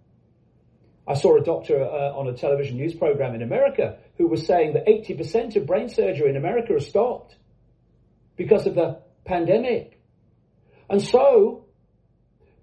[1.07, 4.75] I saw a doctor uh, on a television news program in America who was saying
[4.75, 7.37] that 80% of brain surgery in America has stopped
[8.37, 10.01] because of the pandemic.
[10.89, 11.64] And so,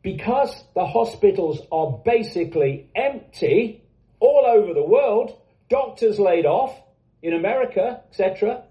[0.01, 3.83] because the hospitals are basically empty
[4.19, 5.37] all over the world,
[5.69, 6.75] doctors laid off
[7.21, 8.63] in America, etc.,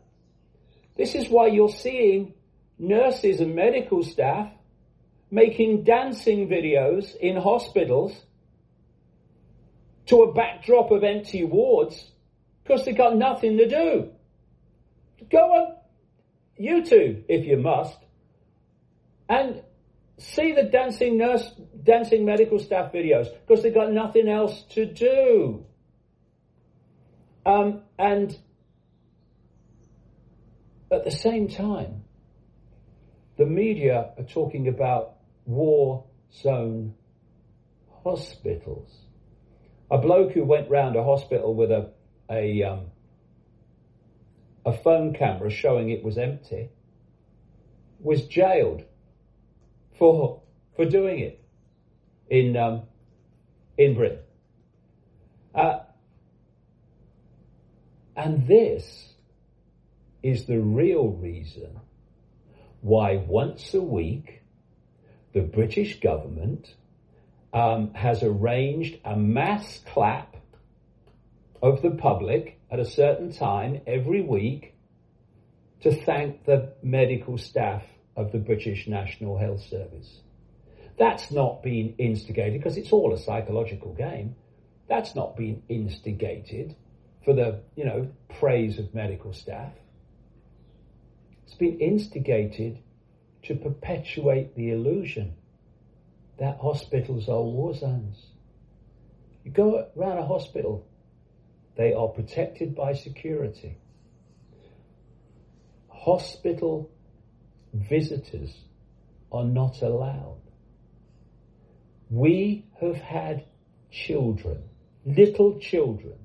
[0.97, 2.35] this is why you're seeing
[2.79, 4.51] nurses and medical staff
[5.31, 8.13] making dancing videos in hospitals
[10.07, 12.11] to a backdrop of empty wards
[12.63, 14.11] because they've got nothing to do.
[15.31, 15.77] Go on
[16.61, 17.97] YouTube if you must
[19.29, 19.63] and
[20.21, 21.51] see the dancing nurse,
[21.83, 25.65] dancing medical staff videos because they've got nothing else to do.
[27.47, 28.37] Um, and
[30.93, 32.05] at the same time,
[33.39, 35.15] the media are talking about
[35.47, 36.05] war
[36.43, 36.95] zone
[38.05, 38.95] hospitals.
[39.91, 41.91] A bloke who went round a hospital with a
[42.31, 42.87] a um,
[44.67, 46.69] a phone camera showing it was empty
[47.99, 48.85] was jailed
[50.01, 50.41] for
[50.75, 51.45] for doing it
[52.29, 52.83] in um,
[53.77, 54.25] in Britain.
[55.55, 55.81] Uh,
[58.17, 59.13] and this
[60.23, 61.79] is the real reason
[62.81, 64.43] why once a week
[65.35, 66.75] the British government
[67.53, 70.37] um, has arranged a mass clap
[71.63, 74.75] of the public at a certain time every week
[75.83, 77.83] to thank the medical staff
[78.21, 80.21] of the British National Health Service.
[80.99, 84.37] That's not been instigated because it's all a psychological game.
[84.89, 86.77] That's not been instigated
[87.25, 89.73] for the, you know, praise of medical staff.
[91.47, 92.79] It's been instigated
[93.45, 95.35] to perpetuate the illusion
[96.39, 98.27] that hospitals are war zones.
[99.45, 100.87] You go around a hospital,
[101.77, 103.79] they are protected by security.
[105.89, 106.91] Hospital
[107.73, 108.57] visitors
[109.33, 110.41] are not allowed.
[112.11, 113.45] We have had
[113.91, 114.63] children,
[115.05, 116.19] little children,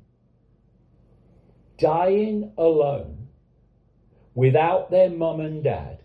[1.78, 3.28] dying alone
[4.34, 6.00] without their mum and dad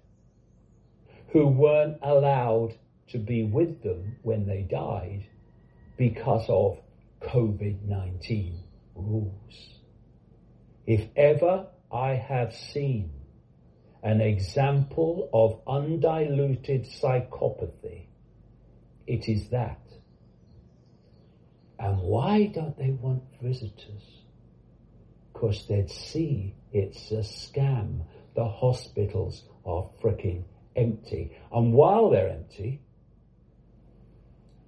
[1.33, 2.75] who weren't allowed
[3.09, 5.27] to be with them when they died
[5.97, 6.79] because of
[7.23, 8.59] COVID 19
[8.95, 9.75] rules.
[10.87, 13.11] If ever I have seen
[14.03, 18.07] an example of undiluted psychopathy,
[19.07, 19.81] it is that.
[21.79, 24.23] And why don't they want visitors?
[25.33, 28.05] Because they'd see it's a scam.
[28.37, 30.45] The hospitals are freaking
[30.77, 31.37] empty.
[31.53, 32.81] And while they're empty,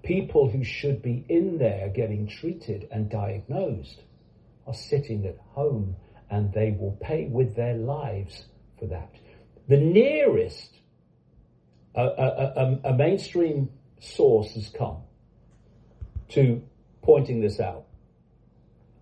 [0.03, 4.03] people who should be in there getting treated and diagnosed
[4.67, 5.97] are sitting at home
[6.31, 8.47] and they will pay with their lives
[8.79, 9.15] for that.
[9.69, 10.73] The nearest
[11.95, 13.71] a, a, a, a mainstream
[14.01, 14.99] source has come
[16.31, 16.63] to
[17.03, 17.85] pointing this out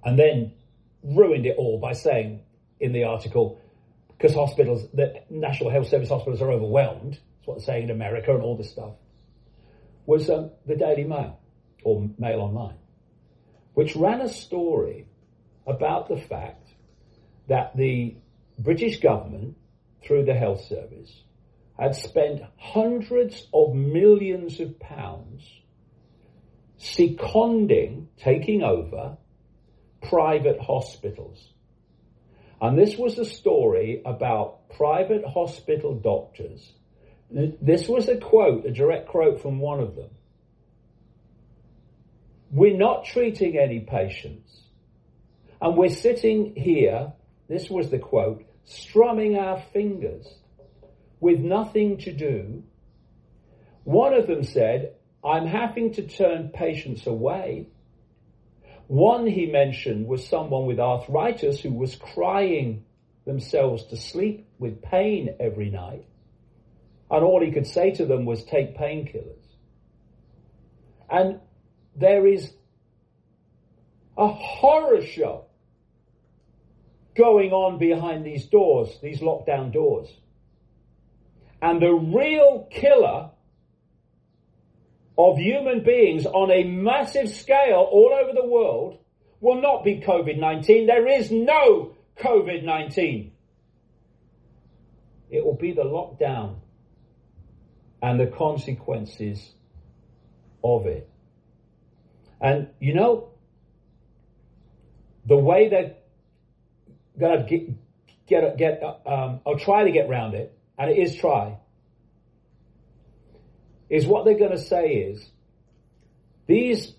[0.05, 0.53] and then
[1.03, 2.43] ruined it all by saying
[2.81, 3.61] in the article,
[4.09, 8.33] because hospitals, the National Health Service hospitals are overwhelmed, that's what they're saying in America
[8.35, 8.95] and all this stuff,
[10.07, 11.39] was um, the Daily Mail,
[11.85, 12.77] or Mail Online,
[13.75, 15.07] which ran a story
[15.67, 16.69] about the fact
[17.49, 18.17] that the
[18.59, 19.57] British government,
[20.05, 21.23] through the health service,
[21.79, 25.43] had spent hundreds of millions of pounds
[26.77, 29.17] seconding, taking over
[30.09, 31.53] private hospitals.
[32.61, 36.73] And this was a story about private hospital doctors.
[37.31, 40.11] This was a quote, a direct quote from one of them.
[42.51, 44.61] We're not treating any patients.
[45.61, 47.13] And we're sitting here,
[47.49, 50.27] this was the quote, strumming our fingers
[51.21, 52.63] with nothing to do.
[53.85, 54.95] One of them said,
[55.25, 57.67] I'm having to turn patients away
[58.91, 62.85] one he mentioned was someone with arthritis who was crying
[63.25, 66.05] themselves to sleep with pain every night.
[67.09, 69.47] And all he could say to them was take painkillers.
[71.09, 71.39] And
[71.95, 72.53] there is
[74.19, 75.45] a horror show
[77.17, 80.09] going on behind these doors, these lockdown doors.
[81.63, 83.31] And the real killer
[85.19, 88.99] of human beings on a massive scale all over the world
[89.41, 90.87] will not be COVID-19.
[90.87, 93.31] There is no COVID-19.
[95.31, 96.57] It will be the lockdown
[98.03, 99.53] and the consequences
[100.65, 101.09] of it.
[102.41, 103.29] And you know,
[105.27, 105.95] the way they're
[107.29, 107.69] to get,
[108.27, 111.59] get, get um, or try to get around it, and it is try,
[113.89, 115.25] is what they're going to say is
[116.47, 116.93] these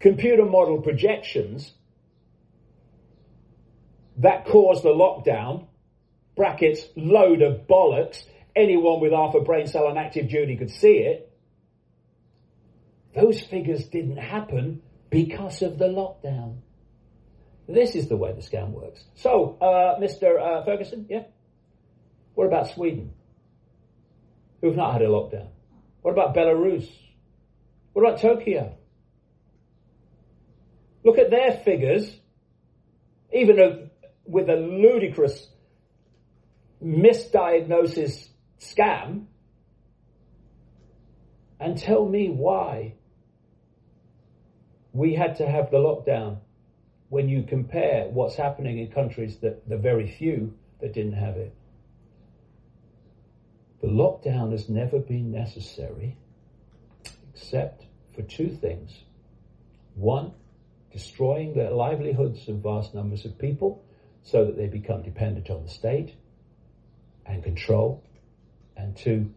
[0.00, 1.72] computer model projections
[4.18, 5.66] that caused the lockdown,
[6.36, 8.24] brackets, load of bollocks,
[8.54, 11.32] anyone with half a brain cell on active duty could see it.
[13.14, 16.58] Those figures didn't happen because of the lockdown.
[17.68, 19.02] This is the way the scam works.
[19.16, 20.40] So, uh, Mr.
[20.40, 21.24] Uh, Ferguson, yeah?
[22.34, 23.12] What about Sweden?
[24.60, 25.48] who've not had a lockdown?
[26.02, 26.88] What about Belarus?
[27.92, 28.76] What about Tokyo?
[31.04, 32.10] Look at their figures,
[33.32, 33.90] even
[34.24, 35.48] with a ludicrous
[36.84, 38.28] misdiagnosis
[38.60, 39.26] scam,
[41.60, 42.94] and tell me why
[44.92, 46.38] we had to have the lockdown
[47.08, 51.54] when you compare what's happening in countries that the very few that didn't have it.
[53.80, 56.16] The lockdown has never been necessary
[57.32, 57.84] except
[58.14, 58.92] for two things.
[59.94, 60.32] One,
[60.92, 63.84] destroying the livelihoods of vast numbers of people
[64.22, 66.14] so that they become dependent on the state
[67.24, 68.02] and control.
[68.76, 69.32] And two,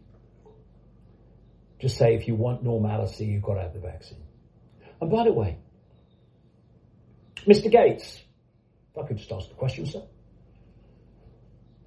[1.78, 4.22] just say if you want normalcy, you've got to have the vaccine.
[5.00, 5.58] And by the way,
[7.46, 7.70] Mr.
[7.70, 8.20] Gates,
[8.92, 10.02] if I could just ask the question, sir.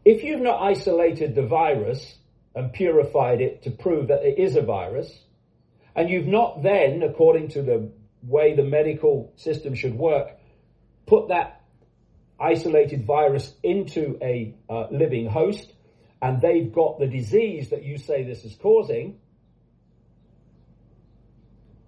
[0.06, 2.18] If you've not isolated the virus
[2.56, 5.12] and purified it to prove that it is a virus,
[5.96, 7.92] and you've not then, according to the
[8.24, 10.30] way the medical system should work,
[11.06, 11.62] put that
[12.40, 15.72] isolated virus into a uh, living host,
[16.22, 19.20] and they've got the disease that you say this is causing,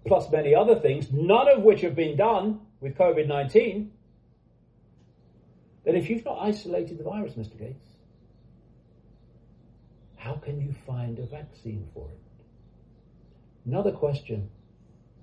[0.06, 3.90] plus many other things, none of which have been done with COVID 19,
[5.84, 7.58] then if you've not isolated the virus, Mr.
[7.58, 7.86] Gates,
[10.16, 12.18] how can you find a vaccine for it?
[13.64, 14.50] Another question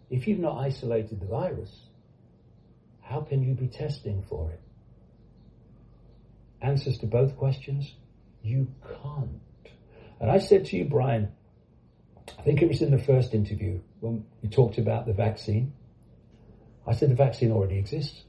[0.09, 1.87] if you've not isolated the virus,
[3.01, 4.61] how can you be testing for it?
[6.61, 7.93] Answers to both questions
[8.43, 8.67] you
[9.01, 9.41] can't.
[10.19, 11.29] And I said to you, Brian,
[12.37, 15.73] I think it was in the first interview when you talked about the vaccine.
[16.85, 18.23] I said the vaccine already exists.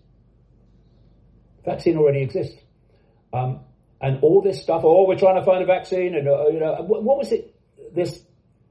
[1.65, 2.57] Vaccine already exists.
[3.33, 3.61] Um,
[4.01, 6.75] and all this stuff, oh, we're trying to find a vaccine, and uh, you know,
[6.87, 7.55] what, what was it?
[7.95, 8.23] This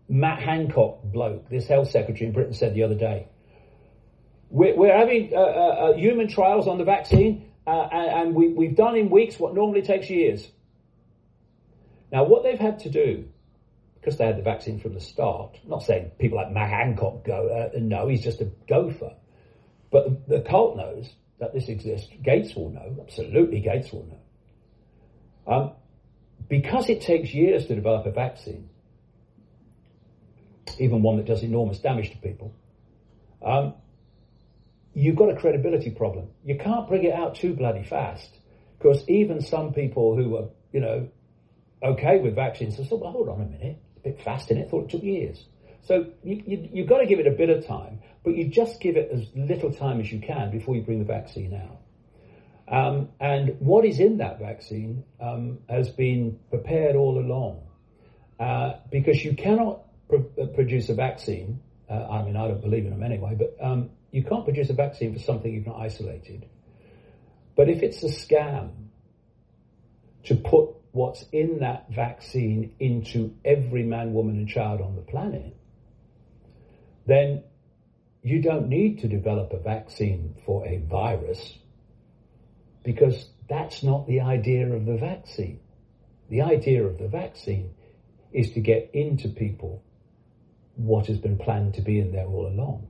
[0.08, 3.28] Matt Hancock bloke, this health secretary in Britain, said the other day.
[4.50, 8.50] We're, we're having uh, uh, uh human trials on the vaccine, uh, and, and we,
[8.50, 10.48] we've done in weeks what normally takes years.
[12.12, 13.26] Now, what they've had to do,
[13.96, 17.72] because they had the vaccine from the start, not saying people like Matt Hancock go,
[17.74, 19.16] uh, no, he's just a gopher.
[19.94, 21.07] But the cult knows
[21.40, 22.10] that this exists.
[22.24, 25.53] Gates will know, absolutely, Gates will know.
[25.53, 25.72] Um,
[26.49, 28.70] because it takes years to develop a vaccine,
[30.80, 32.56] even one that does enormous damage to people,
[33.45, 33.76] um,
[34.95, 36.30] you've got a credibility problem.
[36.44, 38.36] You can't bring it out too bloody fast
[38.80, 41.07] because even some people who are, you know,
[41.84, 44.86] okay with vaccines say, well, hold on a minute, a bit fast in it, thought
[44.86, 45.45] it took years.
[45.84, 48.80] So you, you, you've got to give it a bit of time, but you just
[48.80, 51.80] give it as little time as you can before you bring the vaccine out.
[52.68, 57.62] Um, and what is in that vaccine um, has been prepared all along.
[58.40, 62.86] Uh, because you cannot pr- uh, produce a vaccine, uh, I mean, I don't believe
[62.86, 66.48] in them anyway, but um, you can't produce a vaccine for something you've not isolated.
[67.56, 68.72] But if it's a scam
[70.26, 75.56] to put what's in that vaccine into every man, woman, and child on the planet,
[77.06, 77.44] then
[78.24, 81.58] you don't need to develop a vaccine for a virus
[82.84, 85.60] because that's not the idea of the vaccine.
[86.30, 87.76] The idea of the vaccine
[88.32, 89.84] is to get into people
[90.76, 92.88] what has been planned to be in there all along.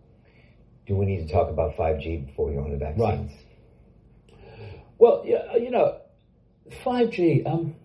[0.86, 3.32] Do we need to talk about 5G before we go into vaccines?
[3.32, 4.40] Right.
[5.00, 5.98] Well, you know,
[6.86, 7.76] 5G, um,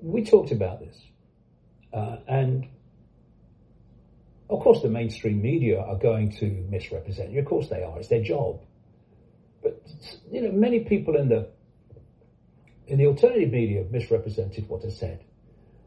[0.00, 0.96] we talked about this.
[1.92, 2.68] Uh, and
[4.52, 7.40] of course, the mainstream media are going to misrepresent you.
[7.40, 7.98] Of course, they are.
[7.98, 8.60] It's their job.
[9.62, 9.82] But
[10.30, 11.48] you know, many people in the
[12.86, 15.24] in the alternative media have misrepresented what I said.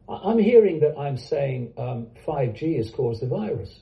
[0.09, 3.79] I'm hearing that I'm saying um, 5G has caused the virus.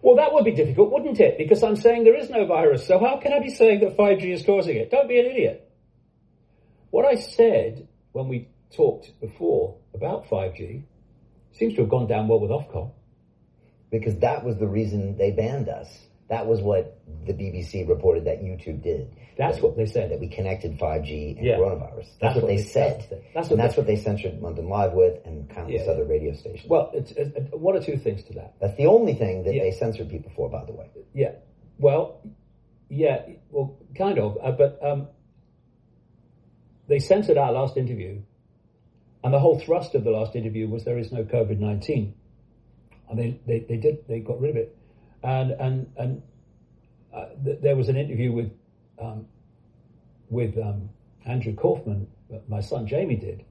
[0.00, 1.36] Well, that would be difficult, wouldn't it?
[1.36, 2.86] Because I'm saying there is no virus.
[2.86, 4.90] So how can I be saying that 5G is causing it?
[4.90, 5.70] Don't be an idiot.
[6.90, 10.84] What I said when we talked before about 5G
[11.58, 12.92] seems to have gone down well with Ofcom.
[13.90, 15.88] Because that was the reason they banned us.
[16.28, 19.16] That was what the BBC reported that YouTube did.
[19.38, 20.10] That's that, what they said.
[20.10, 21.56] That we connected 5G and yeah.
[21.56, 21.96] coronavirus.
[21.96, 23.06] That's, that's what, what, they, they said.
[23.10, 26.34] That's, that's, what, that's what, they censored London Live with and countless yeah, other radio
[26.34, 26.68] stations.
[26.68, 28.56] Well, it's, it's, one or two things to that.
[28.60, 29.62] That's the only thing that yeah.
[29.62, 30.90] they censored people for, by the way.
[31.14, 31.32] Yeah.
[31.78, 32.20] Well,
[32.90, 33.22] yeah.
[33.50, 34.36] Well, kind of.
[34.42, 35.08] Uh, but um,
[36.88, 38.20] they censored our last interview,
[39.28, 42.14] and the whole thrust of the last interview was there is no COVID nineteen,
[43.10, 44.74] and they, they, they did they got rid of it,
[45.22, 46.22] and and and
[47.14, 48.50] uh, th- there was an interview with
[48.98, 49.26] um,
[50.30, 50.88] with um,
[51.26, 52.06] Andrew Kaufman
[52.48, 53.44] my son Jamie did,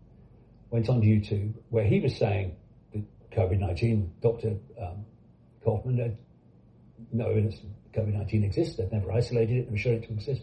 [0.72, 2.56] went on YouTube where he was saying
[2.96, 5.06] that COVID nineteen, Doctor um,
[5.64, 6.18] Kaufman had
[7.12, 7.58] no evidence
[7.94, 8.78] COVID nineteen exists.
[8.78, 10.42] They've never isolated it and shown it to exist.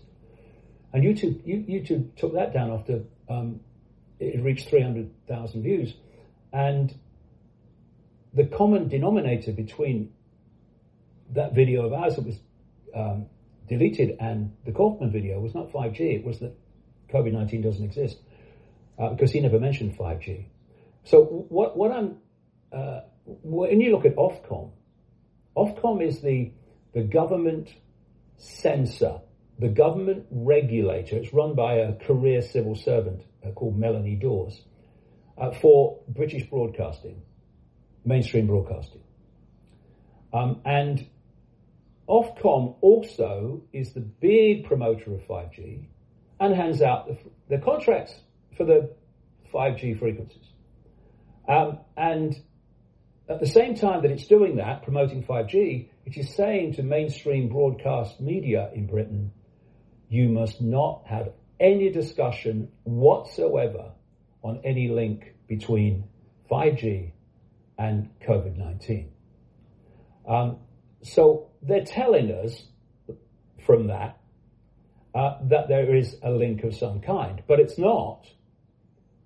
[0.93, 3.59] And YouTube YouTube took that down after um,
[4.21, 5.95] it reached three hundred thousand views,
[6.53, 6.95] and
[8.33, 10.13] the common denominator between
[11.31, 12.37] that video of ours that was
[12.95, 13.27] um,
[13.69, 16.01] deleted, and the Kaufman video was not 5G.
[16.17, 16.57] It was that
[17.13, 18.19] COVID 19 doesn't exist
[18.99, 20.47] uh, because he never mentioned 5G.
[21.05, 22.17] So what what I'm
[22.73, 24.71] uh, when you look at Ofcom,
[25.57, 26.53] Ofcom is the
[26.93, 27.69] the government
[28.37, 29.21] censor,
[29.59, 31.17] the government regulator.
[31.17, 33.23] It's run by a career civil servant
[33.53, 34.61] called Melanie Dawes
[35.39, 37.23] uh, for British broadcasting,
[38.05, 39.03] mainstream broadcasting,
[40.33, 41.07] um, and
[42.09, 45.87] Ofcom also is the big promoter of 5G
[46.41, 47.17] and hands out the,
[47.49, 48.13] the contracts
[48.57, 48.91] for the
[49.53, 50.45] 5G frequencies.
[51.49, 52.37] Um, and
[53.29, 57.49] at the same time that it's doing that, promoting 5G, it is saying to mainstream
[57.49, 59.33] broadcast media in Britain,
[60.09, 61.33] you must not have
[61.65, 63.93] any discussion whatsoever
[64.43, 66.05] on any link between
[66.51, 67.13] 5G
[67.79, 69.11] and COVID 19.
[70.29, 70.59] Um,
[71.03, 72.63] so they're telling us
[73.65, 74.21] from that
[75.15, 78.27] uh, that there is a link of some kind, but it's not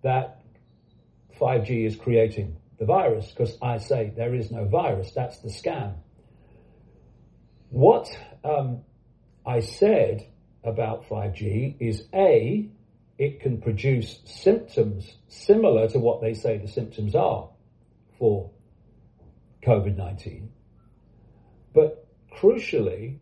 [0.02, 0.40] that
[1.40, 5.10] 5G is creating the virus because I say there is no virus.
[5.10, 5.94] That's the scam.
[7.70, 8.09] What
[8.44, 8.82] um,
[9.44, 10.24] I said
[10.64, 12.68] about 5G is A,
[13.18, 17.48] it can produce symptoms similar to what they say the symptoms are
[18.18, 18.51] for
[19.64, 20.51] COVID 19.
[21.74, 22.06] But
[22.36, 23.18] crucially,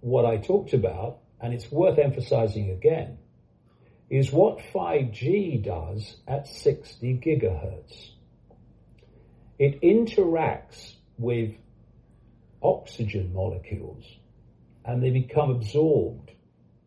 [0.00, 3.18] what I talked about, and it's worth emphasizing again,
[4.10, 8.10] is what 5G does at 60 gigahertz.
[9.58, 11.54] It interacts with
[12.62, 14.04] oxygen molecules
[14.84, 16.32] and they become absorbed.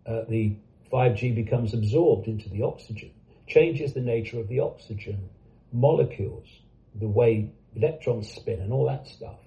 [0.06, 0.56] Uh, the
[0.92, 3.12] 5G becomes absorbed into the oxygen,
[3.48, 5.30] changes the nature of the oxygen
[5.72, 6.48] molecules,
[6.96, 9.40] the way electrons spin and all that stuff.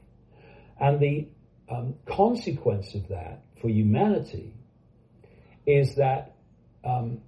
[0.80, 1.28] And the
[1.68, 4.52] um, consequence of that for humanity
[5.66, 6.34] is that
[6.84, 7.20] um,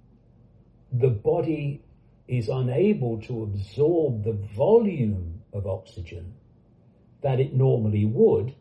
[0.91, 1.83] the body
[2.27, 6.33] is unable to absorb the volume of oxygen
[7.21, 8.53] that it normally would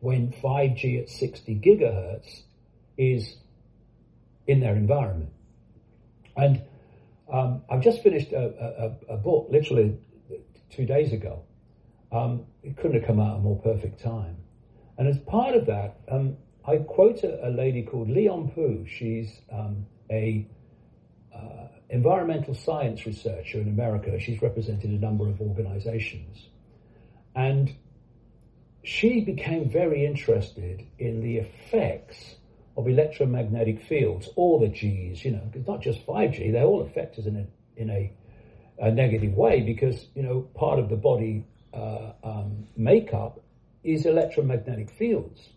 [0.00, 2.42] when 5G at 60 gigahertz
[2.98, 3.36] is
[4.46, 5.30] in their environment.
[6.36, 6.62] And
[7.32, 9.96] um, I've just finished a, a, a, book, literally
[10.70, 11.42] two days ago.
[12.10, 14.36] Um, it couldn't have come out at a more perfect time.
[14.98, 16.36] And as part of that, um,
[16.66, 18.86] I quote a, a, lady called Lena Pu.
[18.86, 20.46] She's um, a
[21.34, 24.18] uh, environmental science researcher in America.
[24.20, 26.48] She's represented a number of organizations.
[27.34, 27.74] And
[28.82, 32.36] she became very interested in the effects
[32.76, 37.18] of electromagnetic fields, all the G's, you know, it's not just 5G, they all affect
[37.18, 38.12] us in a, in a,
[38.78, 41.44] a negative way because, you know, part of the body
[41.74, 43.40] uh, um, makeup
[43.84, 45.48] is electromagnetic fields.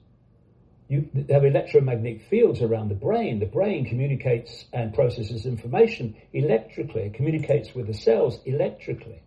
[0.87, 3.39] You have electromagnetic fields around the brain.
[3.39, 9.23] The brain communicates and processes information electrically, communicates with the cells electrically.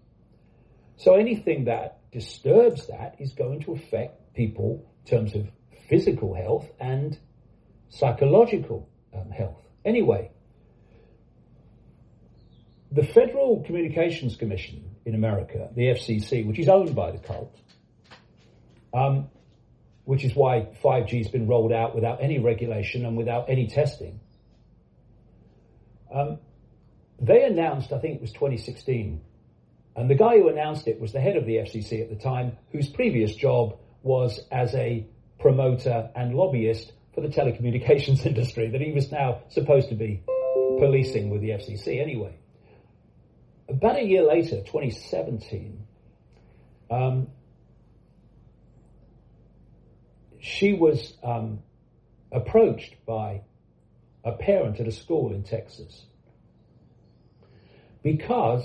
[0.97, 5.48] So anything that disturbs that is going to affect people in terms of
[5.89, 7.19] physical health and
[7.89, 9.62] psychological um, health.
[9.85, 10.31] Anyway,
[12.93, 17.55] the Federal Communications Commission in America, the FCC, which is owned by the cult,
[18.94, 19.28] um,
[20.05, 24.20] which is why 5G has been rolled out without any regulation and without any testing.
[26.12, 26.39] Um,
[27.20, 29.20] they announced, I think it was 2016,
[29.97, 32.56] and the guy who announced it was the head of the FCC at the time,
[32.73, 35.06] whose previous job was as a
[35.39, 40.23] promoter and lobbyist for the telecommunications industry that he was now supposed to be
[40.78, 42.36] policing with the FCC anyway.
[43.69, 45.85] About a year later, 2017,
[46.90, 47.27] um,
[50.39, 51.59] she was um,
[52.31, 53.43] approached by
[54.24, 56.05] a parent at a school in Texas
[58.05, 58.65] because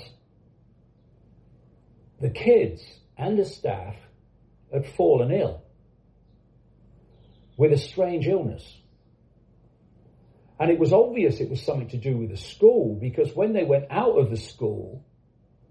[2.20, 2.82] the kids
[3.18, 3.96] and the staff
[4.72, 5.63] had fallen ill
[7.56, 8.64] with a strange illness.
[10.58, 13.64] And it was obvious it was something to do with the school because when they
[13.64, 15.04] went out of the school,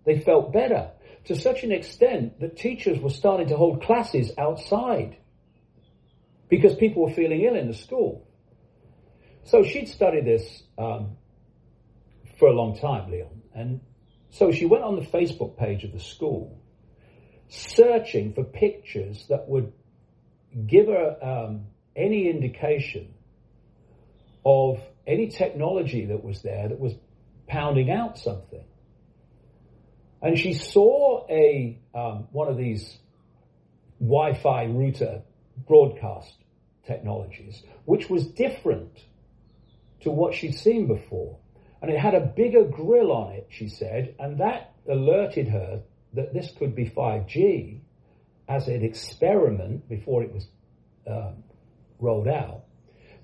[0.05, 0.91] they felt better
[1.26, 5.18] to such an extent that teachers were starting to hold classes outside
[6.49, 8.27] because people were feeling ill in the school.
[9.45, 11.18] So she'd studied this um,
[12.38, 13.81] for a long time, Lena, and
[14.31, 16.60] so she went on the Facebook page of the school,
[17.47, 19.72] searching for pictures that would
[20.68, 23.13] give her um, any indication
[24.45, 26.93] of any technology that was there that was
[27.47, 28.63] pounding out something.
[30.21, 32.97] And she saw a um, one of these
[33.99, 35.21] Wi-Fi router
[35.67, 36.35] broadcast
[36.85, 38.97] technologies, which was different
[40.01, 41.37] to what she'd seen before.
[41.81, 45.81] And it had a bigger grill on it, she said, and that alerted her
[46.13, 47.79] that this could be 5G
[48.47, 50.47] as an experiment before it was
[51.07, 51.43] um,
[51.99, 52.63] rolled out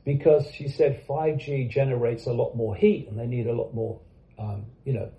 [0.06, 4.00] because she said 5G generates a lot more heat and they need a lot more,
[4.38, 5.12] um, you know,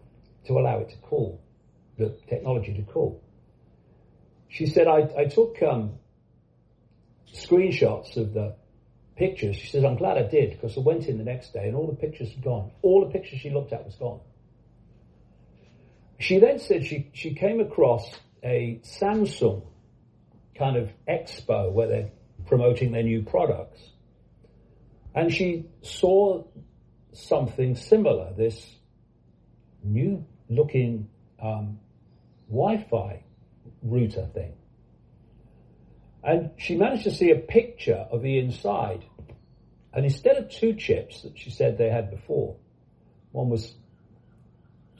[0.47, 1.41] to allow it to cool,
[1.99, 3.23] the technology to cool.
[4.49, 5.93] She said, I, I took um,
[7.33, 8.57] screenshots of the
[9.17, 9.57] pictures.
[9.57, 11.87] She said, I'm glad I did because I went in the next day and all
[11.87, 12.71] the pictures were gone.
[12.83, 14.21] All the pictures she looked at was gone.
[16.19, 18.11] She then said she, she came across
[18.43, 19.63] a Samsung
[20.57, 22.11] kind of expo where they're
[22.47, 23.81] promoting their new products.
[25.15, 26.45] And she saw
[27.13, 28.77] something similar, this
[29.83, 31.09] new looking
[31.43, 31.79] um,
[32.49, 33.23] Wi Fi
[33.83, 34.53] router thing.
[36.23, 39.05] And she managed to see a picture of the inside.
[39.93, 42.57] And instead of two chips that she said they had before,
[43.33, 43.75] one was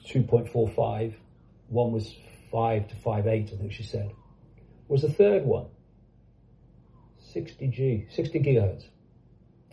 [0.07, 1.13] 2.45,
[1.67, 2.13] one was
[2.51, 4.11] 5 to 5.8, I think she said,
[4.87, 5.67] was a third one.
[7.31, 8.85] 60 G, 60 gigahertz.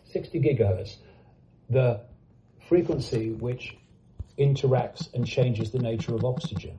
[0.04, 0.96] 60 gigahertz.
[1.68, 2.00] The
[2.68, 3.76] frequency which
[4.38, 6.78] interacts and changes the nature of oxygen.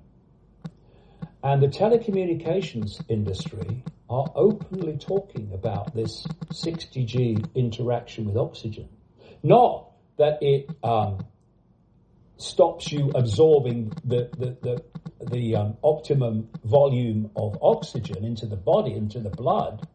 [1.44, 8.90] And the telecommunications industry are openly talking about this 60G interaction with oxygen.
[9.44, 11.26] Not that it um,
[12.38, 14.84] stops you absorbing the, the, the,
[15.32, 19.88] the um, optimum volume of oxygen into the body, into the blood,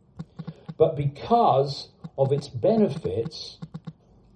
[0.77, 1.89] but because
[2.19, 3.59] of its benefits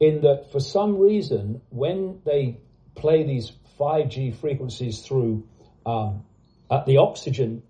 [0.00, 2.58] in that for some reason, when they
[2.94, 5.46] play these 5G frequencies through
[5.86, 6.24] um,
[6.70, 7.62] at the oxygen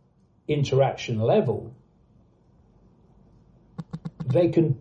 [0.46, 1.74] interaction level,
[4.26, 4.80] they can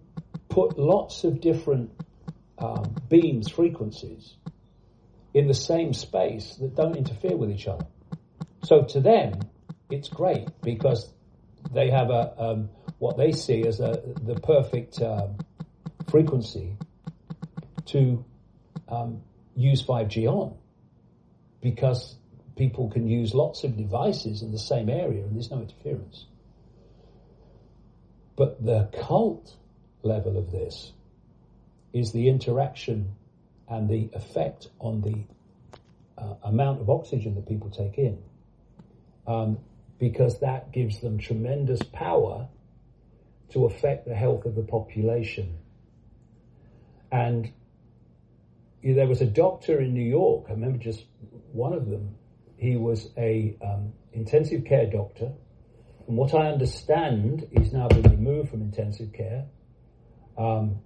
[0.50, 1.92] put lots of different
[2.58, 4.36] um, beams, frequencies
[5.34, 7.86] in the same space that don't interfere with each other.
[8.64, 9.40] So to them,
[9.90, 11.10] it's great because
[11.72, 15.38] they have a um, what they see as a, the perfect um,
[16.10, 16.78] frequency
[17.86, 18.24] to
[18.90, 19.22] um,
[19.56, 20.56] use 5G on
[21.61, 22.15] because
[22.56, 26.26] people can use lots of devices in the same area and there's no interference.
[28.36, 29.56] But the cult
[30.03, 30.91] level of this
[31.94, 33.15] is the interaction
[33.68, 35.26] and the effect on the
[36.22, 38.18] uh, amount of oxygen that people take in.
[39.26, 39.60] Um,
[39.99, 42.48] because that gives them tremendous power
[43.53, 45.57] to affect the health of the population.
[47.11, 47.52] And
[48.84, 51.06] there was a doctor in New York, I remember just
[51.52, 52.15] one of them,
[52.57, 55.32] he was a um, intensive care doctor.
[56.06, 59.45] From what I understand, he's now been removed from intensive care
[60.38, 60.80] um,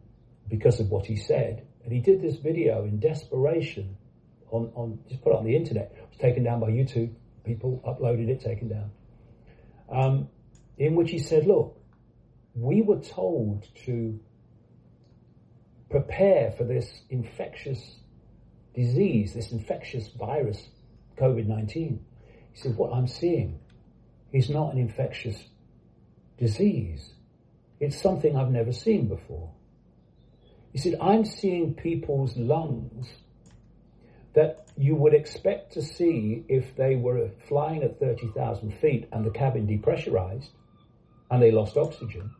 [0.47, 1.65] because of what he said.
[1.83, 3.97] And he did this video in desperation
[4.51, 5.93] on, on just put it on the internet.
[5.95, 7.13] It was taken down by YouTube.
[7.45, 8.91] People uploaded it, taken down.
[9.89, 10.29] Um,
[10.77, 11.80] in which he said, look,
[12.56, 14.19] we were told to
[15.90, 17.95] prepare for this infectious
[18.73, 20.69] disease, this infectious virus,
[21.18, 22.06] COVID 19.
[22.53, 23.60] He said, What I'm seeing
[24.32, 25.44] is not an infectious
[26.38, 27.14] disease,
[27.80, 29.52] it's something I've never seen before.
[30.72, 33.07] He said, I'm seeing people's lungs
[34.34, 39.32] that you would expect to see if they were flying at 30,000 feet and the
[39.32, 40.49] cabin depressurized
[41.30, 42.32] and they lost oxygen.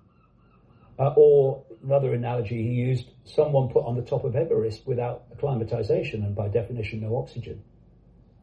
[1.02, 6.24] Uh, or another analogy he used, someone put on the top of Everest without acclimatization
[6.24, 7.64] and by definition no oxygen.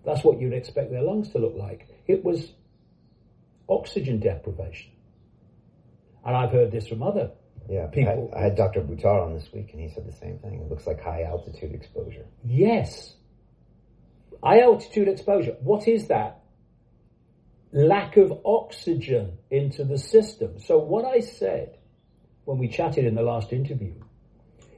[0.04, 1.86] That's what you'd expect their lungs to look like.
[2.08, 2.50] It was
[3.68, 4.90] oxygen deprivation.
[6.26, 7.30] And I've heard this from other
[7.68, 8.32] yeah, people.
[8.34, 8.80] I, I had Dr.
[8.80, 10.54] Buttar on this week, and he said the same thing.
[10.60, 12.26] It looks like high altitude exposure.
[12.44, 13.14] Yes.
[14.42, 15.54] High altitude exposure.
[15.60, 16.40] What is that?
[17.70, 20.58] Lack of oxygen into the system.
[20.58, 21.77] So what I said
[22.48, 23.92] when we chatted in the last interview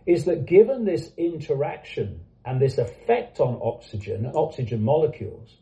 [0.04, 5.56] is that given this interaction and this effect on oxygen, oxygen molecules,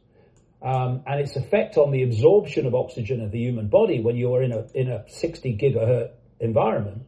[0.62, 4.34] um, and its effect on the absorption of oxygen of the human body when you
[4.34, 7.02] are in a in a 60 gigahertz environment,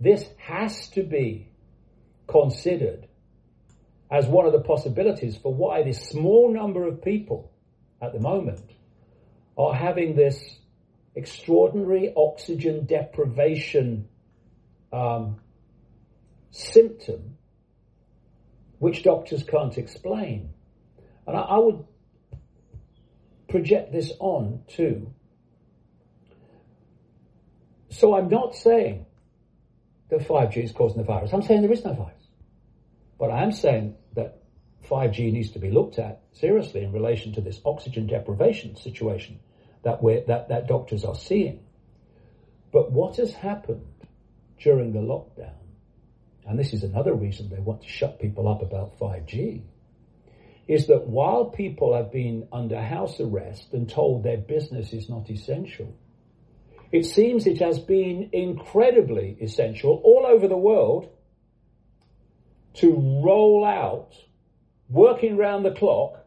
[0.00, 1.46] this has to be
[2.26, 3.06] considered
[4.10, 7.52] as one of the possibilities for why this small number of people
[8.00, 8.70] at the moment
[9.58, 10.42] are having this
[11.14, 14.08] extraordinary oxygen deprivation
[14.94, 15.40] um,
[16.50, 17.36] symptom
[18.78, 20.50] which doctors can't explain.
[21.26, 21.84] And I, I would
[23.48, 25.12] project this on too.
[27.88, 29.06] So I'm not saying
[30.10, 31.32] that 5G is causing the virus.
[31.32, 32.12] I'm saying there is no virus.
[33.18, 34.42] But I am saying that
[34.88, 39.40] 5G needs to be looked at seriously in relation to this oxygen deprivation situation
[39.82, 41.60] that, that, that doctors are seeing.
[42.72, 43.86] But what has happened
[44.60, 45.52] during the lockdown,
[46.46, 49.62] and this is another reason they want to shut people up about 5G,
[50.66, 55.28] is that while people have been under house arrest and told their business is not
[55.28, 55.94] essential,
[56.90, 61.10] it seems it has been incredibly essential all over the world
[62.74, 64.14] to roll out,
[64.88, 66.24] working round the clock,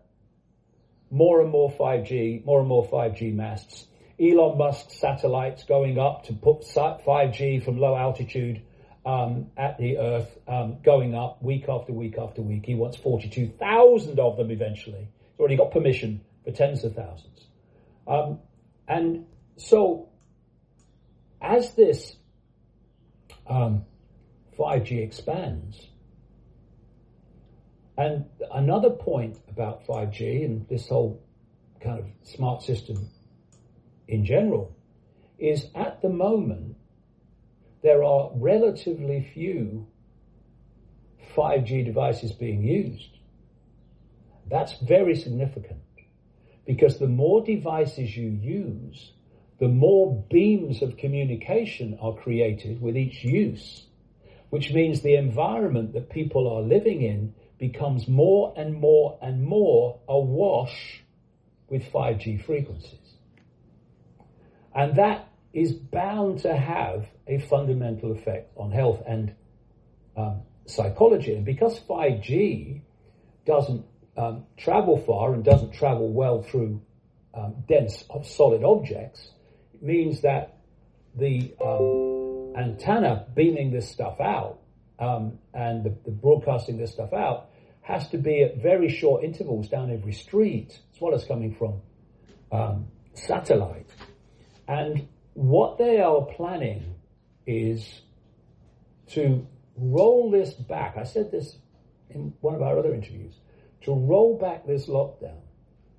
[1.10, 3.88] more and more 5G, more and more 5G masts.
[4.20, 8.64] Elon Musk satellites going up to put 5G from low altitude
[9.06, 12.66] um, at the Earth, um, going up week after week after week.
[12.66, 15.08] He wants 42,000 of them eventually.
[15.32, 17.46] He's already got permission for tens of thousands.
[18.08, 18.40] Um,
[18.88, 19.26] and
[19.56, 20.10] so,
[21.42, 22.16] as this
[23.48, 23.86] 5G um,
[24.58, 25.88] expands,
[27.98, 31.24] and another point about 5G and this whole
[31.82, 33.10] kind of smart system
[34.08, 34.76] in general
[35.38, 36.76] is at the moment
[37.84, 39.88] there are relatively few
[41.36, 43.18] 5G devices being used.
[44.50, 45.82] That's very significant
[46.66, 49.12] Because the more devices you use,
[49.60, 53.86] the more beams of communication are created with each use,
[54.50, 60.00] which means the environment that people are living in becomes more and more and more
[60.08, 61.04] awash
[61.70, 63.07] with 5G frequencies.
[64.78, 69.34] And that is bound to have a fundamental effect on health and
[70.16, 71.34] um, psychology.
[71.34, 72.82] And because 5G
[73.48, 73.84] doesn't
[74.16, 76.80] um, travel far and doesn't travel well through
[77.34, 79.32] um, dense solid objects,
[79.74, 80.58] it means that
[81.16, 84.60] the um, antenna beaming this stuff out
[85.00, 87.50] um, and the, the, broadcasting this stuff out
[87.82, 91.82] has to be at very short intervals down every street, as well as coming from
[92.52, 93.90] um, satellite.
[94.68, 96.96] And what they are planning
[97.46, 98.02] is
[99.12, 100.98] to roll this back.
[100.98, 101.58] I said this
[102.10, 103.36] in one of our other interviews
[103.82, 105.40] to roll back this lockdown,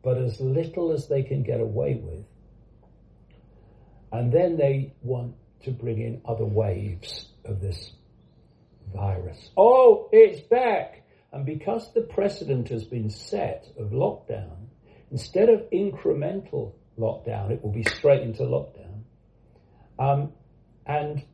[0.03, 2.25] but as little as they can get away with.
[4.13, 7.93] And then they want to bring in other waves of this
[8.95, 9.51] virus.
[9.57, 11.03] Oh, it's back!
[11.33, 14.69] And because the precedent has been set of lockdown,
[15.11, 19.03] instead of incremental lockdown, it will be straight into lockdown.
[19.99, 20.33] Um,
[20.87, 21.25] and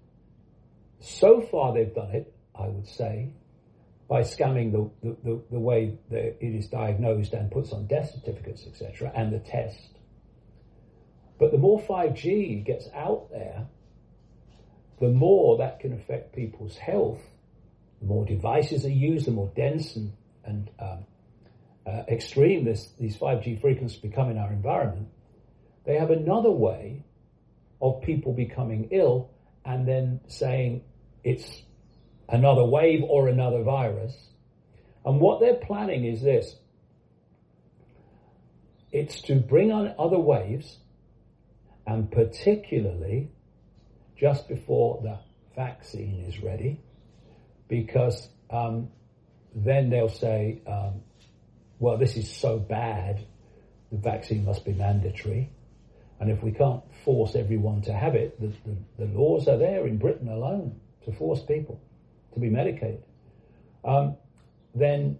[1.01, 3.33] so far they've done it, I would say,
[4.09, 8.13] by scamming the, the, the, the way that it is diagnosed and puts on death
[8.13, 9.99] certificates, etc., and the test.
[11.39, 13.67] But the more 5G gets out there,
[15.01, 17.21] the more that can affect people's health.
[18.01, 20.13] The more devices are used, the more dense and,
[20.45, 21.05] and um,
[21.87, 25.09] uh, extreme this, these 5G frequencies become in our environment.
[25.85, 27.05] They have another way
[27.81, 29.31] of people becoming ill
[29.65, 30.83] and then saying
[31.23, 31.63] it's
[32.29, 34.15] another wave or another virus.
[35.05, 36.57] And what they're planning is this.
[38.93, 40.79] It's to bring on other waves
[41.87, 43.31] and particularly
[44.17, 45.19] just before the
[45.55, 46.81] vaccine is ready
[47.69, 48.89] because um,
[49.55, 51.03] then they'll say, um,
[51.79, 53.27] well, this is so bad,
[53.91, 55.51] the vaccine must be mandatory.
[56.25, 59.87] And if we can't force everyone to have it, the, the, the laws are there
[59.87, 61.79] in Britain alone to force people
[62.33, 63.05] to be medicated,
[63.85, 64.17] um,
[64.75, 65.19] then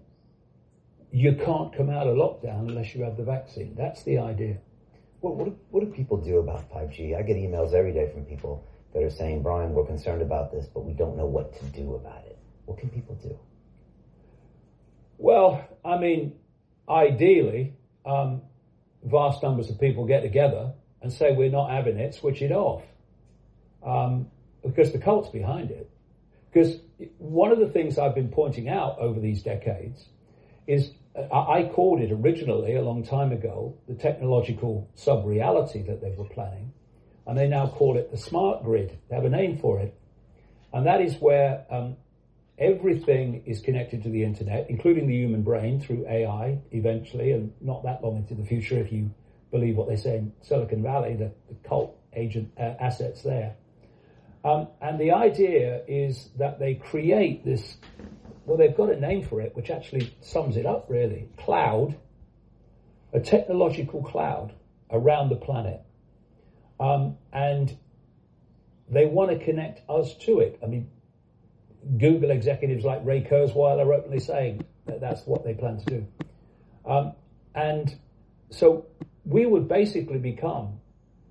[1.11, 3.75] you can't come out of lockdown unless you have the vaccine.
[3.77, 4.57] That's the idea.
[5.21, 7.15] Well, what, do, what do people do about 5G?
[7.15, 10.65] I get emails every day from people that are saying, Brian, we're concerned about this,
[10.73, 12.39] but we don't know what to do about it.
[12.65, 13.37] What can people do?
[15.19, 16.33] Well, I mean,
[16.89, 17.75] ideally,
[18.07, 18.41] um,
[19.03, 20.73] vast numbers of people get together
[21.05, 22.81] and say we're not having it, switch it off.
[23.85, 24.31] Um,
[24.63, 25.87] because the cult's behind it.
[26.51, 26.79] Because
[27.19, 30.03] one of the things I've been pointing out over these decades
[30.65, 36.09] is I called it originally a long time ago the technological sub reality that they
[36.09, 36.73] were planning,
[37.27, 38.97] and they now call it the smart grid.
[39.07, 39.95] They have a name for it,
[40.73, 41.97] and that is where um,
[42.57, 47.83] everything is connected to the internet, including the human brain through AI eventually, and not
[47.83, 49.11] that long into the future if you
[49.55, 53.55] believe what they say in Silicon Valley, the, the cult agent uh, assets there.
[54.43, 57.77] Um, and the idea is that they create this,
[58.45, 61.97] well, they've got a name for it, which actually sums it up really cloud,
[63.13, 64.53] a technological cloud
[64.91, 65.81] around the planet.
[66.79, 67.75] Um, and
[68.89, 70.59] they want to connect us to it.
[70.61, 70.89] I mean,
[71.97, 76.07] Google executives like Ray Kurzweil are openly saying that that's what they plan to do.
[76.85, 77.13] Um,
[77.55, 77.97] and
[78.49, 78.85] so
[79.25, 80.79] we would basically become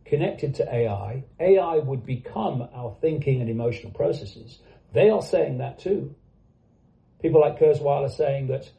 [0.05, 4.59] connected to AI, AI would become our thinking and emotional processes.
[4.93, 6.15] They are saying that too.
[7.23, 8.71] People like Kurzweil are saying that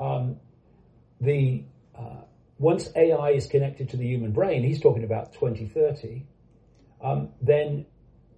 [0.00, 0.36] um,
[1.20, 1.62] the
[1.96, 2.22] uh,
[2.58, 6.26] once AI is connected to the human brain, he's talking about 2030,
[7.02, 7.86] um, then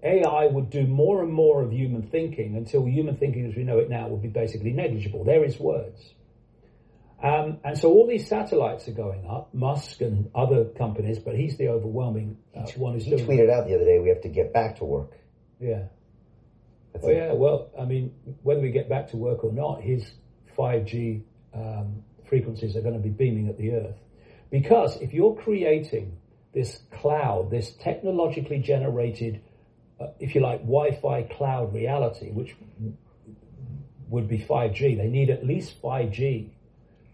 [0.02, 3.78] AI would do more and more of human thinking until human thinking as we know
[3.78, 5.24] it now would be basically negligible.
[5.24, 6.14] There is words.
[7.24, 11.56] Um, and so all these satellites are going up, Musk and other companies, but he's
[11.56, 14.28] the overwhelming uh, one who's he doing tweeted out the other day, we have to
[14.28, 15.12] get back to work.
[15.58, 15.84] Yeah.
[16.92, 20.04] That's well, yeah, well, I mean, whether we get back to work or not, his
[20.58, 21.22] 5G
[21.54, 23.96] um, frequencies are going to be beaming at the Earth.
[24.50, 26.18] Because if you're creating
[26.52, 29.40] this cloud, this technologically generated,
[29.98, 32.54] uh, if you like, Wi-Fi cloud reality, which
[34.10, 36.50] would be 5G, they need at least 5G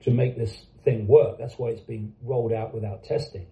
[0.02, 1.38] to make this thing work.
[1.38, 3.46] That's why it's being rolled out without testing.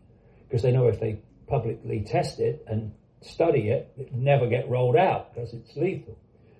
[0.47, 4.97] Because they know if they publicly test it and study it, it never get rolled
[4.97, 6.19] out because it's lethal,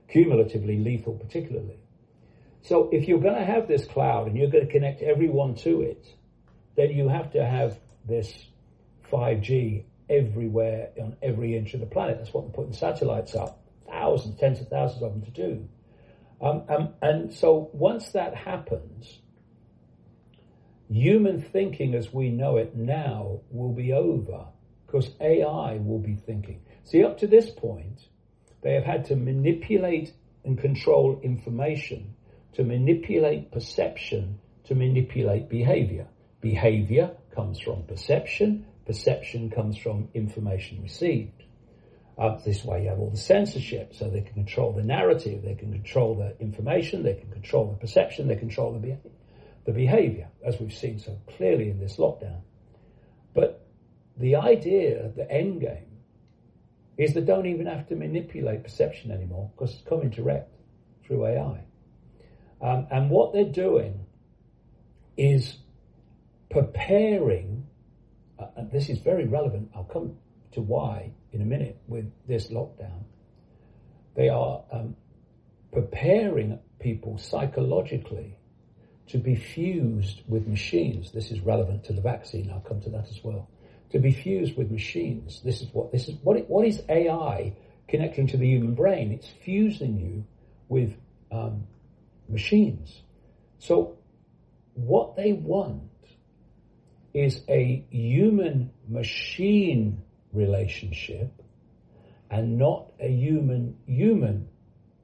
[0.09, 1.79] cumulatively lethal particularly.
[2.63, 5.83] So if you're going to have this cloud and you're going to connect everyone to
[5.83, 6.05] it,
[6.77, 8.33] then you have to have this
[9.11, 12.19] 5G everywhere on every inch of the planet.
[12.19, 15.69] That's what they're putting satellites up, thousands, tens of thousands of them to do.
[16.41, 19.19] Um, um, and so once that happens,
[20.91, 24.47] human thinking as we know it now will be over
[24.87, 26.63] because AI will be thinking.
[26.85, 28.09] See, up to this point,
[28.63, 30.13] they have had to manipulate
[30.45, 32.15] and control information,
[32.55, 36.07] to manipulate perception, to manipulate behavior.
[36.41, 41.43] Behavior comes from perception, perception comes from information received.
[42.17, 45.55] Uh, this way you have all the censorship, so they can control the narrative, they
[45.55, 48.99] can control the information, they can control the perception, they control the, be-
[49.69, 52.41] the behavior, as we've seen so clearly in this lockdown.
[53.35, 53.69] But
[54.17, 55.99] the idea, the end game,
[56.97, 60.51] is they don't even have to manipulate perception anymore because it's coming direct
[61.05, 61.61] through AI.
[62.63, 64.07] Um, and what they're doing
[65.19, 65.59] is
[66.51, 67.67] preparing,
[68.39, 70.17] uh, and this is very relevant, I'll come
[70.53, 73.03] to why in a minute with this lockdown.
[74.17, 74.97] They are um,
[75.73, 78.38] preparing people psychologically
[79.09, 81.13] to be fused with machines.
[81.13, 82.51] This is relevant to the vaccine.
[82.53, 83.49] I'll come to that as well.
[83.91, 85.41] To be fused with machines.
[85.43, 86.17] This is what this is.
[86.23, 87.55] What, it, what is AI
[87.89, 89.13] connecting to the human brain?
[89.13, 90.25] It's fusing you
[90.69, 90.95] with
[91.33, 91.67] um,
[92.29, 93.01] machines.
[93.59, 93.99] So
[94.75, 95.83] what they want
[97.15, 100.03] is a human machine
[100.33, 101.33] relationship
[102.31, 104.49] and not a human human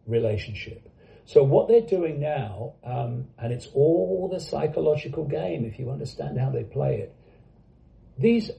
[0.06, 0.88] relationship.
[1.26, 6.38] So what they're doing now, um, and it's all the psychological game if you understand
[6.38, 7.14] how they play it.
[8.18, 8.50] These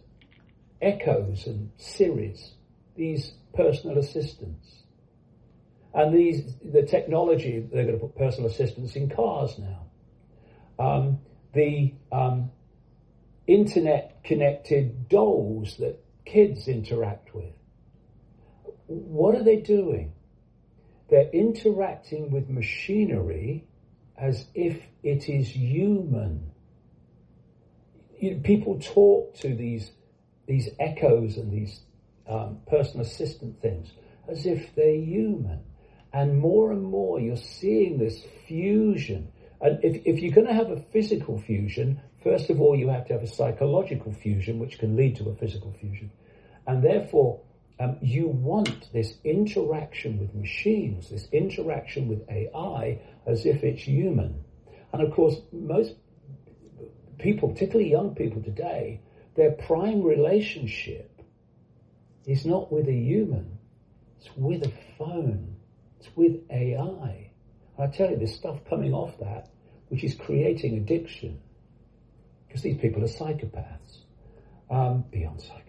[0.81, 2.53] echoes and Siris,
[2.95, 4.83] these personal assistants,
[5.93, 9.85] and these the technology they're going to put personal assistants in cars now.
[10.77, 11.19] Um,
[11.53, 12.51] the um,
[13.47, 17.53] internet connected dolls that kids interact with.
[18.87, 20.14] What are they doing?
[21.09, 23.65] They're interacting with machinery
[24.17, 26.51] as if it is human.
[28.19, 29.91] You know, people talk to these
[30.47, 31.81] these echoes and these
[32.27, 33.91] um, personal assistant things
[34.29, 35.59] as if they're human.
[36.13, 39.31] And more and more, you're seeing this fusion.
[39.59, 43.05] And if, if you're going to have a physical fusion, First of all, you have
[43.05, 46.11] to have a psychological fusion, which can lead to a physical fusion.
[46.65, 47.41] And therefore,
[47.79, 54.43] um, you want this interaction with machines, this interaction with AI, as if it's human.
[54.93, 55.95] And of course, most
[57.19, 59.01] people, particularly young people today,
[59.35, 61.21] their prime relationship
[62.25, 63.57] is not with a human,
[64.19, 65.55] it's with a phone,
[65.99, 67.31] it's with AI.
[67.77, 69.49] And I tell you, there's stuff coming off that
[69.89, 71.39] which is creating addiction
[72.47, 73.99] because these people are psychopaths,
[74.69, 75.64] um, beyond psychopaths.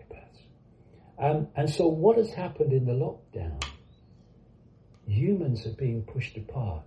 [1.18, 3.62] Um, and so, what has happened in the lockdown?
[5.06, 6.82] Humans are being pushed apart.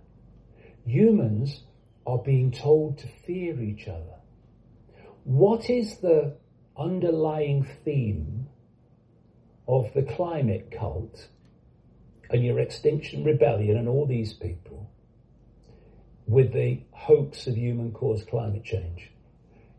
[0.86, 1.62] Humans
[2.06, 4.18] are being told to fear each other.
[5.24, 6.36] What is the
[6.76, 8.48] underlying theme
[9.66, 11.28] of the climate cult
[12.30, 14.90] and your Extinction Rebellion and all these people
[16.26, 19.10] with the hoax of human caused climate change?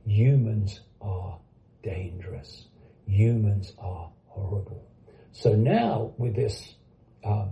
[0.05, 1.39] humans are
[1.83, 2.65] dangerous.
[3.07, 4.87] Humans are horrible.
[5.31, 6.75] So now, with this
[7.23, 7.51] um,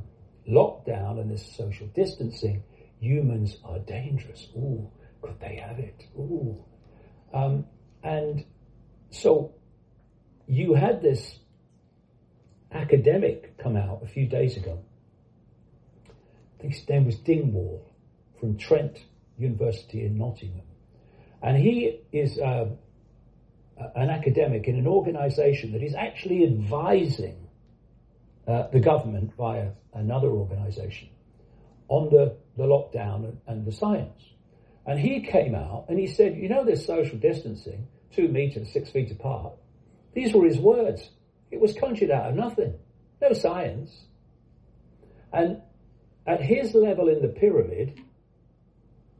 [0.50, 2.64] lockdown and this social distancing,
[3.00, 4.48] humans are dangerous.
[4.56, 4.90] Ooh,
[5.22, 6.06] could they have it?
[6.18, 6.64] Ooh.
[7.34, 7.66] Um,
[8.04, 8.46] and
[9.12, 9.54] so
[10.48, 11.40] you had this
[12.72, 14.80] academic come out a few days ago.
[16.08, 17.86] I think his name was Dingwall
[18.40, 18.98] from Trent
[19.38, 20.66] University in Nottingham.
[21.42, 22.66] And he is uh,
[23.96, 27.48] an academic in an organization that is actually advising
[28.48, 31.10] uh, the government via another organization
[31.88, 34.22] on the, the lockdown and, and the science.
[34.86, 38.90] And he came out and he said, you know, this social distancing, two meters, six
[38.90, 39.54] feet apart.
[40.14, 41.10] These were his words.
[41.52, 42.74] It was conjured out of nothing.
[43.22, 43.92] No science.
[45.32, 45.62] And
[46.26, 48.02] at his level in the pyramid,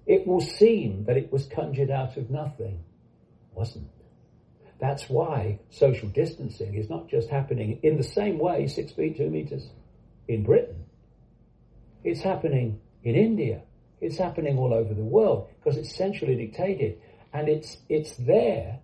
[0.06, 2.84] it will seem that it was conjured out of nothing.
[3.54, 3.90] Wasn't.
[4.80, 9.30] That's why social distancing is not just happening in the same way, six feet, two
[9.30, 9.68] meters,
[10.28, 10.86] in Britain.
[12.04, 13.62] It's happening in India.
[14.00, 17.02] It's happening all over the world because it's centrally dictated.
[17.34, 18.80] And it's, it's there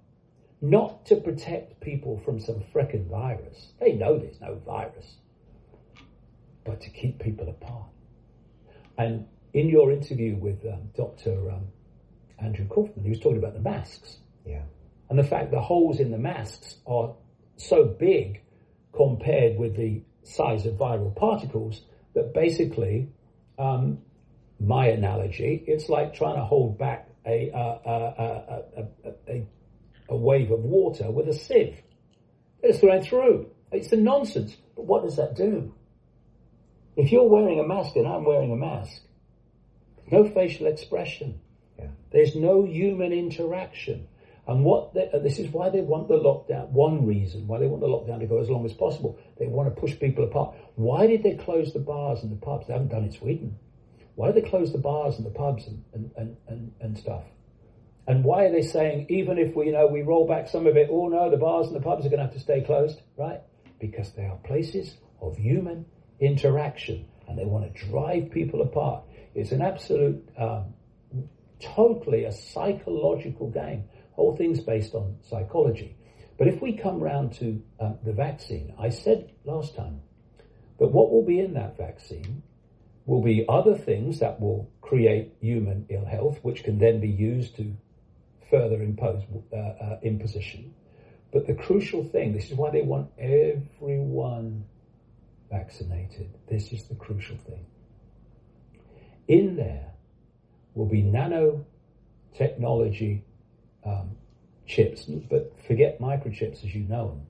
[0.61, 3.67] not to protect people from some frickin' virus.
[3.79, 5.15] They know there's no virus,
[6.65, 7.89] but to keep people apart.
[8.97, 11.51] And in your interview with um, Dr.
[11.51, 11.67] Um,
[12.39, 14.17] Andrew Kaufman, he was talking about the masks.
[14.45, 14.63] Yeah.
[15.09, 17.15] And the fact the holes in the masks are
[17.57, 18.41] so big
[18.93, 21.81] compared with the size of viral particles
[22.13, 23.09] that basically,
[23.59, 23.99] um,
[24.59, 28.63] my analogy, it's like trying to hold back a, a,
[29.27, 29.45] a,
[30.09, 31.77] a, wave of water with a sieve.
[32.61, 33.47] It's thrown through.
[33.71, 34.55] It's a nonsense.
[34.75, 35.73] But what does that do?
[36.95, 39.01] If you're wearing a mask and I'm wearing a mask,
[40.11, 41.41] no facial expression.
[41.77, 41.87] Yeah.
[42.11, 44.07] There's no human interaction.
[44.47, 46.69] And what they, this is why they want the lockdown.
[46.69, 49.17] One reason why they want the lockdown to go as long as possible.
[49.39, 50.55] They want to push people apart.
[50.75, 52.67] Why did they close the bars and the pubs?
[52.67, 53.57] They haven't done it in Sweden.
[54.15, 57.23] Why did they close the bars and the pubs and, and, and, and, and stuff?
[58.07, 60.77] And why are they saying even if we you know we roll back some of
[60.77, 63.01] it, oh no, the bars and the pubs are going to have to stay closed,
[63.17, 63.41] right?
[63.79, 65.85] Because they are places of human
[66.19, 69.03] interaction, and they want to drive people apart.
[69.33, 70.73] It's an absolute, um,
[71.59, 73.85] totally a psychological game.
[74.15, 75.95] Whole thing's based on psychology.
[76.37, 80.01] But if we come round to uh, the vaccine, I said last time
[80.79, 82.41] that what will be in that vaccine
[83.05, 87.55] will be other things that will create human ill health, which can then be used
[87.57, 87.75] to
[88.49, 89.21] further impose
[89.53, 90.73] uh, uh, imposition.
[91.31, 94.65] But the crucial thing, this is why they want everyone
[95.51, 96.35] vaccinated.
[96.49, 97.65] This is the crucial thing.
[99.27, 99.91] In there
[100.73, 103.21] will be nanotechnology
[103.85, 104.15] um,
[104.65, 107.21] chips, but forget microchips as you know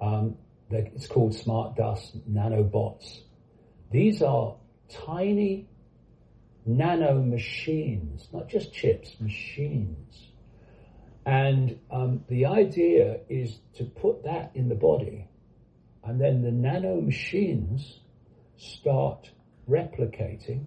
[0.00, 0.08] them.
[0.08, 0.36] Um,
[0.70, 3.20] it's called smart dust nanobots.
[3.90, 4.54] These are
[4.88, 5.66] tiny
[6.66, 10.28] nano machines, not just chips, machines.
[11.24, 15.26] And um, the idea is to put that in the body,
[16.04, 18.00] and then the nano machines
[18.56, 19.30] start
[19.68, 20.66] replicating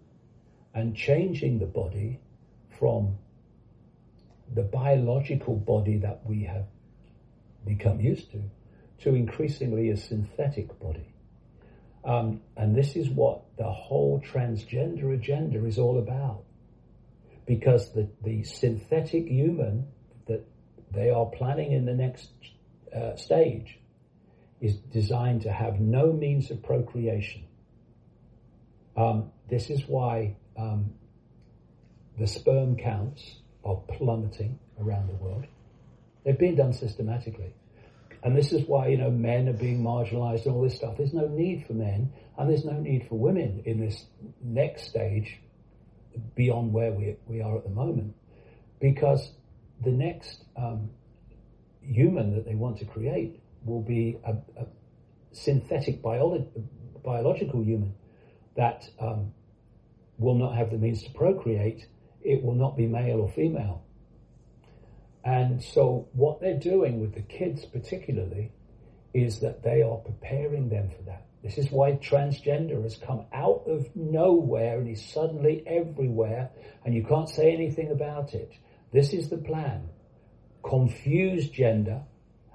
[0.73, 2.19] and changing the body
[2.79, 3.17] from
[4.53, 6.65] the biological body that we have
[7.65, 8.41] become used to
[8.99, 11.13] to increasingly a synthetic body.
[12.03, 16.43] Um, and this is what the whole transgender agenda is all about.
[17.45, 19.87] Because the, the synthetic human
[20.27, 20.47] that
[20.91, 22.29] they are planning in the next
[22.95, 23.79] uh, stage
[24.59, 27.43] is designed to have no means of procreation.
[28.95, 30.93] Um, this is why um,
[32.19, 35.45] the sperm counts are plummeting around the world.
[36.23, 37.53] They're being done systematically.
[38.23, 40.95] And this is why, you know, men are being marginalized and all this stuff.
[40.97, 44.05] There's no need for men and there's no need for women in this
[44.43, 45.39] next stage
[46.35, 48.15] beyond where we, we are at the moment.
[48.79, 49.31] Because
[49.83, 50.89] the next um,
[51.81, 54.65] human that they want to create will be a, a
[55.31, 56.47] synthetic biolo-
[57.03, 57.93] biological human
[58.55, 59.31] that um,
[60.17, 61.87] will not have the means to procreate.
[62.23, 63.83] It will not be male or female.
[65.23, 68.51] And so, what they're doing with the kids, particularly,
[69.13, 71.25] is that they are preparing them for that.
[71.43, 76.49] This is why transgender has come out of nowhere and is suddenly everywhere,
[76.85, 78.53] and you can't say anything about it.
[78.91, 79.89] This is the plan.
[80.63, 82.01] Confuse gender.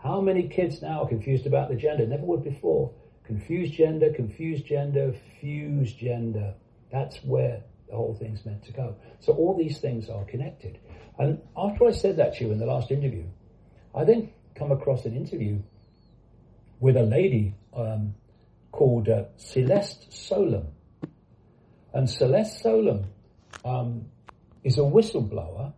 [0.02, 2.06] How many kids now are confused about the gender?
[2.06, 2.92] Never would before.
[3.24, 6.54] Confuse gender, confuse gender, fused gender.
[6.92, 8.96] That's where the whole thing's meant to go.
[9.20, 10.78] So all these things are connected.
[11.18, 13.24] And after I said that to you in the last interview,
[13.94, 15.60] I then come across an interview
[16.80, 18.14] with a lady um,
[18.72, 20.66] called uh, Celeste Solum.
[21.94, 23.04] And Celeste Solum
[23.64, 24.06] um,
[24.64, 25.72] is a whistleblower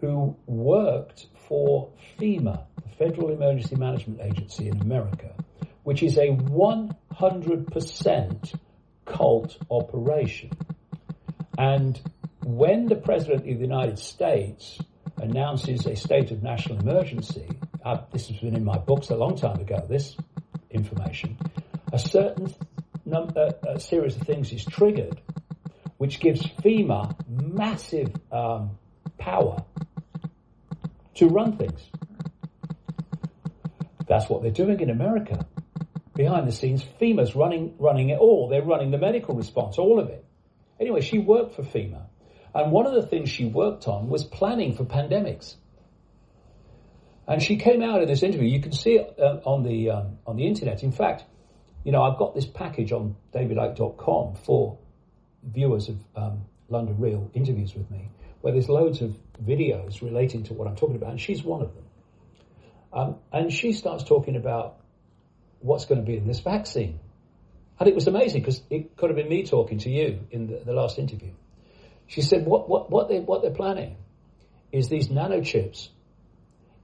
[0.00, 5.34] who worked for FEMA, the Federal Emergency Management Agency in America,
[5.82, 8.54] which is a 100%
[9.04, 10.50] cult operation.
[11.60, 12.00] And
[12.42, 14.78] when the President of the United States
[15.18, 17.50] announces a state of national emergency,
[17.84, 20.16] uh, this has been in my books a long time ago, this
[20.70, 21.36] information,
[21.92, 22.54] a certain
[23.04, 25.20] num- uh, a series of things is triggered,
[25.98, 28.78] which gives FEMA massive um,
[29.18, 29.62] power
[31.16, 31.90] to run things.
[34.08, 35.46] That's what they're doing in America.
[36.14, 38.48] Behind the scenes, FEMA's running running it all.
[38.48, 40.24] They're running the medical response, all of it.
[40.80, 42.06] Anyway, she worked for FEMA.
[42.54, 45.54] And one of the things she worked on was planning for pandemics.
[47.28, 48.48] And she came out in this interview.
[48.48, 50.82] You can see it uh, on the um, on the internet.
[50.82, 51.22] In fact,
[51.84, 54.78] you know, I've got this package on davidicke.com for
[55.44, 58.08] viewers of um, London Real interviews with me,
[58.40, 61.74] where there's loads of videos relating to what I'm talking about, and she's one of
[61.74, 61.84] them.
[62.92, 64.80] Um, and she starts talking about
[65.60, 66.98] what's going to be in this vaccine.
[67.80, 70.60] And it was amazing because it could have been me talking to you in the,
[70.66, 71.32] the last interview.
[72.06, 73.96] She said, what, what, what, they, what they're planning
[74.70, 75.88] is these nanochips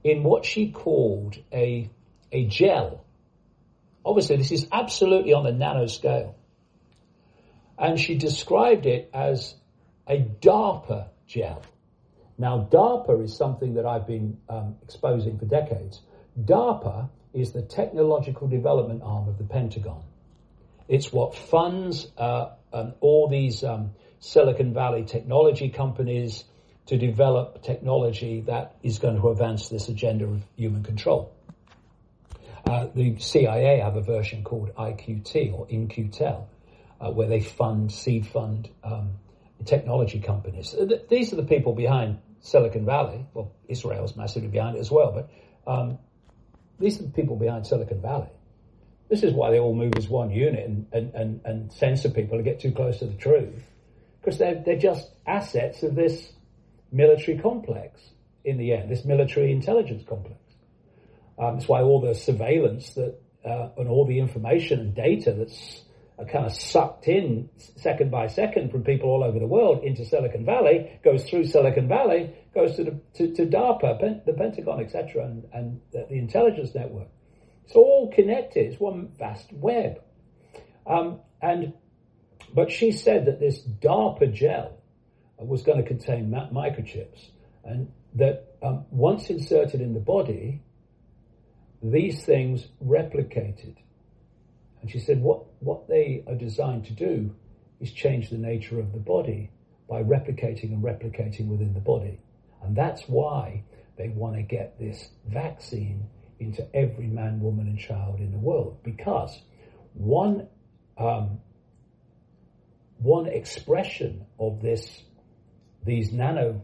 [0.03, 1.89] in what she called a,
[2.31, 3.05] a gel.
[4.03, 6.33] Obviously, this is absolutely on the nanoscale.
[7.77, 9.53] And she described it as
[10.07, 11.61] a DARPA gel.
[12.39, 16.01] Now, DARPA is something that I've been um, exposing for decades.
[16.41, 20.01] DARPA is the technological development arm of the Pentagon.
[20.87, 26.43] It's what funds uh, um, all these um, Silicon Valley technology companies
[26.87, 31.33] to develop technology that is going to advance this agenda of human control.
[32.65, 36.49] Uh, the CIA have a version called IQT or In-Q-Tel,
[36.99, 39.11] uh, where they fund, seed fund um,
[39.65, 40.75] technology companies.
[41.09, 43.25] These are the people behind Silicon Valley.
[43.33, 45.97] Well, Israel's massively behind it as well, but um,
[46.79, 48.29] these are the people behind Silicon Valley.
[49.09, 52.37] This is why they all move as one unit and, and, and, and censor people
[52.37, 53.63] to get too close to the truth.
[54.19, 56.31] Because they're, they're just assets of this
[56.91, 58.01] military complex
[58.43, 60.39] in the end, this military intelligence complex.
[61.39, 65.83] Um, that's why all the surveillance that uh, and all the information and data that's
[66.19, 70.03] uh, kind of sucked in second by second from people all over the world into
[70.03, 74.81] Silicon Valley goes through Silicon Valley, goes to the, to, to DARPA, Pen, the Pentagon,
[74.81, 77.07] etc., and, and the, the intelligence network.
[77.67, 78.65] It's all connected.
[78.65, 80.01] It's one vast web.
[80.85, 81.73] Um, and
[82.55, 84.81] but she said that this DARPA gel
[85.37, 87.25] was going to contain microchips,
[87.65, 90.61] and that um, once inserted in the body,
[91.83, 93.75] these things replicated.
[94.79, 97.35] And she said what what they are designed to do
[97.81, 99.51] is change the nature of the body
[99.89, 102.21] by replicating and replicating within the body,
[102.63, 103.65] and that's why
[103.97, 106.07] they want to get this vaccine
[106.39, 109.41] into every man, woman, and child in the world because
[109.93, 110.47] one
[110.97, 111.39] um,
[112.99, 115.01] one expression of this
[115.83, 116.61] these nano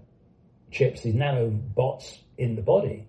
[0.72, 3.08] chips, these nano bots in the body,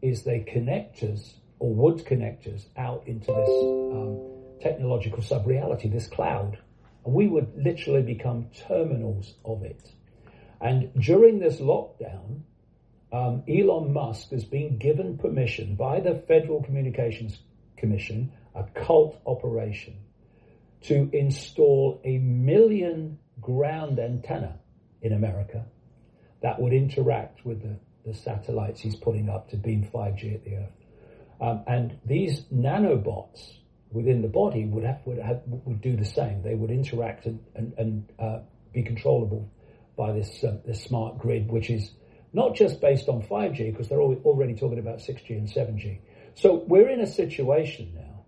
[0.00, 3.48] is they connect us or would connect us out into this
[3.92, 4.18] um,
[4.60, 6.58] technological sub-reality, this cloud,
[7.04, 9.90] and we would literally become terminals of it.
[10.60, 12.42] And during this lockdown,
[13.12, 17.38] um, Elon Musk has been given permission by the Federal Communications
[17.76, 19.96] Commission, a cult operation,
[20.82, 24.58] to install a million ground antenna
[25.02, 25.64] in America
[26.42, 27.76] that would interact with the,
[28.06, 30.72] the satellites he's putting up to beam 5G at the Earth.
[31.40, 33.54] Um, and these nanobots
[33.90, 36.42] within the body would have, would have, would do the same.
[36.42, 38.40] They would interact and, and, and uh,
[38.72, 39.50] be controllable
[39.96, 41.90] by this uh, this smart grid, which is
[42.32, 45.98] not just based on 5G, because they're already talking about 6G and 7G.
[46.34, 48.24] So we're in a situation now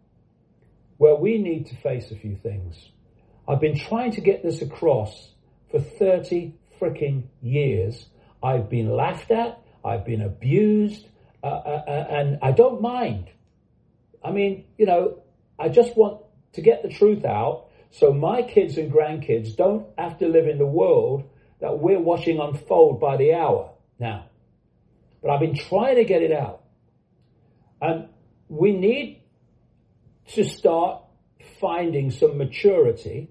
[0.98, 2.76] where we need to face a few things.
[3.48, 5.30] I've been trying to get this across
[5.70, 8.06] for 30 freaking years.
[8.42, 11.06] I've been laughed at, I've been abused,
[11.42, 13.30] uh, uh, uh and I don't mind.
[14.24, 15.22] I mean, you know,
[15.58, 16.22] I just want
[16.52, 20.56] to get the truth out so my kids and grandkids don't have to live in
[20.56, 21.28] the world
[21.60, 24.26] that we're watching unfold by the hour now.
[25.22, 26.62] But I've been trying to get it out.
[27.80, 28.08] And
[28.48, 29.22] we need
[30.34, 31.02] to start
[31.60, 33.30] finding some maturity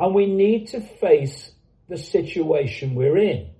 [0.00, 1.52] and we need to face
[1.88, 3.50] the situation we're in.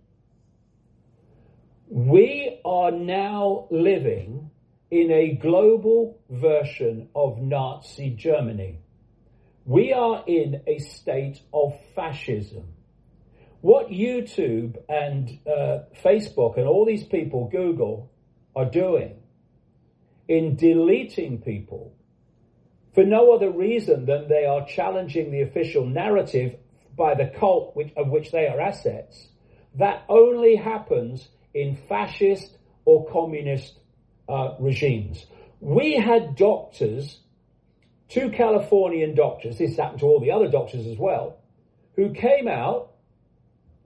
[1.88, 4.50] We are now living
[4.90, 8.78] in a global version of Nazi Germany.
[9.66, 12.64] We are in a state of fascism.
[13.60, 18.10] What YouTube and uh, Facebook and all these people, Google,
[18.56, 19.16] are doing
[20.28, 21.92] in deleting people
[22.94, 26.56] for no other reason than they are challenging the official narrative
[26.96, 29.28] by the cult which, of which they are assets,
[29.76, 33.78] that only happens in fascist or communist
[34.28, 35.26] uh, regimes.
[35.60, 37.20] We had doctors,
[38.08, 41.38] two Californian doctors, this happened to all the other doctors as well,
[41.96, 42.89] who came out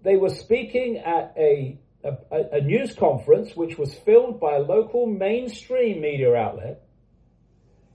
[0.05, 2.12] they were speaking at a, a,
[2.52, 6.82] a news conference which was filmed by a local mainstream media outlet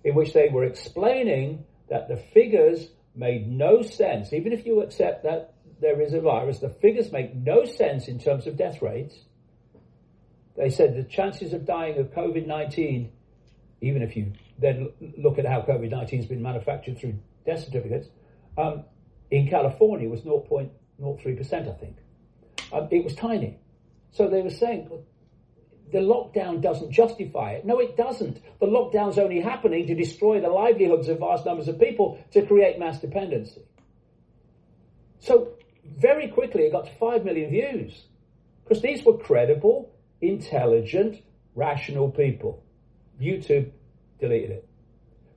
[0.03, 4.33] in which they were explaining that the figures made no sense.
[4.33, 8.19] Even if you accept that there is a virus, the figures make no sense in
[8.19, 9.15] terms of death rates.
[10.57, 13.11] They said the chances of dying of COVID 19,
[13.81, 18.07] even if you then look at how COVID 19 has been manufactured through death certificates,
[18.57, 18.83] um,
[19.31, 20.69] in California was 0.0
[21.01, 21.97] 0.3%, I think.
[22.71, 23.59] Um, it was tiny.
[24.11, 24.89] So they were saying,
[25.91, 27.65] the lockdown doesn't justify it.
[27.65, 28.39] No, it doesn't.
[28.59, 32.79] The lockdown's only happening to destroy the livelihoods of vast numbers of people to create
[32.79, 33.63] mass dependency.
[35.19, 35.53] So
[35.85, 38.05] very quickly it got to 5 million views
[38.63, 41.21] because these were credible intelligent,
[41.55, 42.63] rational people.
[43.21, 43.71] YouTube
[44.19, 44.69] deleted it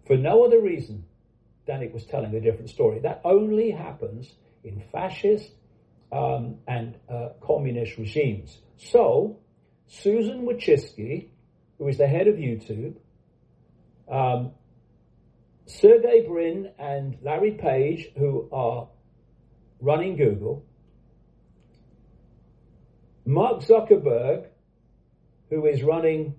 [0.07, 1.05] for no other reason
[1.67, 2.99] than it was telling a different story.
[3.01, 4.33] That only happens
[4.65, 5.51] in fascist
[6.13, 8.59] um, and uh, communist regimes.
[8.77, 9.39] So,
[9.87, 11.29] Susan Wojcicki,
[11.79, 12.97] who is the head of YouTube,
[14.11, 14.53] um,
[15.67, 18.89] Sergey Brin and Larry Page, who are
[19.81, 20.65] running Google,
[23.25, 24.47] Mark Zuckerberg,
[25.49, 26.35] who is running,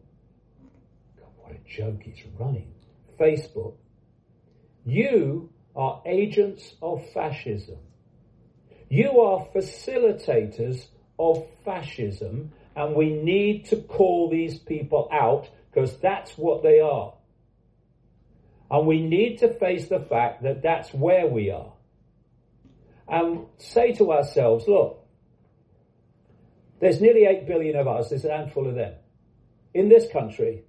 [1.19, 2.73] God, what a joke he's running,
[3.19, 3.75] Facebook,
[4.85, 7.77] you are agents of fascism.
[8.93, 10.85] You are facilitators
[11.17, 17.15] of fascism, and we need to call these people out because that's what they are.
[18.69, 21.73] And we need to face the fact that that's where we are.
[23.07, 25.03] And say to ourselves, look,
[26.79, 28.93] there's nearly 8 billion of us, there's a handful of them.
[29.73, 30.65] In this country,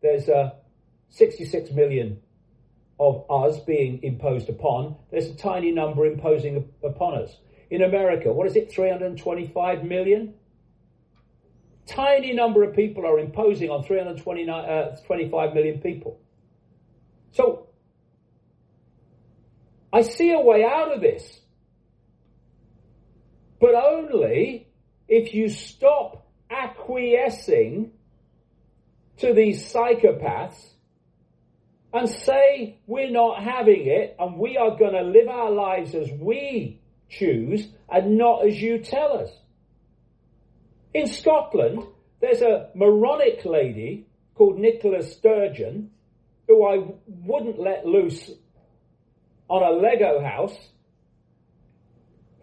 [0.00, 0.50] there's uh,
[1.08, 2.20] 66 million
[3.00, 4.94] of us being imposed upon.
[5.10, 7.36] There's a tiny number imposing upon us.
[7.74, 10.34] In America, what is it, 325 million?
[11.88, 16.20] Tiny number of people are imposing on 325 uh, million people.
[17.32, 17.66] So,
[19.92, 21.40] I see a way out of this.
[23.58, 24.68] But only
[25.08, 27.90] if you stop acquiescing
[29.16, 30.74] to these psychopaths
[31.92, 36.08] and say we're not having it and we are going to live our lives as
[36.12, 36.80] we
[37.18, 39.30] choose and not as you tell us.
[40.92, 41.82] In Scotland,
[42.20, 45.90] there's a moronic lady called Nicola Sturgeon
[46.46, 48.30] who I wouldn't let loose
[49.48, 50.56] on a Lego house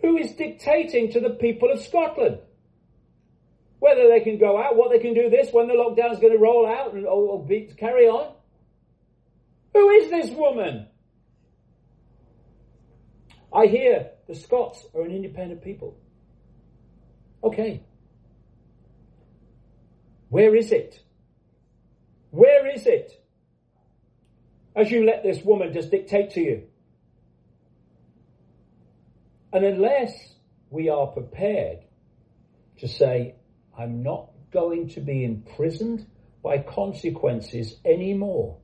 [0.01, 2.39] who is dictating to the people of Scotland
[3.81, 6.33] whether they can go out, what they can do this, when the lockdown is going
[6.33, 8.31] to roll out and or, or be, carry on.
[9.73, 10.85] Who is this woman?
[13.51, 15.97] I hear the Scots are an independent people.
[17.43, 17.83] Okay.
[20.29, 21.01] Where is it?
[22.29, 23.11] Where is it?
[24.73, 26.63] As you let this woman just dictate to you.
[29.51, 30.13] And unless
[30.69, 31.79] we are prepared
[32.79, 33.35] to say,
[33.77, 36.07] I'm not going to be imprisoned
[36.41, 38.59] by consequences anymore.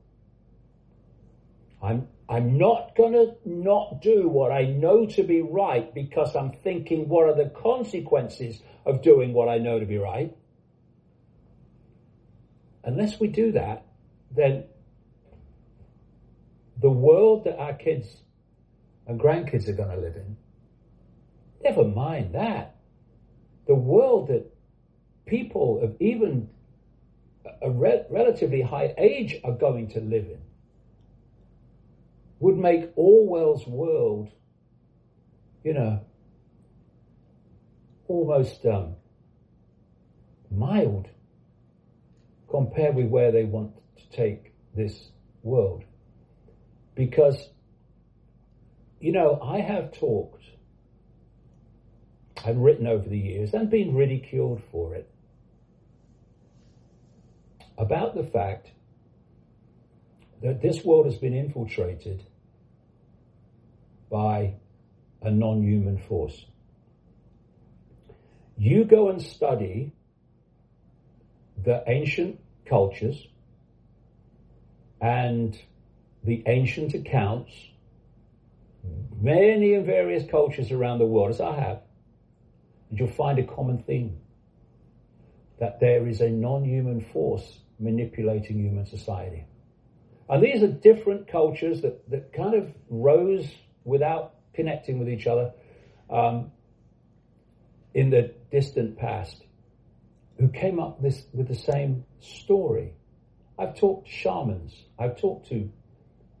[1.82, 6.52] I'm, I'm not going to not do what I know to be right because I'm
[6.52, 10.36] thinking, what are the consequences of doing what I know to be right?
[12.84, 13.86] Unless we do that,
[14.30, 14.64] then
[16.80, 18.06] the world that our kids
[19.06, 20.36] and grandkids are going to live in,
[21.64, 22.76] never mind that.
[23.66, 24.54] The world that
[25.24, 26.50] people of even
[27.62, 30.40] a re- relatively high age are going to live in
[32.40, 34.30] would make Orwell's world,
[35.64, 36.00] you know,
[38.06, 38.94] almost um,
[40.50, 41.08] mild
[42.48, 45.10] compared with where they want to take this
[45.42, 45.84] world.
[46.94, 47.36] Because,
[49.00, 50.44] you know, I have talked,
[52.44, 55.10] I've written over the years and been ridiculed for it
[57.76, 58.68] about the fact
[60.42, 62.24] that this world has been infiltrated
[64.10, 64.54] by
[65.22, 66.44] a non human force.
[68.56, 69.92] You go and study
[71.64, 73.26] the ancient cultures
[75.00, 75.56] and
[76.24, 77.52] the ancient accounts,
[79.20, 81.82] many and various cultures around the world, as I have,
[82.90, 84.18] and you'll find a common theme
[85.58, 89.44] that there is a non human force manipulating human society.
[90.28, 93.48] And these are different cultures that, that kind of rose
[93.88, 95.52] without connecting with each other
[96.10, 96.50] um,
[97.94, 99.42] in the distant past,
[100.38, 102.92] who came up this, with the same story.
[103.58, 105.70] I've talked to shamans, I've talked to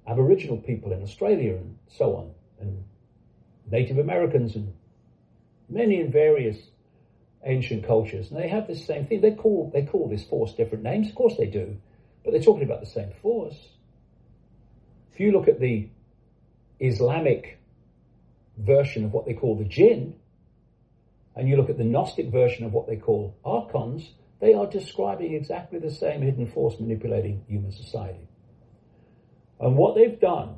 [0.06, 2.30] Aboriginal people in Australia and so on,
[2.60, 2.84] and
[3.70, 4.72] Native Americans and
[5.68, 6.56] many and various
[7.44, 9.20] ancient cultures, and they have this same thing.
[9.20, 11.76] They call they call this force different names, of course they do,
[12.24, 13.56] but they're talking about the same force.
[15.12, 15.88] If you look at the
[16.80, 17.58] Islamic
[18.56, 20.14] version of what they call the jinn,
[21.36, 25.34] and you look at the Gnostic version of what they call archons, they are describing
[25.34, 28.28] exactly the same hidden force manipulating human society.
[29.60, 30.56] And what they've done,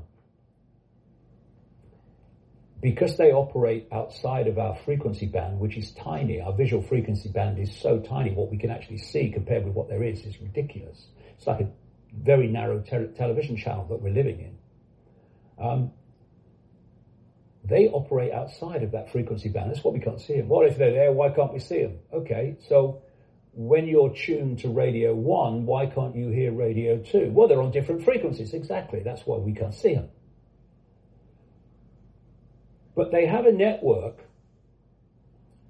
[2.82, 7.58] because they operate outside of our frequency band, which is tiny, our visual frequency band
[7.58, 11.06] is so tiny, what we can actually see compared with what there is is ridiculous.
[11.36, 11.68] It's like a
[12.14, 15.64] very narrow te- television channel that we're living in.
[15.64, 15.92] Um,
[17.70, 19.70] they operate outside of that frequency band.
[19.70, 20.48] That's why we can't see them.
[20.48, 21.98] Well, if they're there, why can't we see them?
[22.12, 23.02] Okay, so
[23.52, 27.30] when you're tuned to radio one, why can't you hear radio two?
[27.32, 28.54] Well, they're on different frequencies.
[28.54, 29.00] Exactly.
[29.02, 30.08] That's why we can't see them.
[32.94, 34.18] But they have a network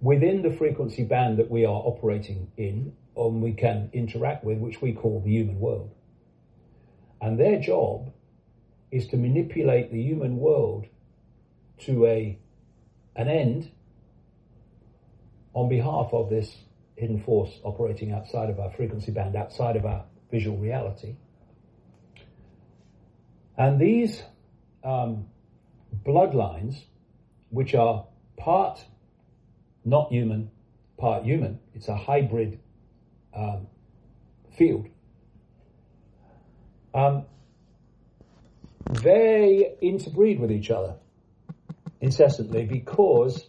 [0.01, 4.81] within the frequency band that we are operating in, and we can interact with, which
[4.81, 5.95] we call the human world.
[7.21, 8.13] And their job
[8.91, 10.87] is to manipulate the human world
[11.81, 12.39] to a
[13.17, 13.71] an end
[15.53, 16.57] on behalf of this
[16.97, 21.17] hidden force operating outside of our frequency band, outside of our visual reality.
[23.57, 24.23] And these
[24.85, 25.27] um,
[26.07, 26.77] bloodlines
[27.51, 28.85] which are part
[29.85, 30.51] not human,
[30.99, 31.59] part human.
[31.75, 32.61] It's a hybrid
[33.35, 33.67] um,
[34.57, 34.89] field.
[36.95, 37.25] Um,
[39.03, 40.95] they interbreed with each other
[42.01, 43.47] incessantly because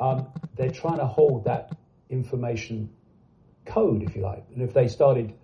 [0.00, 1.76] um, they're trying to hold that
[2.08, 2.90] information
[3.66, 4.44] code, if you like.
[4.54, 5.34] And if they started,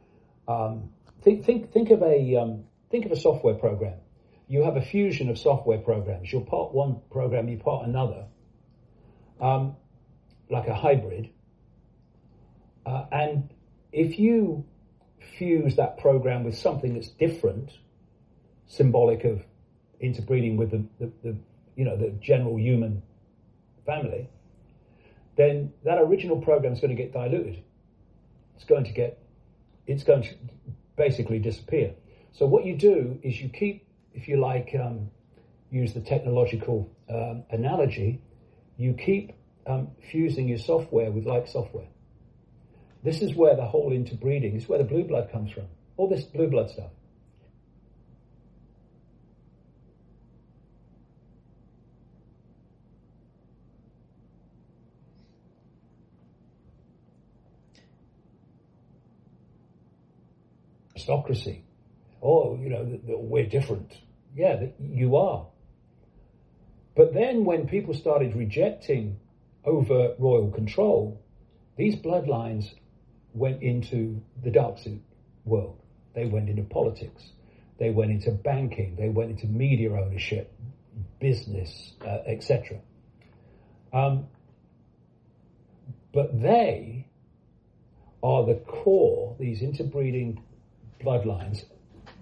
[0.49, 0.91] um,
[1.23, 3.95] think think think of a um, think of a software program
[4.49, 6.33] you have a fusion of software programs.
[6.33, 8.27] You're part one program, you part another,
[9.41, 9.77] um,
[10.49, 11.31] like a hybrid.
[12.85, 13.51] Uh, and
[13.93, 14.65] if you
[15.39, 17.73] fuse that program with something that's different,
[18.67, 19.43] symbolic of
[19.99, 21.37] interbreeding with the, the, the
[21.77, 23.03] you know the general human
[23.85, 24.29] family,
[25.37, 27.63] then that original program is going to get diluted.
[28.57, 29.19] It's going to get,
[29.87, 30.35] it's going to
[30.97, 31.95] basically disappear.
[32.33, 33.87] So what you do is you keep
[34.17, 35.11] if you like, um,
[35.71, 38.21] use the technological um, analogy,
[38.79, 39.33] you keep
[39.67, 41.87] um, fusing your software with like software.
[43.05, 45.65] This is where the whole interbreeding, is where the blue blood comes from.
[45.97, 46.91] All this blue blood stuff.
[61.09, 61.65] Aristocracy.
[62.23, 63.93] Oh, you know, we're different
[64.37, 65.47] yeah, you are.
[66.95, 69.19] But then when people started rejecting
[69.65, 71.21] over royal control,
[71.77, 72.67] these bloodlines
[73.33, 75.03] went into the dark suit
[75.45, 75.81] world.
[76.15, 77.23] They went into politics.
[77.79, 78.97] They went into banking.
[78.97, 80.53] They went into media ownership,
[81.19, 82.79] business, uh, etc.
[83.93, 84.29] Um,
[86.13, 87.07] but they
[88.23, 90.43] are the core, these interbreeding
[91.01, 91.65] bloodlines.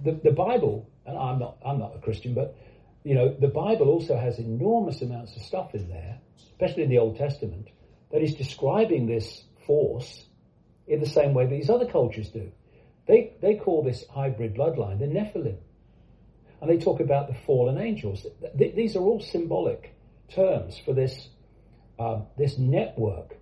[0.03, 2.57] The, the Bible and I'm not I'm not a Christian, but
[3.03, 6.99] you know the Bible also has enormous amounts of stuff in there, especially in the
[6.99, 7.69] Old Testament,
[8.11, 10.25] that is describing this force
[10.87, 12.51] in the same way these other cultures do.
[13.07, 15.59] They they call this hybrid bloodline the Nephilim,
[16.61, 18.27] and they talk about the fallen angels.
[18.55, 19.95] These are all symbolic
[20.29, 21.29] terms for this
[21.99, 23.37] um, this network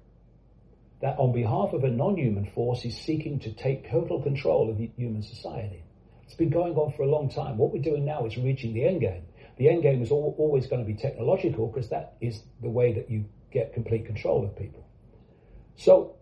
[1.03, 5.23] that, on behalf of a non-human force, is seeking to take total control of human
[5.23, 5.85] society.
[6.24, 7.59] It's been going on for a long time.
[7.59, 9.24] What we're doing now is reaching the end game.
[9.59, 12.95] The end game is all, always going to be technological because that is the way
[12.95, 14.89] that you get complete control of people.
[15.77, 16.16] So,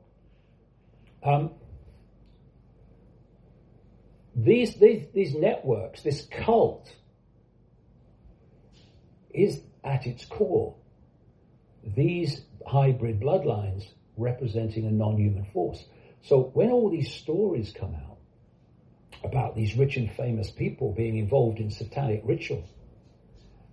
[1.22, 1.50] um,
[4.34, 6.90] these, these, these networks, this cult,
[9.32, 10.74] is at its core
[11.84, 13.84] these hybrid bloodlines
[14.20, 15.84] representing a non human force.
[16.22, 18.10] So, when all these stories come out,
[19.24, 22.68] about these rich and famous people being involved in satanic rituals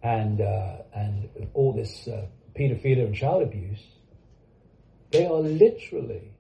[0.04, 2.26] and uh, and all this uh,
[2.56, 3.82] paedophilia and child abuse,
[5.12, 6.34] they are literally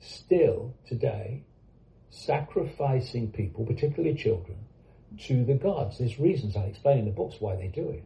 [0.00, 1.42] still today
[2.10, 4.56] sacrificing people, particularly children,
[5.18, 5.98] to the gods.
[5.98, 8.04] There's reasons I explain in the books why they do it,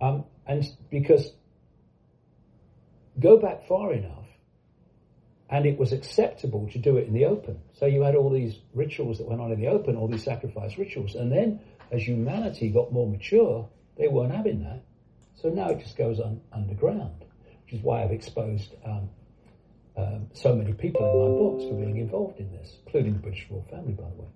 [0.00, 1.32] um, and because
[3.18, 4.27] go back far enough
[5.50, 7.58] and it was acceptable to do it in the open.
[7.72, 10.76] So you had all these rituals that went on in the open, all these sacrifice
[10.76, 11.60] rituals, and then
[11.90, 14.82] as humanity got more mature, they weren't having that.
[15.40, 17.24] So now it just goes on underground,
[17.64, 19.08] which is why I've exposed um,
[19.96, 23.46] um, so many people in my books for being involved in this, including the British
[23.50, 24.28] royal family, by the way.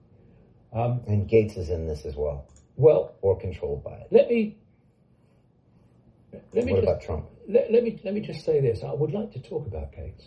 [0.72, 2.48] Um, and Gates is in this as well.
[2.76, 4.09] Well, or controlled by it.
[4.10, 4.56] Let me.
[6.55, 7.26] Let me what just, about Trump?
[7.47, 8.82] Let, let me let me just say this.
[8.82, 10.24] I would like to talk about Gates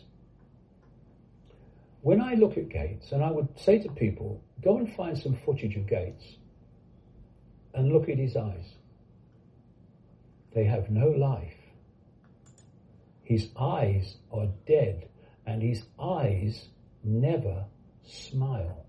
[2.05, 5.35] when I look at Gates, and I would say to people, go and find some
[5.43, 6.23] footage of Gates
[7.73, 8.75] and look at his eyes.
[10.53, 11.57] they have no life.
[13.23, 15.09] His eyes are dead,
[15.47, 16.67] and his eyes
[17.03, 17.65] never
[18.03, 18.85] smile.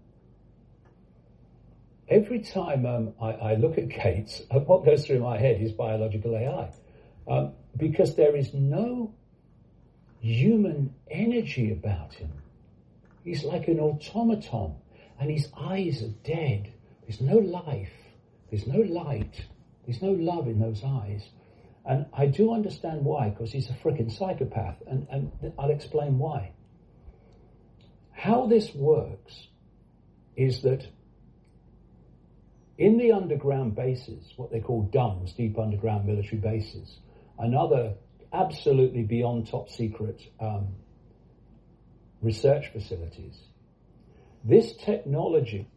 [2.11, 6.37] Every time um, I, I, look at Gates, what goes through my head is biological
[6.37, 6.71] AI.
[7.27, 9.15] Um, because there is no
[10.21, 12.31] human energy about him.
[13.27, 14.77] He's like an automaton,
[15.19, 16.73] and his eyes are dead.
[17.03, 17.93] There's no life,
[18.51, 19.45] there's no light,
[19.85, 21.25] there's no love in those eyes.
[21.85, 26.53] And I do understand why, because he's a freaking psychopath, and, and I'll explain why.
[28.13, 29.49] How this works
[30.37, 30.87] is that
[32.79, 37.01] in the underground bases, what they call DUMBs, deep underground military bases,
[37.41, 37.95] another
[38.33, 40.69] absolutely beyond top secret um,
[42.23, 43.39] research facilities,
[44.45, 45.69] this technology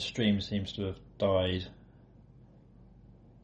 [0.00, 1.66] the stream seems to have died.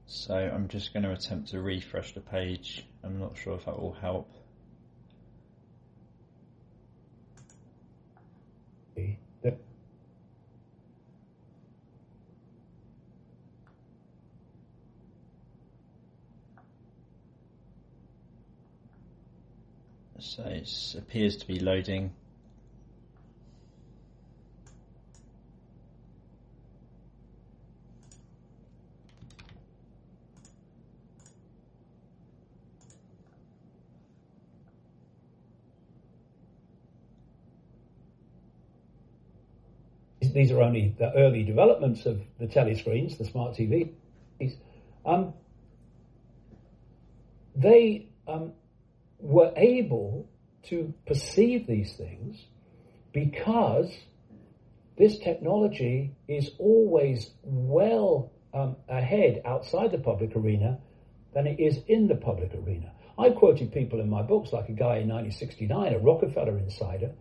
[0.07, 2.87] So I'm just going to attempt to refresh the page.
[3.05, 4.33] I'm not sure if that will help.
[20.27, 22.13] So it appears to be loading.
[40.21, 43.91] these are only the early developments of the telescreens, the smart TVs.
[45.07, 45.33] Um,
[47.55, 48.53] they um,
[49.19, 50.29] were able
[50.65, 52.37] to perceive these things
[53.13, 53.91] because
[54.99, 60.79] this technology is always well um, ahead outside the public arena
[61.35, 62.93] than it is in the public arena.
[63.19, 67.13] I quoted people in my books, like a guy in 1969, a Rockefeller insider,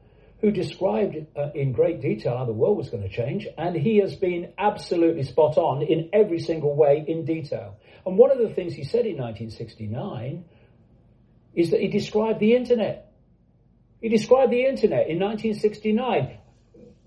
[0.41, 3.97] who described uh, in great detail how the world was going to change, and he
[3.97, 7.77] has been absolutely spot on in every single way in detail.
[8.05, 10.45] And one of the things he said in 1969
[11.55, 13.11] is that he described the internet.
[14.01, 16.37] He described the internet in 1969.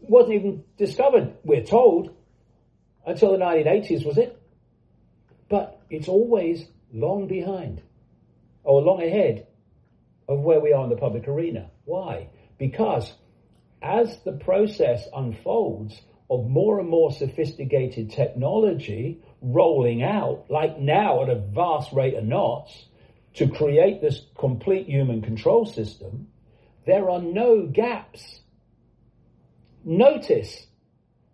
[0.01, 2.15] wasn't even discovered, we're told,
[3.07, 4.41] until the 1980s, was it?
[5.49, 7.83] But it's always long behind,
[8.65, 9.47] or long ahead
[10.29, 11.70] of where we are in the public arena.
[11.85, 12.29] Why?
[12.59, 13.12] Because
[13.81, 16.01] as the process unfolds
[16.31, 22.25] of more and more sophisticated technology rolling out, like now at a vast rate of
[22.25, 22.87] knots,
[23.34, 26.28] to create this complete human control system,
[26.86, 28.40] there are no gaps.
[29.84, 30.66] Notice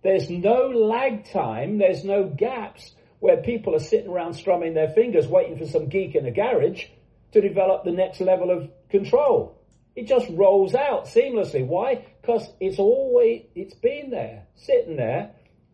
[0.03, 5.27] there's no lag time, there's no gaps where people are sitting around strumming their fingers
[5.27, 6.85] waiting for some geek in a garage
[7.33, 9.59] to develop the next level of control.
[9.97, 11.67] It just rolls out seamlessly.
[11.67, 12.05] Why?
[12.21, 15.31] Because it's always, it's been there, sitting there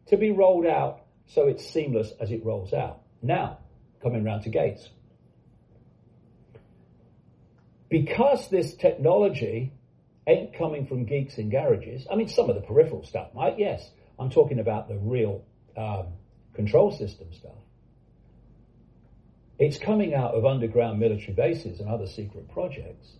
[0.07, 3.01] to be rolled out so it's seamless as it rolls out.
[3.23, 3.59] Now,
[4.03, 4.89] coming round to Gates.
[7.91, 9.73] Because this technology
[10.27, 13.59] ain't coming from geeks in garages, I mean, some of the peripheral stuff, right?
[13.59, 13.87] Yes,
[14.19, 15.45] I'm talking about the real
[15.77, 16.07] um,
[16.55, 17.53] control system stuff.
[19.59, 23.17] It's coming out of underground military bases and other secret projects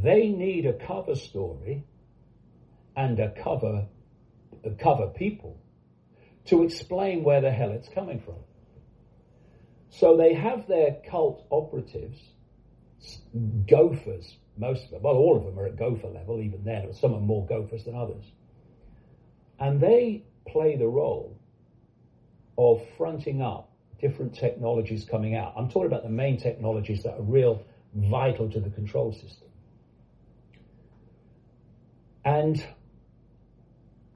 [0.00, 1.84] they need a cover story
[2.96, 3.86] and a cover,
[4.64, 5.58] a cover people
[6.46, 8.36] to explain where the hell it's coming from.
[9.90, 12.18] So they have their cult operatives,
[13.66, 17.14] gophers, most of them, well, all of them are at gopher level, even then, some
[17.14, 18.24] are more gophers than others.
[19.58, 21.38] And they play the role
[22.58, 23.70] of fronting up
[24.00, 25.54] different technologies coming out.
[25.56, 27.64] I'm talking about the main technologies that are real
[27.94, 29.48] vital to the control system.
[32.24, 32.64] And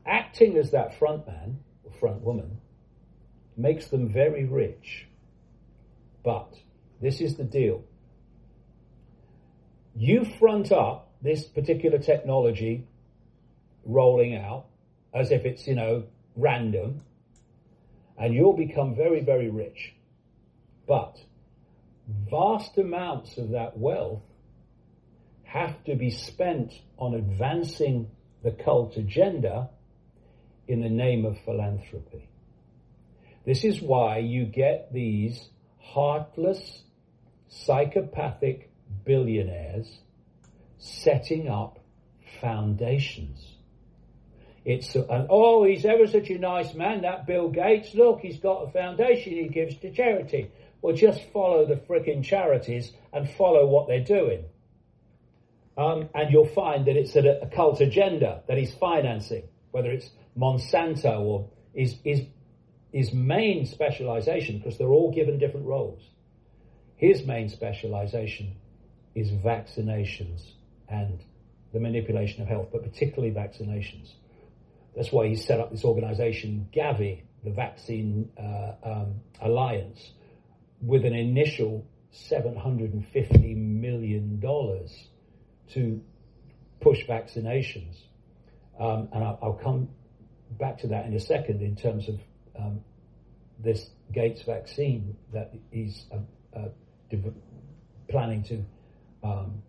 [0.05, 2.59] acting as that front man or front woman
[3.57, 5.07] makes them very rich.
[6.23, 6.55] But
[7.01, 7.85] this is the deal.
[9.99, 12.87] You front up this particular technology
[13.85, 14.67] rolling out
[15.15, 16.05] as if it's, you know,
[16.37, 17.01] random,
[18.19, 19.95] and you'll become very, very rich.
[20.87, 21.17] But
[22.31, 24.23] vast amounts of that wealth
[25.45, 28.11] have to be spent on advancing
[28.43, 29.71] the cult agenda
[30.69, 32.29] in the name of philanthropy.
[33.47, 35.49] This is why you get these
[35.81, 36.83] heartless,
[37.49, 38.71] psychopathic
[39.07, 39.89] billionaires
[40.79, 41.79] setting up
[42.41, 43.53] foundations.
[44.65, 47.95] It's and oh, he's ever such a nice man, that Bill Gates.
[47.95, 50.51] Look, he's got a foundation he gives to charity.
[50.83, 54.45] Well, just follow the frickin' charities and follow what they're doing.
[55.79, 60.11] Um, and you'll find that it's a, a cult agenda that he's financing, whether it's
[60.37, 62.23] Monsanto or his, his,
[62.93, 66.03] his main specialization, because they're all given different roles.
[66.97, 68.57] His main specialization
[69.17, 70.43] is vaccinations
[70.89, 71.21] and
[71.73, 74.13] the manipulation of health, but particularly vaccinations.
[74.95, 80.13] That's why he set up this organization, Gavi, the Vaccine uh, um, Alliance,
[80.81, 81.87] with an initial
[82.31, 84.41] $750 million
[85.75, 86.01] to
[86.81, 87.97] push vaccinations.
[88.79, 89.89] Um, and I'll, I'll, come
[90.59, 92.21] back to that in a second in terms of
[92.59, 92.81] um,
[93.59, 96.69] this Gates vaccine that he's uh, uh,
[98.09, 98.65] planning to
[99.27, 99.63] um,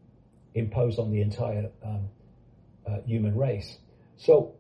[0.54, 2.10] impose on the entire um,
[2.88, 3.78] uh, human race.
[4.18, 4.56] So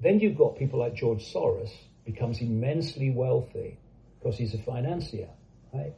[0.00, 1.70] then you've got people like George Soros
[2.04, 3.78] becomes immensely wealthy
[4.18, 5.28] because he's a financier.
[5.72, 5.94] Right?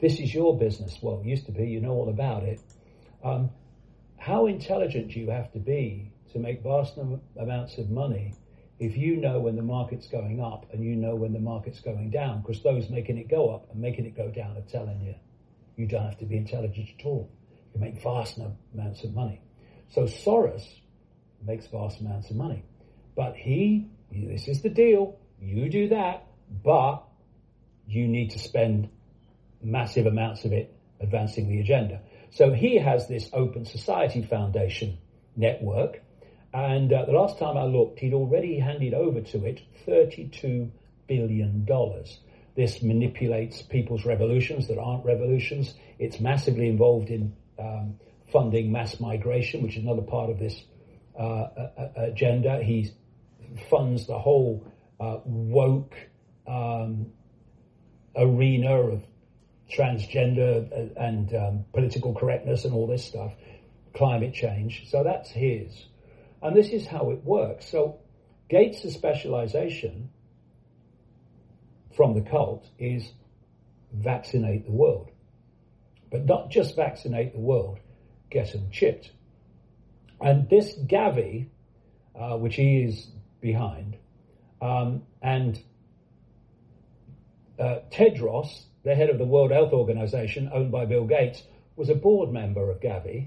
[0.00, 0.98] This is your business.
[1.00, 1.66] Well, it used to be.
[1.66, 2.60] You know all about it.
[3.22, 3.50] Um,
[4.18, 6.98] how intelligent do you have to be to make vast
[7.38, 8.34] amounts of money
[8.78, 12.10] if you know when the market's going up and you know when the market's going
[12.10, 12.42] down?
[12.42, 15.14] Because those making it go up and making it go down are telling you
[15.76, 17.30] you don't have to be intelligent at all.
[17.74, 19.40] You make vast amounts of money.
[19.90, 20.64] So Soros
[21.44, 22.64] makes vast amounts of money.
[23.16, 26.26] But he, this is the deal, you do that,
[26.62, 27.04] but
[27.86, 28.88] you need to spend
[29.62, 32.00] massive amounts of it advancing the agenda.
[32.30, 34.98] So he has this Open Society Foundation
[35.36, 36.00] network,
[36.52, 40.70] and uh, the last time I looked, he'd already handed over to it $32
[41.06, 41.66] billion.
[42.56, 45.74] This manipulates people's revolutions that aren't revolutions.
[45.98, 47.98] It's massively involved in um,
[48.32, 50.60] funding mass migration, which is another part of this
[51.18, 51.46] uh,
[51.96, 52.62] agenda.
[52.62, 52.92] He
[53.70, 54.66] funds the whole
[55.00, 55.94] uh, woke
[56.46, 57.06] um,
[58.16, 59.04] arena of
[59.70, 63.32] transgender and um, political correctness and all this stuff,
[63.94, 64.88] climate change.
[64.90, 65.86] So that's his.
[66.42, 67.68] And this is how it works.
[67.68, 68.00] So
[68.50, 70.10] Gates' specialization
[71.96, 73.10] from the cult is
[73.92, 75.10] vaccinate the world.
[76.14, 77.80] But not just vaccinate the world,
[78.30, 79.10] get them chipped.
[80.20, 81.48] And this Gavi,
[82.14, 83.08] uh, which he is
[83.40, 83.96] behind,
[84.62, 85.60] um, and
[87.58, 88.46] uh, Tedros,
[88.84, 91.42] the head of the World Health Organization, owned by Bill Gates,
[91.74, 93.26] was a board member of Gavi,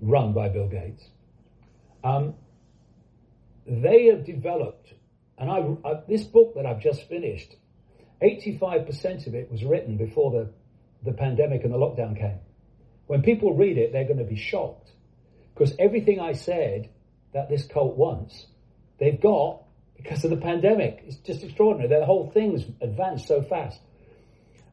[0.00, 1.02] run by Bill Gates.
[2.04, 2.34] Um,
[3.66, 4.94] they have developed,
[5.36, 7.56] and I, I, this book that I've just finished,
[8.22, 10.50] 85% of it was written before the,
[11.04, 12.38] the pandemic and the lockdown came.
[13.06, 14.90] When people read it, they're going to be shocked
[15.54, 16.88] because everything I said
[17.32, 18.46] that this cult wants,
[18.98, 19.62] they've got
[19.96, 21.02] because of the pandemic.
[21.06, 21.88] It's just extraordinary.
[21.88, 23.80] The whole thing's advanced so fast.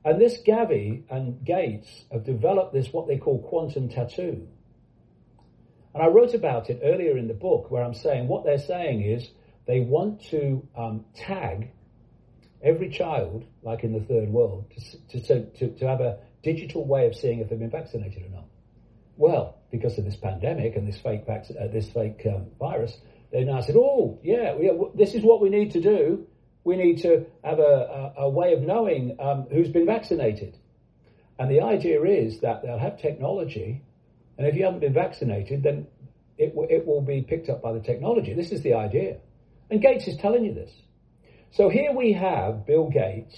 [0.04, 4.48] And this Gavi and Gates have developed this, what they call quantum tattoo.
[5.94, 9.02] And I wrote about it earlier in the book where I'm saying what they're saying
[9.04, 9.30] is
[9.68, 11.72] they want to um, tag
[12.64, 14.72] every child, like in the third world,
[15.10, 18.30] to, to, to, to have a digital way of seeing if they've been vaccinated or
[18.30, 18.46] not.
[19.18, 22.98] Well, because of this pandemic and this fake, vac- uh, this fake um, virus,
[23.32, 26.28] they now said, oh, yeah, we, this is what we need to do
[26.64, 30.58] we need to have a, a, a way of knowing um, who's been vaccinated.
[31.40, 33.82] And the idea is that they'll have technology,
[34.38, 35.88] and if you haven't been vaccinated, then
[36.38, 38.34] it, w- it will be picked up by the technology.
[38.34, 39.18] This is the idea.
[39.72, 40.72] And Gates is telling you this.
[41.52, 43.36] So here we have Bill Gates,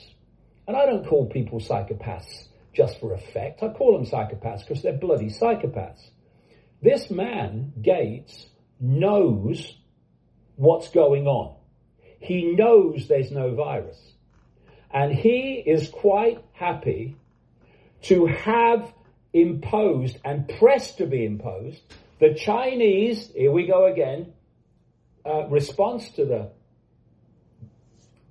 [0.67, 3.63] and I don't call people psychopaths just for effect.
[3.63, 6.09] I call them psychopaths because they're bloody psychopaths.
[6.81, 8.47] This man, Gates,
[8.79, 9.75] knows
[10.55, 11.55] what's going on.
[12.19, 13.99] He knows there's no virus.
[14.91, 17.15] And he is quite happy
[18.03, 18.93] to have
[19.33, 21.81] imposed and pressed to be imposed
[22.23, 24.31] the Chinese, here we go again,
[25.25, 26.51] uh, response to the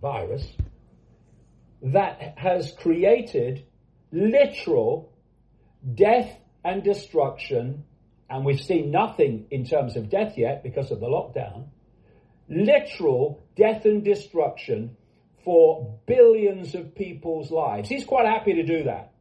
[0.03, 0.45] virus
[1.81, 3.65] that has created
[4.13, 5.13] literal
[5.95, 6.31] death
[6.63, 7.85] and destruction,
[8.29, 11.69] and we've seen nothing in terms of death yet because of the lockdown
[12.49, 14.97] literal death and destruction
[15.45, 17.89] for billions of people's lives.
[17.89, 19.13] He's quite happy to do that.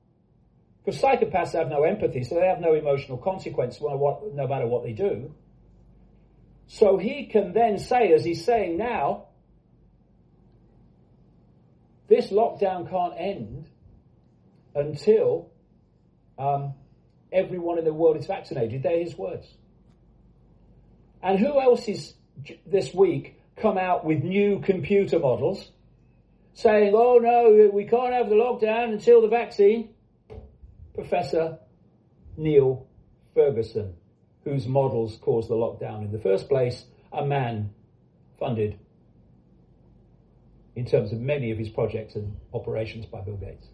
[0.83, 4.93] Because psychopaths have no empathy, so they have no emotional consequence no matter what they
[4.93, 5.33] do.
[6.67, 9.27] So he can then say, as he's saying now,
[12.11, 13.69] this lockdown can't end
[14.75, 15.49] until
[16.37, 16.73] um,
[17.31, 18.83] everyone in the world is vaccinated.
[18.83, 19.47] They're his words.
[21.23, 22.13] And who else is
[22.65, 25.71] this week come out with new computer models
[26.53, 29.91] saying, oh no, we can't have the lockdown until the vaccine?
[30.93, 31.59] Professor
[32.35, 32.87] Neil
[33.33, 33.93] Ferguson,
[34.43, 36.83] whose models caused the lockdown in the first place,
[37.13, 37.69] a man
[38.37, 38.77] funded
[40.75, 43.67] in terms of many of his projects and operations by Bill Gates.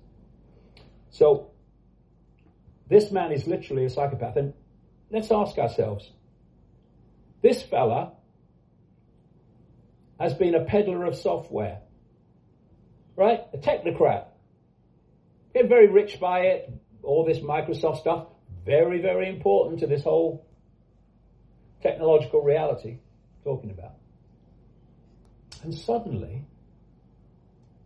[1.09, 1.51] So,
[2.89, 4.35] this man is literally a psychopath.
[4.35, 4.53] And
[5.11, 6.09] let's ask ourselves
[7.41, 8.13] this fella
[10.19, 11.79] has been a peddler of software,
[13.15, 13.41] right?
[13.53, 14.25] A technocrat.
[15.53, 16.71] Get very rich by it.
[17.03, 18.27] All this Microsoft stuff,
[18.65, 20.45] very, very important to this whole
[21.81, 22.97] technological reality
[23.43, 23.93] talking about.
[25.63, 26.45] And suddenly,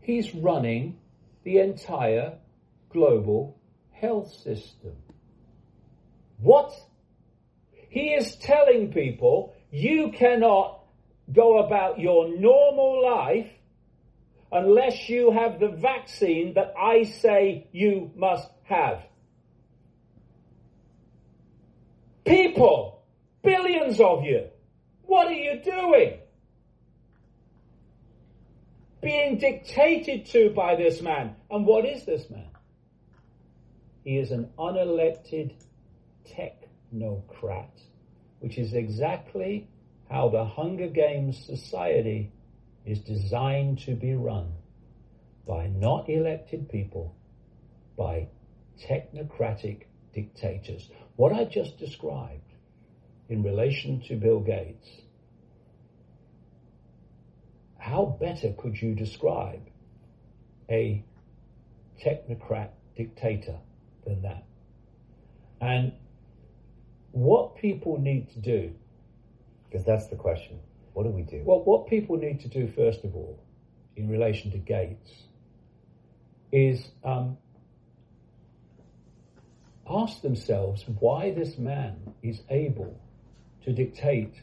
[0.01, 0.97] he's running
[1.43, 2.33] the entire
[2.89, 3.57] global
[3.91, 4.95] health system.
[6.39, 6.73] What?
[7.89, 10.79] He is telling people you cannot
[11.31, 13.49] go about your normal life
[14.51, 19.03] unless you have the vaccine that I say you must have.
[22.25, 23.03] People,
[23.43, 24.47] billions of you,
[25.03, 26.20] what are you doing?
[29.01, 31.35] Being dictated to by this man.
[31.49, 32.49] And what is this man?
[34.03, 35.53] He is an unelected
[36.27, 37.71] technocrat,
[38.39, 39.67] which is exactly
[40.09, 42.31] how the Hunger Games society
[42.85, 44.51] is designed to be run
[45.47, 47.15] by not elected people,
[47.97, 48.27] by
[48.79, 49.83] technocratic
[50.13, 50.89] dictators.
[51.15, 52.53] What I just described
[53.29, 54.87] in relation to Bill Gates,
[57.81, 59.67] how better could you describe
[60.69, 61.03] a
[61.99, 63.57] technocrat dictator
[64.05, 64.43] than that?
[65.59, 65.93] And
[67.11, 68.73] what people need to do
[69.71, 70.59] because that's the question.
[70.93, 71.41] What do we do?
[71.45, 73.41] Well, what people need to do, first of all,
[73.95, 75.11] in relation to Gates,
[76.51, 77.37] is um,
[79.89, 82.99] ask themselves why this man is able
[83.63, 84.33] to dictate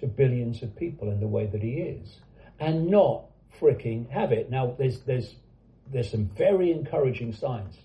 [0.00, 2.20] to billions of people in the way that he is,
[2.62, 3.24] and not
[3.60, 4.50] freaking have it.
[4.50, 5.34] Now, there's there's
[5.92, 7.76] there's some very encouraging signs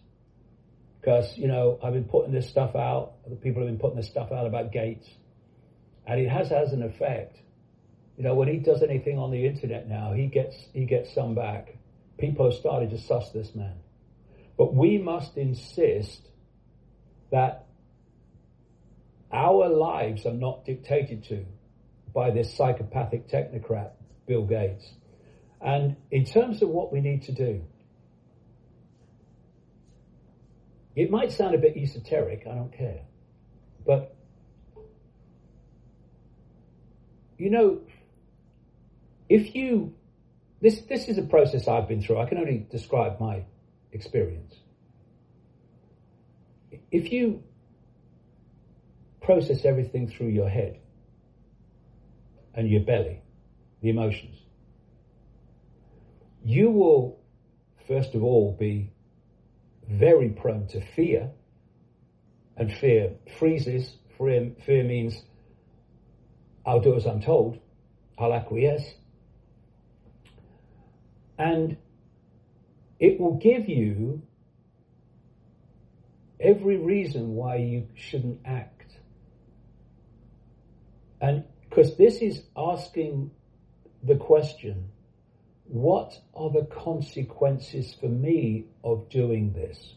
[1.02, 3.14] because you know I've been putting this stuff out.
[3.28, 5.10] The people have been putting this stuff out about Gates
[6.06, 7.38] and it has has an effect.
[8.18, 11.36] You know, when he does anything on the internet now, he gets he gets some
[11.36, 11.76] back.
[12.18, 13.76] People have started to suss this man,
[14.58, 16.22] but we must insist
[17.32, 17.66] that
[19.32, 21.46] our lives are not dictated to
[22.14, 23.92] by this psychopathic technocrat,
[24.28, 24.86] Bill Gates.
[25.60, 27.64] And in terms of what we need to do,
[30.96, 33.02] it might sound a bit esoteric, I don't care.
[33.86, 34.16] But
[37.38, 37.82] you know,
[39.30, 39.94] if you,
[40.62, 42.20] this, this is a process I've been through.
[42.20, 43.44] I can only describe my
[43.92, 44.56] experience.
[46.92, 47.44] If you
[49.22, 50.80] process everything through your head
[52.54, 53.22] and your belly,
[53.82, 54.38] the emotions,
[56.44, 57.20] you will,
[57.88, 58.92] first of all, be
[59.90, 61.32] very prone to fear,
[62.58, 63.98] and fear freezes.
[64.18, 65.22] Fear, fear means
[66.66, 67.60] I'll do as I'm told.
[68.18, 68.94] I'll acquiesce.
[71.38, 71.78] And
[73.00, 74.24] it will give you
[76.40, 78.92] every reason why you shouldn't act.
[81.22, 83.32] And because this is asking
[84.04, 84.90] the question,
[85.66, 89.96] what are the consequences for me of doing this?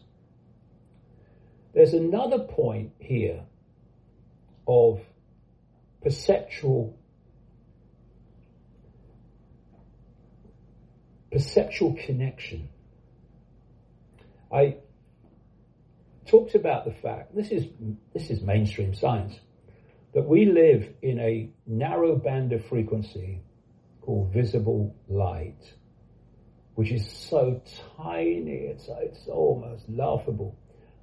[1.73, 3.43] There's another point here
[4.67, 5.01] of
[6.03, 6.97] perceptual
[11.31, 12.67] perceptual connection.
[14.51, 14.77] I
[16.25, 17.67] talked about the fact this is
[18.13, 19.39] this is mainstream science
[20.13, 23.41] that we live in a narrow band of frequency
[24.01, 25.73] called visible light,
[26.75, 27.61] which is so
[27.97, 30.57] tiny, it's, it's almost laughable.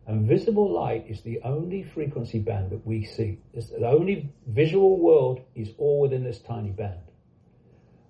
[0.07, 3.41] And visible light is the only frequency band that we see.
[3.52, 7.01] It's the only visual world is all within this tiny band.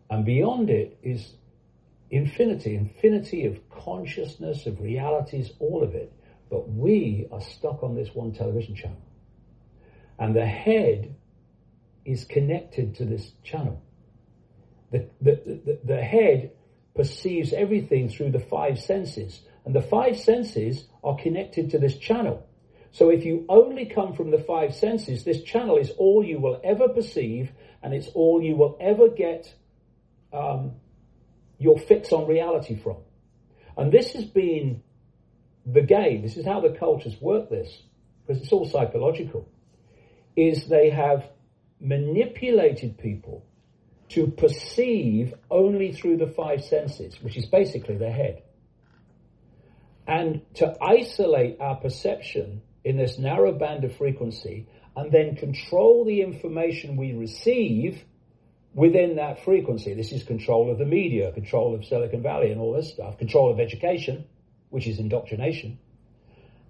[0.09, 1.35] And beyond it is
[2.11, 6.13] infinity, infinity of consciousness, of realities, all of it.
[6.49, 9.03] But we are stuck on this one television channel.
[10.19, 11.15] And the head
[12.05, 13.83] is connected to this channel.
[14.91, 16.53] The, the, the, head
[16.95, 19.41] perceives everything through the five senses.
[19.65, 22.47] And the five senses are connected to this channel.
[22.91, 26.61] So if you only come from the five senses, this channel is all you will
[26.65, 27.53] ever perceive
[27.83, 29.55] and it's all you will ever get
[30.33, 30.73] um,
[31.59, 32.97] your fix on reality from.
[33.77, 34.83] And this has been
[35.67, 36.23] the game.
[36.23, 37.83] This is how the cultures work this,
[38.27, 39.49] because it's all psychological,
[40.35, 41.29] is they have
[41.81, 43.45] manipulated people
[44.11, 48.43] to perceive only through the five senses, which is basically the head.
[50.07, 56.23] And to isolate our perception in this narrow band of frequency and then control the
[56.23, 58.03] information we receive
[58.75, 59.93] within that frequency.
[59.95, 63.51] This is control of the media, control of Silicon Valley and all this stuff, control
[63.51, 64.25] of education,
[64.71, 65.79] which is indoctrination.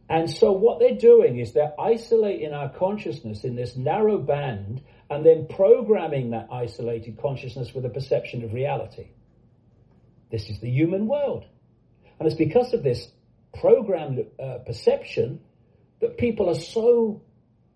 [0.09, 5.25] And so what they're doing is they're isolating our consciousness in this narrow band and
[5.25, 9.09] then programming that isolated consciousness with a perception of reality.
[10.31, 11.47] This is the human world.
[12.19, 13.09] And it's because of this
[13.59, 15.41] programmed uh, perception
[16.01, 17.23] that people are so,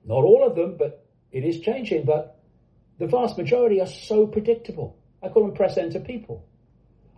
[0.05, 2.39] not all of them, but it is changing, but
[2.99, 4.97] the vast majority are so predictable.
[5.23, 6.47] I call them press enter people.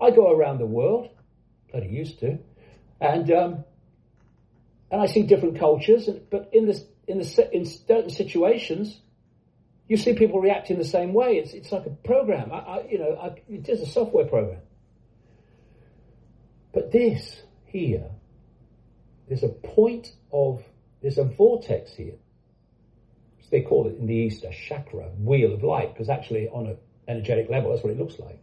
[0.01, 1.09] I go around the world,
[1.71, 2.39] bloody used to,
[3.01, 3.65] and um,
[4.91, 9.01] and I see different cultures, but in this in the in certain situations,
[9.89, 11.37] you see people reacting the same way.
[11.37, 12.53] It's it's like a program.
[12.53, 14.61] I, I you know, I, it is a software program.
[16.73, 18.11] But this here,
[19.29, 20.63] there's a point of
[21.03, 22.15] there's a vortex here.
[23.41, 26.67] So they call it in the East a chakra, wheel of light, because actually on
[26.67, 28.41] an energetic level, that's what it looks like.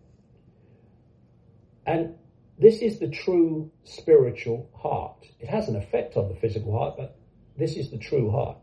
[1.88, 2.16] And
[2.60, 5.26] this is the true spiritual heart.
[5.40, 7.18] It has an effect on the physical heart, but
[7.58, 8.58] this is the true heart.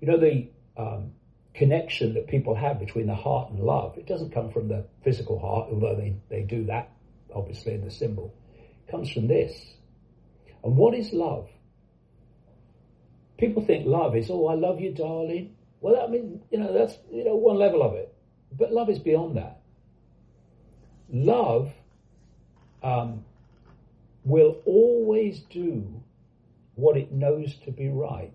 [0.00, 1.12] You know, the um,
[1.54, 5.38] connection that people have between the heart and love, it doesn't come from the physical
[5.38, 6.90] heart, although they, they do that,
[7.34, 8.34] obviously, in the symbol.
[8.86, 9.54] It comes from this.
[10.62, 11.48] And what is love?
[13.38, 15.54] People think love is, oh, I love you, darling.
[15.80, 18.12] Well, I mean, you know, that's, you know, one level of it.
[18.52, 19.60] But love is beyond that.
[21.10, 21.72] Love
[22.82, 23.24] um,
[24.24, 26.02] will always do
[26.74, 28.32] what it knows to be right,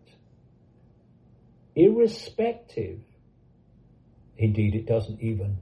[1.75, 2.99] irrespective,
[4.37, 5.57] indeed, it doesn't even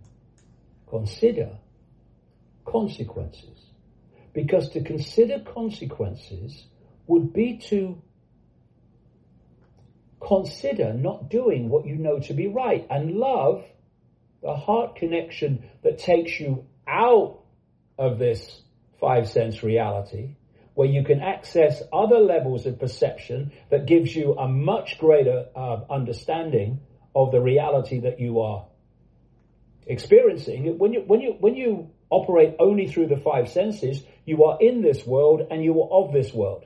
[0.90, 1.58] consider
[2.66, 3.66] consequences.
[4.34, 6.66] Because to consider consequences
[7.08, 8.02] would be to
[10.26, 12.86] consider not doing what you know to be right.
[12.90, 13.66] And love,
[14.42, 17.40] the heart connection that takes you out
[17.98, 18.62] of this
[19.00, 20.36] five sense reality,
[20.74, 25.82] where you can access other levels of perception that gives you a much greater uh,
[25.90, 26.80] understanding
[27.14, 28.66] of the reality that you are
[29.86, 30.78] experiencing.
[30.78, 34.82] When you, when you, when you operate only through the five senses, you are in
[34.82, 36.66] this world and you are of this world.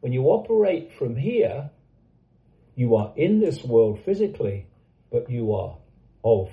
[0.00, 1.70] When you operate from here,
[2.74, 4.66] you are in this world physically,
[5.10, 5.76] but you are
[6.24, 6.50] of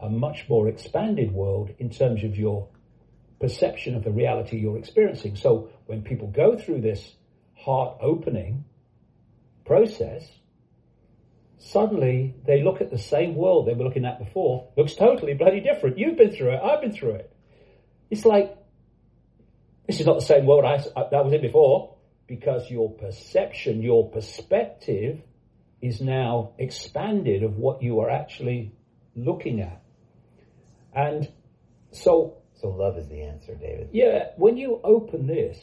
[0.00, 2.68] a much more expanded world in terms of your
[3.40, 5.36] perception of the reality you're experiencing.
[5.36, 7.14] So when people go through this
[7.56, 8.64] heart opening
[9.64, 10.26] process,
[11.58, 15.60] suddenly they look at the same world they were looking at before, looks totally bloody
[15.60, 15.98] different.
[15.98, 17.34] You've been through it, I've been through it.
[18.10, 18.56] It's like,
[19.86, 20.78] this is not the same world I,
[21.10, 21.96] that was in before,
[22.26, 25.22] because your perception, your perspective
[25.82, 28.72] is now expanded of what you are actually
[29.14, 29.82] looking at.
[30.94, 31.30] And
[31.92, 33.90] so so love is the answer, David.
[33.92, 35.58] Yeah, when you open this,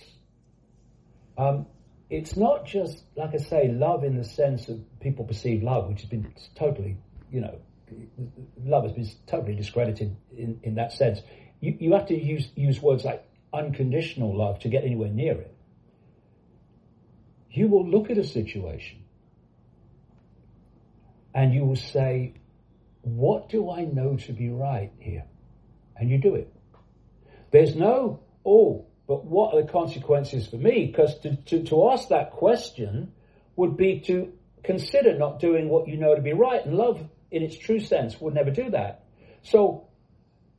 [1.35, 1.65] um,
[2.11, 6.01] it's not just like I say, love in the sense of people perceive love, which
[6.01, 6.97] has been totally,
[7.31, 7.57] you know,
[8.63, 11.21] love has been totally discredited in, in that sense.
[11.59, 15.55] You, you have to use use words like unconditional love to get anywhere near it.
[17.49, 18.99] You will look at a situation
[21.33, 22.35] and you will say,
[23.01, 25.25] What do I know to be right here?
[25.95, 26.53] And you do it.
[27.51, 30.85] There's no, oh, but what are the consequences for me?
[30.85, 33.11] Because to, to, to ask that question
[33.55, 34.31] would be to
[34.63, 36.65] consider not doing what you know to be right.
[36.65, 39.03] And love, in its true sense, would never do that.
[39.43, 39.87] So,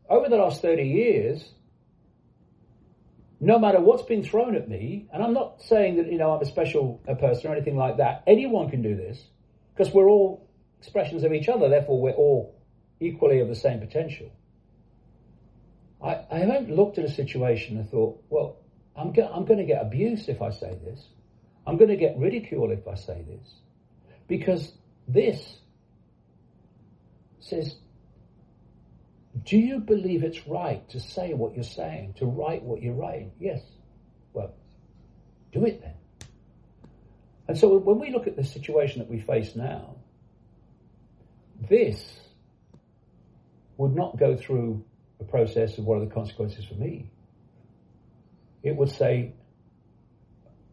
[0.08, 1.48] over the last 30 years,
[3.40, 6.42] no matter what's been thrown at me, and I'm not saying that, you know, I'm
[6.42, 9.24] a special person or anything like that, anyone can do this,
[9.74, 10.48] because we're all
[10.78, 12.54] expressions of each other, therefore we're all
[13.00, 14.30] equally of the same potential.
[16.02, 18.56] I, I haven't looked at a situation and thought, well,
[18.96, 21.06] I'm, go- I'm going to get abuse if I say this.
[21.66, 23.54] I'm going to get ridicule if I say this.
[24.26, 24.72] Because
[25.06, 25.58] this
[27.40, 27.76] says,
[29.44, 33.32] do you believe it's right to say what you're saying, to write what you're writing?
[33.38, 33.60] Yes.
[34.32, 34.54] Well,
[35.52, 35.94] do it then.
[37.48, 39.96] And so when we look at the situation that we face now,
[41.68, 42.20] this
[43.76, 44.84] would not go through
[45.22, 47.10] a process and what are the consequences for me.
[48.62, 49.32] It would say,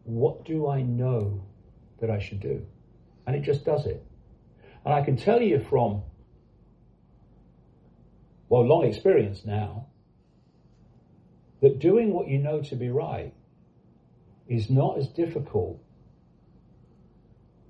[0.04, 1.44] what do I know
[2.00, 2.66] that I should do?
[3.26, 4.04] And it just does it.
[4.84, 6.02] And I can tell you from,
[8.48, 9.86] well, long experience now,
[11.60, 13.34] that doing what you know to be right
[14.48, 15.80] is not as difficult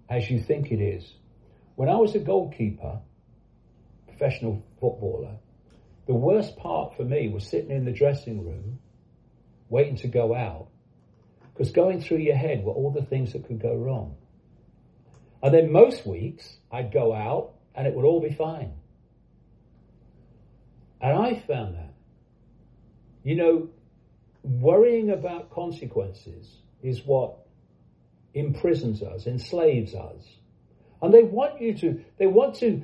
[0.09, 1.13] as you think it is.
[1.75, 3.01] When I was a goalkeeper,
[4.07, 5.37] professional footballer,
[6.11, 8.81] the worst part for me was sitting in the dressing room,
[9.69, 10.67] waiting to go out,
[11.53, 14.17] because going through your head were all the things that could go wrong.
[15.41, 18.73] And then most weeks, I'd go out and it would all be fine.
[21.01, 21.95] And I found that,
[23.23, 23.69] you know,
[24.43, 27.37] worrying about consequences is what
[28.35, 30.25] imprisons us, enslaves us.
[31.01, 32.83] And they want you to, they want to,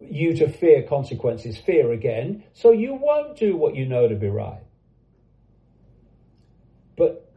[0.00, 4.28] you to fear consequences, fear again, so you won't do what you know to be
[4.28, 4.62] right.
[6.96, 7.32] But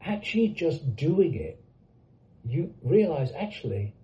[0.00, 1.62] actually just doing it
[2.48, 3.94] you realize actually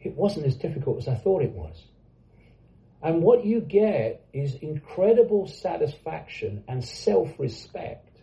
[0.00, 1.82] it wasn't as difficult as I thought it was.
[3.02, 8.18] And what you get is incredible satisfaction and self respect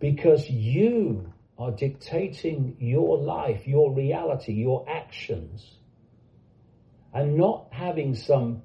[0.00, 5.64] because you are dictating your life, your reality, your actions,
[7.12, 8.62] and not having some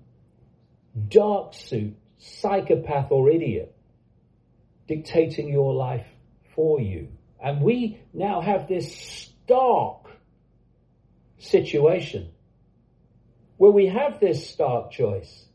[1.07, 3.75] dark suit, psychopath, or idiot
[4.87, 6.05] dictating your life
[6.55, 7.07] for you.
[7.41, 10.07] And we now have this stark
[11.37, 12.29] situation
[13.57, 15.45] where we have this stark choice.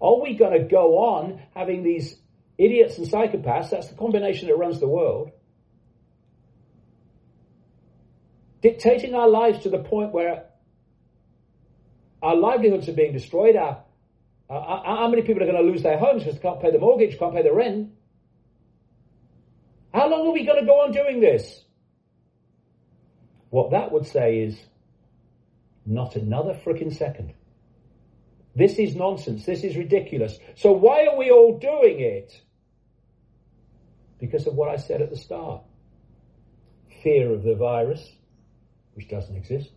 [0.00, 2.16] Are we going to go on having these
[2.56, 3.70] idiots and psychopaths?
[3.70, 5.30] That's the combination that runs the world.
[8.62, 10.44] Dictating our lives to the point where
[12.22, 13.56] our livelihoods are being destroyed.
[13.56, 13.82] Our,
[14.48, 16.78] uh, how many people are going to lose their homes because they can't pay the
[16.78, 17.90] mortgage, can't pay the rent?
[19.94, 21.64] How long are we going to go on doing this?
[23.50, 24.58] What that would say is
[25.84, 27.34] not another freaking second.
[28.54, 29.44] This is nonsense.
[29.44, 30.38] This is ridiculous.
[30.56, 32.40] So why are we all doing it?
[34.18, 35.62] Because of what I said at the start.
[37.02, 38.06] Fear of the virus,
[38.94, 39.70] which doesn't exist,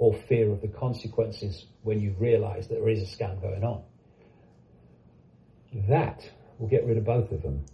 [0.00, 3.82] or fear of the consequences when you realize that there is a scam going on.
[5.88, 7.66] That will get rid of both of them.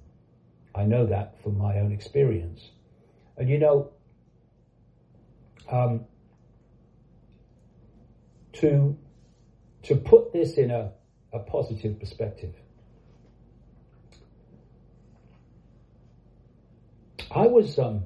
[0.75, 2.69] I know that from my own experience.
[3.37, 3.93] And you know,
[5.71, 6.05] um,
[8.55, 8.99] to
[9.85, 10.91] to put this in a,
[11.33, 12.55] a positive perspective,
[17.31, 18.05] I was um,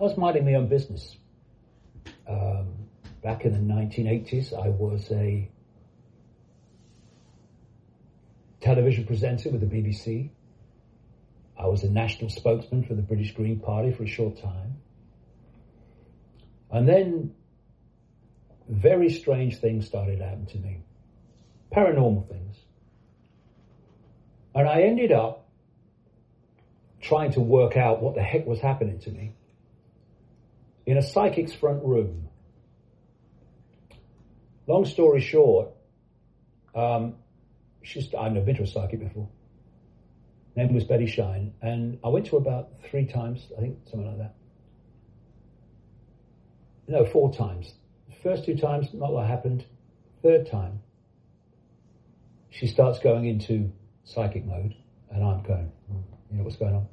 [0.00, 1.14] I was minding my own business.
[2.28, 2.88] Um,
[3.22, 5.50] back in the 1980s, I was a
[8.60, 10.30] television presenter with the BBC.
[11.58, 14.76] I was a national spokesman for the British Green Party for a short time.
[16.70, 17.34] And then
[18.68, 20.80] very strange things started to happen to me.
[21.72, 22.56] Paranormal things.
[24.54, 25.48] And I ended up
[27.00, 29.34] trying to work out what the heck was happening to me
[30.86, 32.28] in a psychic's front room.
[34.68, 35.70] Long story short,
[36.74, 37.16] um,
[37.82, 39.28] she's I've never been to a psychic before.
[40.54, 44.18] Name was Betty Shine, and I went to about three times, I think something like
[44.18, 44.34] that.
[46.88, 47.74] No, four times.
[48.22, 49.64] First two times, not what happened.
[50.22, 50.80] Third time,
[52.50, 53.70] she starts going into
[54.04, 54.74] psychic mode,
[55.10, 55.70] and I'm going,
[56.30, 56.86] you know what's going on.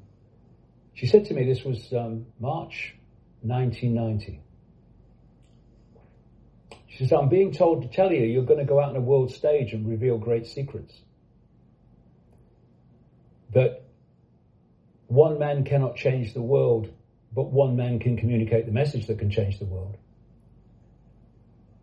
[0.94, 2.96] She said to me, this was um, March
[3.44, 4.42] 1990.
[6.88, 9.02] She says, I'm being told to tell you you're going to go out on a
[9.02, 10.94] world stage and reveal great secrets.
[13.54, 13.84] That
[15.08, 16.90] one man cannot change the world,
[17.34, 19.98] but one man can communicate the message that can change the world.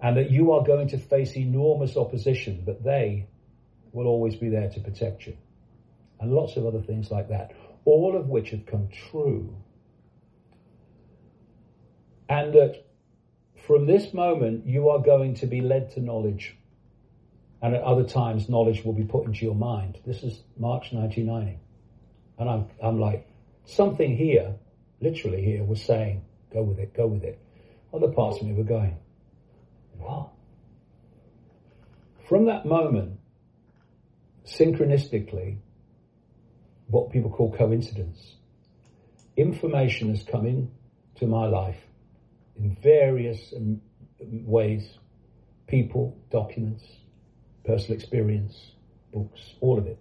[0.00, 3.26] And that you are going to face enormous opposition, but they
[3.92, 5.36] will always be there to protect you.
[6.20, 7.52] And lots of other things like that,
[7.84, 9.54] all of which have come true.
[12.30, 12.86] And that
[13.66, 16.56] from this moment, you are going to be led to knowledge.
[17.60, 19.98] And at other times, knowledge will be put into your mind.
[20.06, 21.58] This is March 1990.
[22.38, 23.28] And I'm, I'm like,
[23.64, 24.54] something here,
[25.00, 27.38] literally here, was saying, go with it, go with it.
[27.92, 28.96] Other parts of me were going,
[29.98, 30.28] what?
[32.28, 33.18] From that moment,
[34.46, 35.58] synchronistically,
[36.86, 38.36] what people call coincidence,
[39.36, 40.70] information has come in
[41.16, 41.76] to my life
[42.60, 43.80] in various um,
[44.20, 44.98] ways
[45.66, 46.84] people, documents,
[47.64, 48.72] personal experience,
[49.12, 49.98] books, all of it,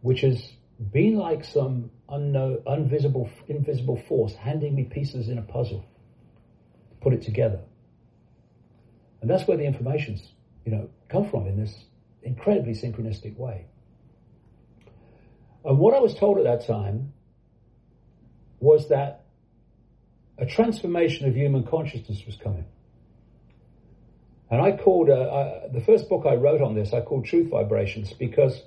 [0.00, 0.52] which has
[0.92, 5.84] been like some unknown, invisible, invisible force handing me pieces in a puzzle
[6.90, 7.60] to put it together.
[9.20, 10.32] And that's where the information's,
[10.64, 11.84] you know, come from in this
[12.22, 13.66] incredibly synchronistic way.
[15.64, 17.12] And what I was told at that time
[18.58, 19.21] was that
[20.38, 22.64] a transformation of human consciousness was coming.
[24.50, 27.50] And I called, uh, uh, the first book I wrote on this, I called Truth
[27.50, 28.60] Vibrations because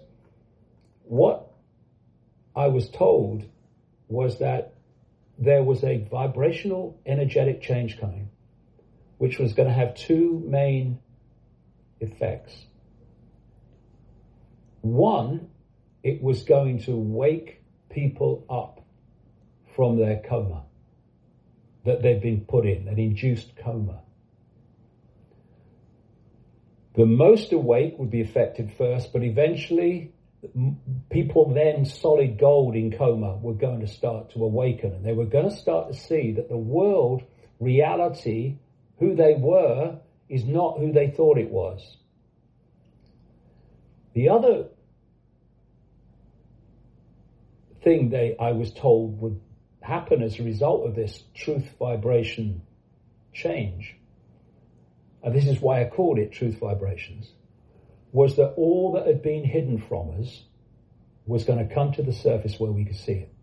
[1.03, 1.51] what
[2.55, 3.45] I was told
[4.07, 4.73] was that
[5.37, 8.29] there was a vibrational energetic change coming,
[9.17, 10.99] which was going to have two main
[11.99, 12.55] effects.
[14.81, 15.49] One,
[16.03, 18.81] it was going to wake people up
[19.75, 20.63] from their coma
[21.85, 24.01] that they'd been put in, an induced coma.
[26.95, 30.13] The most awake would be affected first, but eventually
[31.09, 35.25] people then solid gold in coma were going to start to awaken and they were
[35.25, 37.23] going to start to see that the world
[37.59, 38.57] reality
[38.99, 39.97] who they were
[40.29, 41.97] is not who they thought it was
[44.13, 44.65] the other
[47.83, 49.39] thing they I was told would
[49.85, 52.61] happen as a result of this truth vibration
[53.33, 53.95] change
[55.25, 57.31] and this is why I called it truth vibrations
[58.11, 60.43] was that all that had been hidden from us
[61.25, 63.33] was going to come to the surface where we could see it.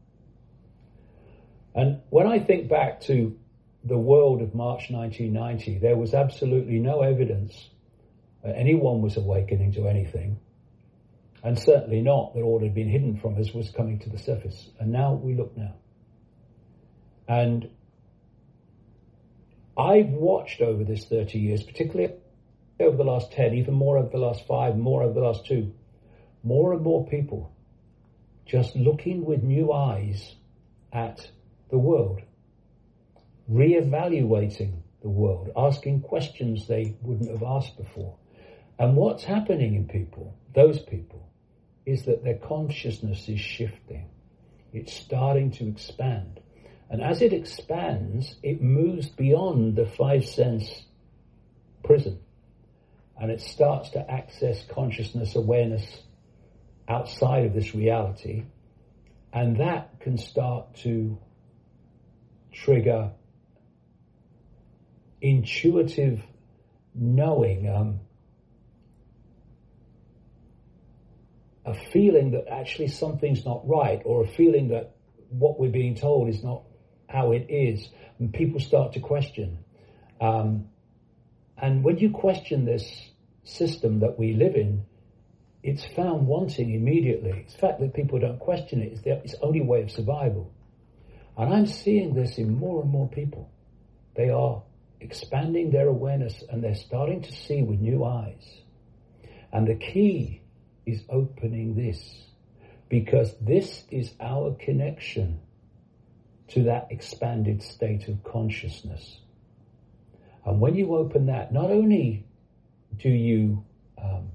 [1.75, 3.37] And when I think back to
[3.83, 7.69] the world of March 1990, there was absolutely no evidence
[8.45, 10.39] that anyone was awakening to anything.
[11.43, 14.19] And certainly not that all that had been hidden from us was coming to the
[14.19, 14.71] surface.
[14.79, 15.75] And now we look now.
[17.33, 17.71] And
[19.75, 22.13] I've watched over this 30 years, particularly
[22.79, 25.73] over the last 10, even more over the last five, more over the last two,
[26.43, 27.51] more and more people
[28.45, 30.35] just looking with new eyes
[30.93, 31.31] at
[31.71, 32.21] the world,
[33.49, 38.15] re-evaluating the world, asking questions they wouldn't have asked before.
[38.79, 41.31] And what's happening in people, those people,
[41.87, 44.11] is that their consciousness is shifting.
[44.75, 46.42] It's starting to expand.
[46.93, 50.71] And as it expands, it moves beyond the five sense
[51.83, 52.21] prison.
[53.19, 56.03] And it starts to access consciousness awareness
[56.87, 58.45] outside of this reality,
[59.33, 61.17] and that can start to
[62.53, 63.13] trigger
[65.23, 66.21] intuitive
[66.95, 68.01] knowing, um,
[71.65, 74.97] a feeling that actually something's not right, or a feeling that
[75.31, 76.65] what we're being told is not
[77.13, 79.59] how it is, and people start to question.
[80.21, 80.69] Um,
[81.59, 83.11] and when you question this
[83.45, 84.85] system that we live in,
[85.63, 87.45] it's found wanting immediately.
[87.45, 90.53] It's the fact that people don't question it is its only way of survival.
[91.37, 93.51] And I'm seeing this in more and more people.
[94.17, 94.63] They are
[95.01, 98.45] expanding their awareness and they're starting to see with new eyes.
[99.53, 100.43] And the key
[100.87, 102.27] is opening this
[102.89, 105.41] because this is our connection
[106.49, 109.21] to that expanded state of consciousness.
[110.45, 112.27] And when you open that, not only
[112.97, 113.65] do you
[114.03, 114.33] um,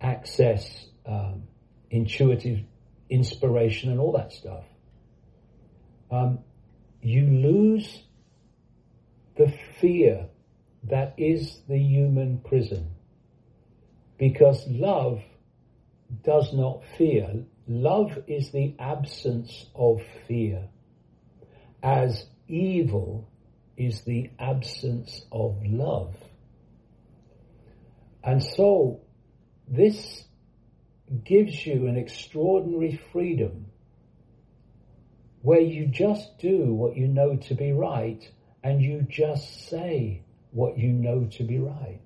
[0.00, 1.44] access um,
[1.90, 2.60] intuitive
[3.08, 4.64] inspiration and all that stuff,
[6.10, 6.40] um,
[7.00, 8.02] you lose
[9.36, 10.26] the fear
[10.84, 12.90] that is the human prison.
[14.18, 15.22] Because love
[16.22, 17.44] does not fear.
[17.66, 20.68] Love is the absence of fear,
[21.82, 23.28] as evil
[23.76, 26.14] is the absence of love.
[28.24, 29.00] And so
[29.68, 30.24] this
[31.24, 33.66] gives you an extraordinary freedom
[35.42, 38.28] where you just do what you know to be right
[38.62, 42.00] and you just say what you know to be right.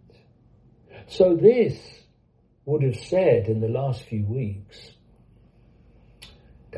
[1.08, 1.78] So this
[2.64, 4.90] would have said in the last few weeks,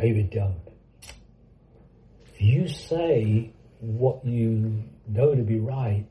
[0.01, 0.71] David Dump,
[2.27, 6.07] if you say what you know to be right,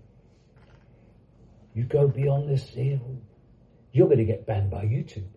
[1.74, 3.22] you go beyond this hill,
[3.91, 5.30] you're going to get banned by YouTube.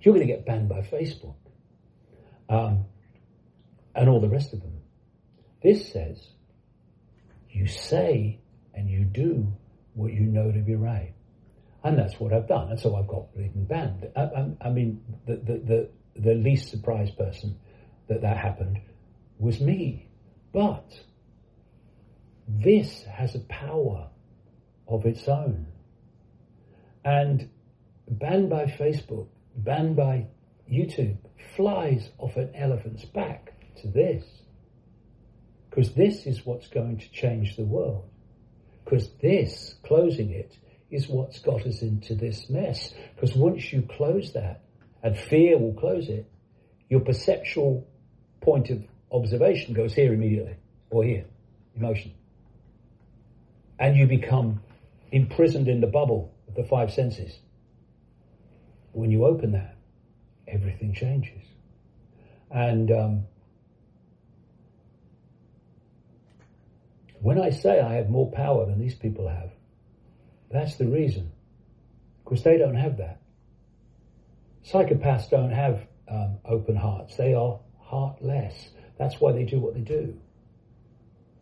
[0.00, 1.36] You're going to get banned by Facebook.
[2.48, 2.84] Um,
[3.94, 4.80] and all the rest of them.
[5.62, 6.22] This says,
[7.48, 8.40] you say
[8.74, 9.52] and you do
[9.94, 11.14] what you know to be right.
[11.82, 12.70] And that's what I've done.
[12.70, 14.08] And so I've got even banned.
[14.16, 17.58] I, I, I mean, the, the, the least surprised person
[18.08, 18.80] that that happened
[19.38, 20.08] was me.
[20.52, 20.86] But
[22.48, 24.08] this has a power
[24.86, 25.66] of its own.
[27.04, 27.50] And
[28.08, 30.26] banned by Facebook, banned by
[30.70, 31.16] YouTube,
[31.56, 33.52] flies off an elephant's back
[33.82, 34.24] to this.
[35.70, 38.08] Because this is what's going to change the world.
[38.84, 40.56] Because this, closing it,
[40.90, 42.94] is what's got us into this mess.
[43.14, 44.63] Because once you close that,
[45.04, 46.26] and fear will close it,
[46.88, 47.86] your perceptual
[48.40, 50.56] point of observation goes here immediately,
[50.90, 51.26] or here,
[51.76, 52.12] emotion.
[53.78, 54.62] And you become
[55.12, 57.38] imprisoned in the bubble of the five senses.
[58.92, 59.76] When you open that,
[60.48, 61.42] everything changes.
[62.50, 63.24] And um,
[67.20, 69.50] when I say I have more power than these people have,
[70.50, 71.30] that's the reason.
[72.24, 73.20] Because they don't have that.
[74.66, 77.16] Psychopaths don't have um, open hearts.
[77.16, 78.70] They are heartless.
[78.98, 80.18] That's why they do what they do.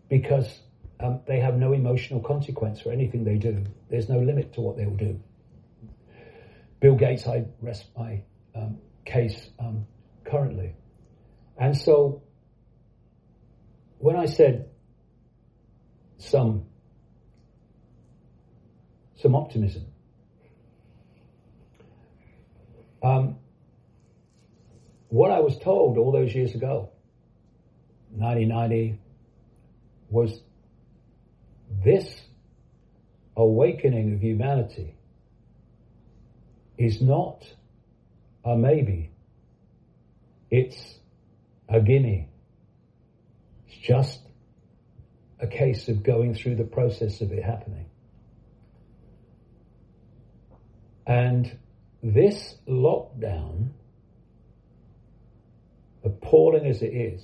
[0.09, 0.60] Because
[1.01, 3.65] um, they have no emotional consequence for anything they do.
[3.91, 5.20] There's no limit to what they will do.
[6.81, 8.23] Bill Gates, I rest my
[8.55, 9.86] um, case um,
[10.25, 10.75] currently.
[11.57, 12.23] And so
[13.99, 14.68] when I said
[16.18, 16.67] some
[19.17, 19.92] some optimism.
[23.03, 23.37] Um,
[25.09, 26.91] what I was told all those years ago,
[28.17, 28.99] 1990,
[30.09, 30.41] was
[31.85, 32.23] this
[33.37, 34.95] awakening of humanity
[36.79, 37.45] is not
[38.45, 39.11] a maybe.
[40.51, 40.99] It's
[41.69, 42.29] a gimme.
[43.67, 44.21] It's just
[45.41, 47.87] a case of going through the process of it happening.
[51.07, 51.59] And
[52.03, 53.71] this lockdown,
[56.05, 57.23] appalling as it is,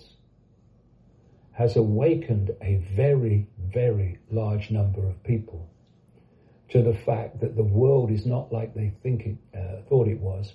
[1.53, 5.69] has awakened a very, very large number of people
[6.69, 10.21] to the fact that the world is not like they think it, uh, thought it
[10.21, 10.53] was,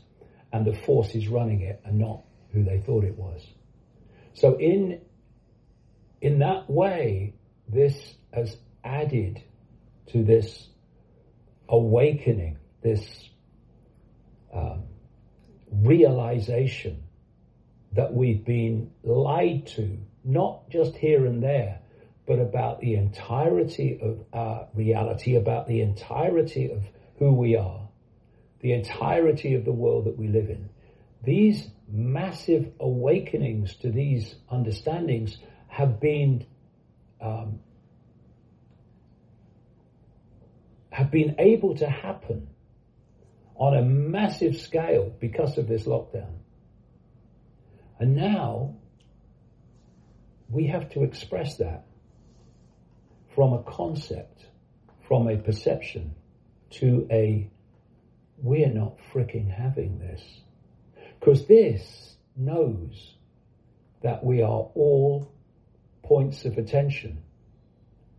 [0.53, 2.21] and the forces running it are not
[2.53, 3.45] who they thought it was.
[4.33, 5.01] So in
[6.21, 7.33] in that way,
[7.67, 9.43] this has added
[10.07, 10.69] to this
[11.67, 13.29] awakening this
[14.53, 14.83] um,
[15.71, 17.03] realization
[17.93, 21.79] that we've been lied to, not just here and there,
[22.25, 26.83] but about the entirety of our reality, about the entirety of
[27.19, 27.87] who we are,
[28.61, 30.69] the entirety of the world that we live in.
[31.23, 36.45] These massive awakenings to these understandings have been
[37.21, 37.59] um,
[40.91, 42.47] have been able to happen
[43.55, 46.33] on a massive scale because of this lockdown.
[47.99, 48.75] And now
[50.49, 51.85] we have to express that
[53.35, 54.45] from a concept,
[55.07, 56.15] from a perception
[56.71, 57.49] to a
[58.37, 60.21] we're not freaking having this.
[61.19, 63.15] Because this knows
[64.01, 65.31] that we are all
[66.03, 67.23] points of attention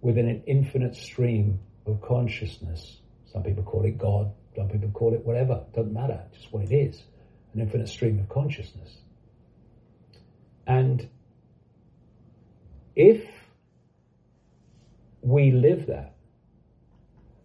[0.01, 3.01] within an infinite stream of consciousness.
[3.33, 6.73] Some people call it God, some people call it whatever, doesn't matter, just what it
[6.73, 7.03] is
[7.55, 8.99] an infinite stream of consciousness.
[10.67, 11.09] And
[12.97, 13.25] if
[15.23, 16.15] we live that,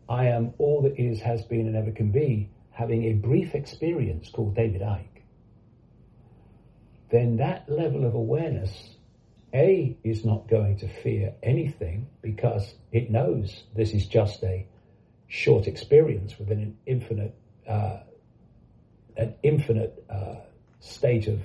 [0.09, 4.29] I am all that is, has been, and ever can be, having a brief experience
[4.29, 5.21] called David Icke,
[7.11, 8.95] then that level of awareness,
[9.53, 14.65] A, is not going to fear anything because it knows this is just a
[15.29, 17.35] short experience within an infinite,
[17.67, 17.99] uh,
[19.15, 20.35] an infinite uh,
[20.79, 21.39] state of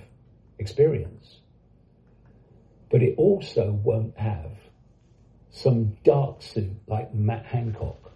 [0.58, 1.38] experience.
[2.90, 4.50] But it also won't have
[5.50, 8.10] some dark suit like Matt Hancock,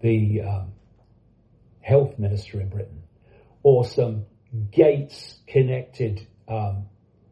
[0.00, 0.72] the um,
[1.80, 3.02] health minister in Britain,
[3.62, 4.24] or some
[4.70, 6.86] Gates connected um,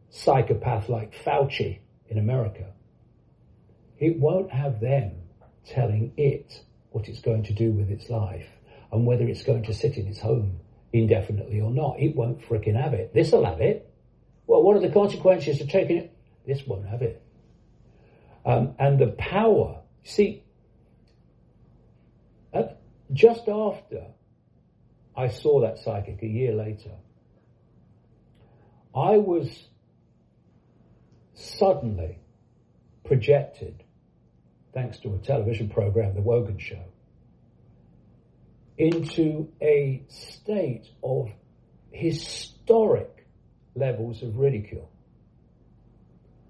[0.09, 1.79] psychopath like Fauci
[2.09, 2.65] in America.
[3.97, 5.13] It won't have them
[5.65, 6.61] telling it
[6.93, 8.47] what it's going to do with its life
[8.91, 10.59] and whether it's going to sit in its home
[10.93, 11.99] indefinitely or not.
[11.99, 13.13] It won't fricking have it.
[13.13, 13.91] This'll have it.
[14.45, 16.15] Well, what are the consequences of taking it?
[16.45, 17.21] This won't have it.
[18.45, 20.43] Um, and the power, see,
[22.53, 22.79] at,
[23.11, 24.05] just after
[25.15, 26.91] I saw that psychic a year later,
[28.95, 29.67] I was
[31.33, 32.19] suddenly
[33.05, 33.82] projected
[34.73, 36.83] thanks to a television program, The Wogan Show,
[38.77, 41.31] into a state of
[41.91, 43.27] historic
[43.75, 44.89] levels of ridicule.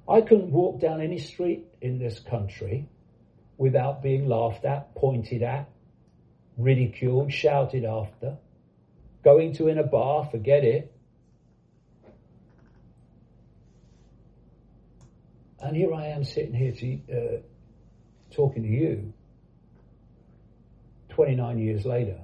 [0.08, 2.90] I couldn't walk down any street in this country
[3.58, 5.70] without being laughed at, pointed at,
[6.58, 8.38] ridiculed, shouted after.
[9.24, 10.94] Going to in a bar, forget it.
[15.60, 17.42] And here I am sitting here to, uh,
[18.34, 19.14] talking to you
[21.10, 22.20] 29 years later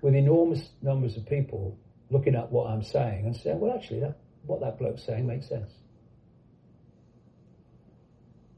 [0.00, 1.76] with enormous numbers of people
[2.10, 5.48] looking at what I'm saying and saying, well, actually, that, what that bloke's saying makes
[5.48, 5.70] sense.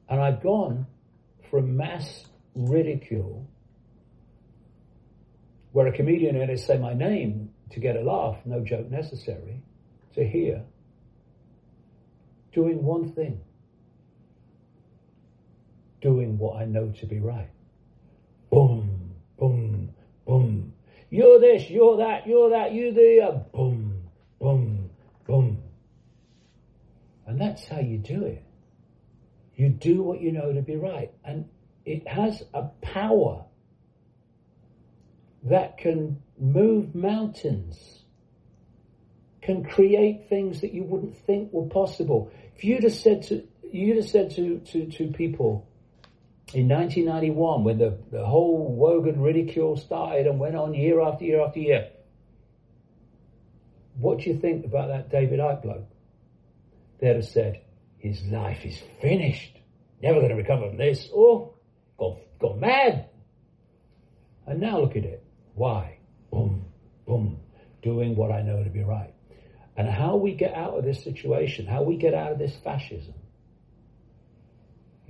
[0.08, 0.86] And I've gone
[1.50, 3.46] from mass ridicule,
[5.72, 9.62] where a comedian had to say my name to get a laugh, no joke necessary,
[10.14, 10.62] to here
[12.52, 13.40] doing one thing
[16.02, 17.48] doing what I know to be right.
[18.50, 19.94] Boom, boom,
[20.26, 20.74] boom.
[21.08, 24.02] You're this, you're that, you're that, you the, uh, boom,
[24.38, 24.90] boom,
[25.26, 25.62] boom.
[27.26, 28.44] And that's how you do it.
[29.54, 31.12] You do what you know to be right.
[31.24, 31.48] And
[31.84, 33.44] it has a power
[35.44, 38.02] that can move mountains,
[39.40, 42.30] can create things that you wouldn't think were possible.
[42.56, 45.68] If you'd have said to, you'd have said to, to, to people
[46.54, 51.40] in 1991 when the, the whole Wogan ridicule started and went on year after year
[51.40, 51.88] after year,
[53.98, 55.88] what do you think about that David Icke bloke?
[57.00, 57.62] They'd have said,
[57.98, 59.58] his life is finished.
[60.02, 61.08] Never going to recover from this.
[61.12, 61.54] Or,
[61.98, 63.08] gone, gone mad.
[64.46, 65.24] And now look at it.
[65.54, 65.98] Why?
[66.30, 66.64] Boom,
[67.06, 67.38] boom.
[67.82, 69.14] Doing what I know to be right.
[69.76, 73.14] And how we get out of this situation, how we get out of this fascism,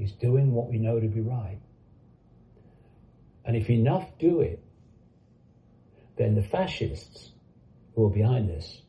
[0.03, 1.59] is doing what we know to be right.
[3.45, 4.63] And if enough do it,
[6.17, 7.31] then the fascists
[7.95, 8.83] who are behind this,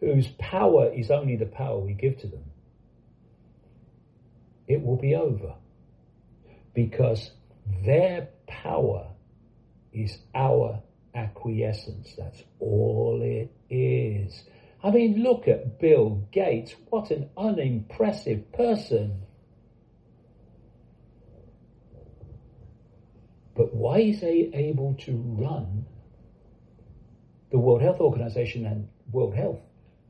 [0.00, 2.44] whose power is only the power we give to them,
[4.66, 5.54] it will be over.
[6.74, 7.30] Because
[7.84, 9.08] their power
[9.92, 10.80] is our
[11.14, 12.14] acquiescence.
[12.16, 14.44] That's all it is.
[14.82, 16.74] I mean, look at Bill Gates.
[16.88, 19.22] What an unimpressive person.
[23.58, 25.84] But why is he able to run
[27.50, 29.58] the World Health Organization and World Health?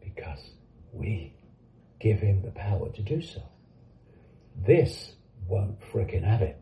[0.05, 0.51] Because
[0.93, 1.33] we
[1.99, 3.41] give him the power to do so.
[4.67, 5.15] This
[5.47, 6.61] won't fricking have it.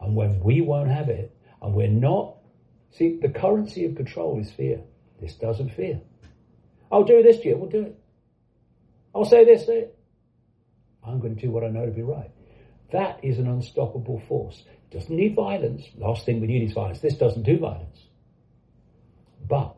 [0.00, 2.36] And when we won't have it, and we're not,
[2.92, 4.80] see, the currency of control is fear.
[5.20, 6.00] This doesn't fear.
[6.92, 7.98] I'll do this to you, we'll do it.
[9.12, 9.98] I'll say this, say it.
[11.04, 12.30] I'm going to do what I know to be right.
[12.92, 14.62] That is an unstoppable force.
[14.90, 15.84] Doesn't need violence.
[15.96, 17.00] Last thing we need is violence.
[17.00, 17.98] This doesn't do violence.
[19.48, 19.76] But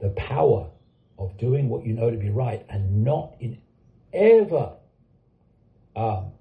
[0.00, 0.70] the power
[1.18, 3.58] of doing what you know to be right and not in
[4.12, 4.74] ever
[5.96, 6.32] um,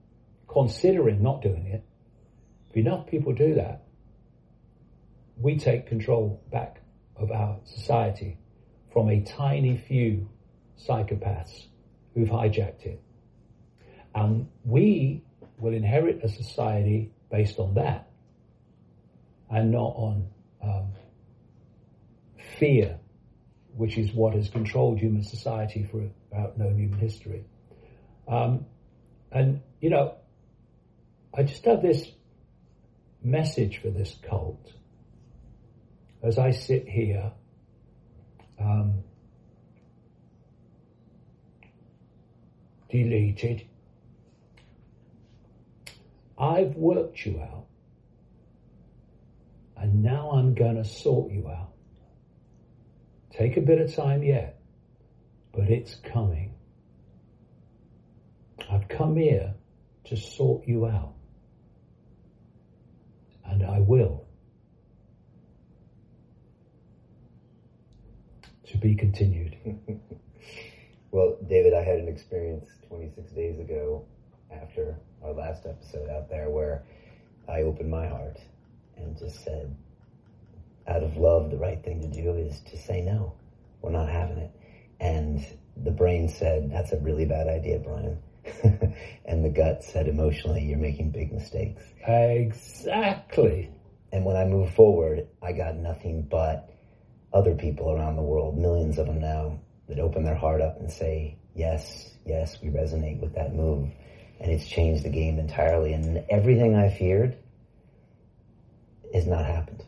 [0.48, 1.84] considering not doing it,
[2.69, 3.84] if enough people do that,
[5.40, 6.82] we take control back
[7.16, 8.38] of our society
[8.92, 10.30] from a tiny few
[10.80, 11.68] psychopaths
[12.14, 13.02] who've hijacked it.
[14.16, 15.24] And we
[15.58, 18.10] will inherit a society based on that
[19.50, 20.27] and not on
[20.61, 20.94] um,
[22.60, 23.00] fear,
[23.76, 27.44] which is what has controlled human society for about known human history.
[28.27, 28.66] Um,
[29.32, 30.16] and, you know,
[31.34, 32.08] I just have this
[33.24, 34.74] message for this cult
[36.24, 37.32] as I sit here.
[38.60, 39.03] Um,
[42.90, 43.67] deleted.
[46.38, 47.66] I've worked you out,
[49.75, 51.72] and now I'm going to sort you out.
[53.32, 54.59] Take a bit of time yet,
[55.51, 56.53] but it's coming.
[58.69, 59.53] I've come here
[60.06, 61.14] to sort you out.
[63.45, 64.25] And I will.
[68.69, 69.56] To be continued.
[71.11, 74.06] well, David, I had an experience 26 days ago
[74.51, 76.84] after our last episode out there where
[77.48, 78.38] I opened my heart
[78.98, 79.76] and just said,
[80.88, 83.34] out of love, the right thing to do is to say no.
[83.82, 84.51] We're not having it.
[85.00, 85.45] And
[85.76, 88.17] the brain said, that's a really bad idea, Brian.
[89.26, 91.84] and the gut said emotionally, you're making big mistakes.
[92.08, 93.69] Exactly.
[94.11, 96.74] And when I move forward, I got nothing but
[97.34, 99.59] other people around the world, millions of them now,
[99.90, 103.90] that open their heart up and say, yes, yes, we resonate with that move.
[104.40, 105.93] And it's changed the game entirely.
[105.93, 107.38] And everything I feared
[109.14, 109.83] has not happened.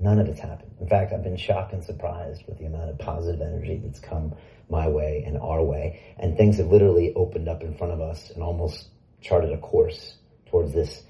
[0.00, 0.70] None of it's happened.
[0.80, 4.34] In fact, I've been shocked and surprised with the amount of positive energy that's come
[4.70, 6.14] my way and our way.
[6.18, 8.88] And things have literally opened up in front of us and almost
[9.20, 10.14] charted a course
[10.46, 11.02] towards this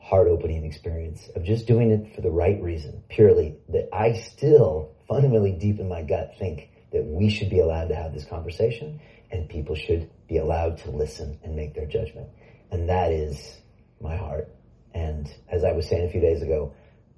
[0.00, 4.92] heart opening experience of just doing it for the right reason, purely that I still
[5.08, 9.00] fundamentally deep in my gut think that we should be allowed to have this conversation
[9.30, 12.28] and people should be allowed to listen and make their judgment.
[12.70, 13.60] And that is
[14.00, 14.48] my heart.
[14.94, 16.74] And as I was saying a few days ago,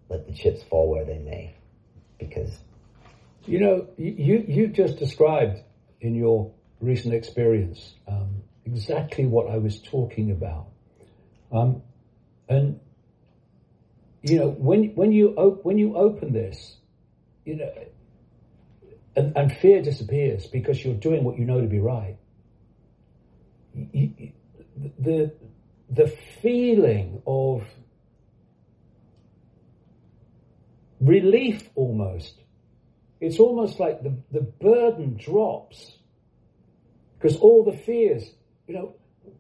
[0.08, 1.54] let the chips fall where they may,
[2.18, 2.58] because
[3.46, 5.62] you know you you just described
[6.00, 10.68] in your recent experience um, exactly what I was talking about,
[11.52, 11.82] um,
[12.48, 12.80] and
[14.22, 16.76] you know when when you op- when you open this,
[17.44, 17.70] you know,
[19.18, 22.16] and, and, fear disappears because you're doing what you know to be right.
[23.74, 25.32] The
[25.90, 26.08] the
[26.42, 27.64] feeling of
[31.00, 32.34] relief almost.
[33.20, 35.92] It's almost like the, the burden drops
[37.18, 38.24] because all the fears,
[38.68, 38.94] you know,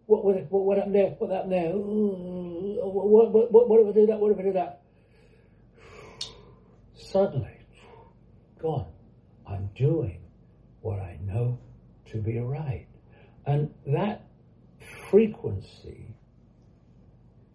[0.06, 1.10] what, what, what, what happened there?
[1.18, 1.70] What happened there?
[1.70, 4.18] Ooh, what, what, what, what if I do that?
[4.18, 4.82] What if I do that?
[6.96, 7.56] Suddenly,
[8.60, 8.86] gone.
[9.78, 10.20] Doing
[10.82, 11.58] what I know
[12.10, 12.86] to be right.
[13.46, 14.26] And that
[15.10, 16.14] frequency,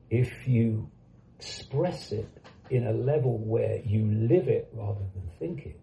[0.09, 0.89] if you
[1.37, 2.29] express it
[2.69, 5.79] in a level where you live it rather than think it,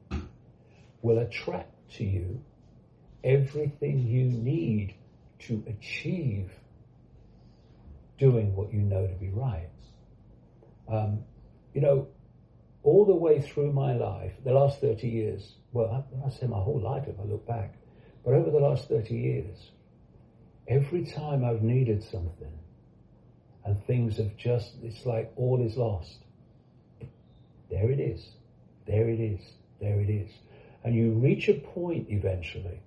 [1.02, 2.42] will attract to you
[3.22, 4.94] everything you need
[5.40, 6.50] to achieve
[8.18, 9.68] doing what you know to be right.
[10.88, 11.24] Um,
[11.74, 12.08] you know,
[12.82, 16.80] all the way through my life, the last 30 years, well, I, say my whole
[16.80, 17.74] life if I look back,
[18.24, 19.70] but over the last 30 years,
[20.68, 22.52] every time I've needed something
[23.64, 26.18] and things have just, it's like all is lost.
[27.70, 28.26] There it is.
[28.86, 29.40] There it is.
[29.80, 30.30] There it is.
[30.82, 32.80] And you reach a point eventually,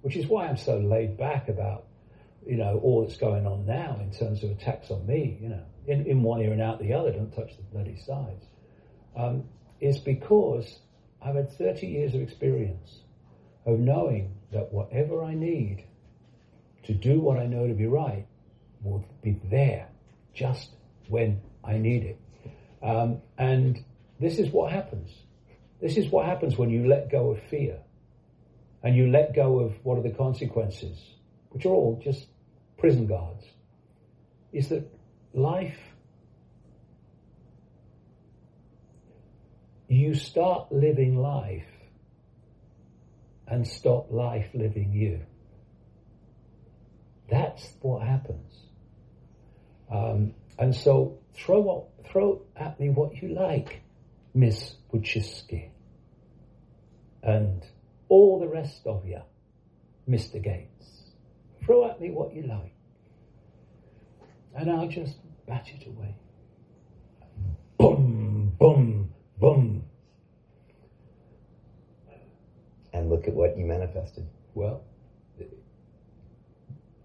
[0.00, 1.84] which is why I'm so laid back about,
[2.46, 5.64] you know, all that's going on now in terms of attacks on me, you know,
[5.86, 8.46] in, in one ear and out the other, don't touch the bloody sides,
[9.16, 9.44] um,
[9.80, 10.78] is because
[11.24, 13.00] I've had 30 years of experience
[13.64, 15.84] of knowing that whatever I need
[16.84, 18.26] to do what I know to be right
[18.82, 19.88] will be there
[20.34, 20.70] just
[21.08, 22.20] when I need it.
[22.82, 23.84] Um, and
[24.18, 25.10] this is what happens.
[25.80, 27.78] This is what happens when you let go of fear
[28.82, 30.98] and you let go of what are the consequences,
[31.50, 32.26] which are all just
[32.78, 33.44] prison guards,
[34.52, 34.84] is that
[35.34, 35.78] life,
[39.92, 41.66] you start living life
[43.46, 45.20] and stop life living you.
[47.30, 48.52] That's what happens.
[49.90, 53.82] Um, and so throw, throw at me what you like.
[54.34, 55.68] Miss Wojcicki,
[57.22, 57.62] and
[58.08, 59.20] all the rest of you,
[60.08, 60.42] Mr.
[60.42, 61.12] Gates.
[61.64, 62.72] Throw at me what you like,
[64.56, 66.16] and I'll just bat it away.
[67.78, 69.12] Boom, boom,
[69.42, 69.84] boom.
[72.92, 74.28] And look at what you manifested.
[74.54, 74.84] Well,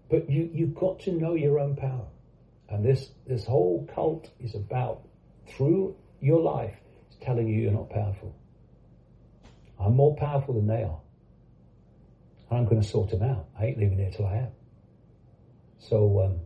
[0.08, 2.06] but you, you've got to know your own power.
[2.70, 5.02] And this, this whole cult is about,
[5.48, 6.76] through your life,
[7.08, 8.34] it's telling you you're not powerful.
[9.80, 11.00] I'm more powerful than they are.
[12.50, 13.46] And I'm going to sort them out.
[13.58, 14.48] I ain't leaving here till I am.
[15.78, 16.40] So um,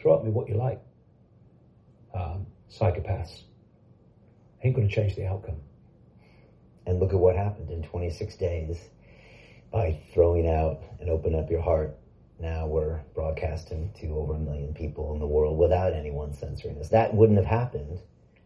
[0.00, 0.80] throw at me what you like.
[2.14, 3.45] Um, psychopaths.
[4.62, 5.60] Ain't going to change the outcome.
[6.86, 8.78] And look at what happened in 26 days
[9.72, 11.96] by throwing out and opening up your heart.
[12.38, 16.90] Now we're broadcasting to over a million people in the world without anyone censoring us.
[16.90, 17.98] That wouldn't have happened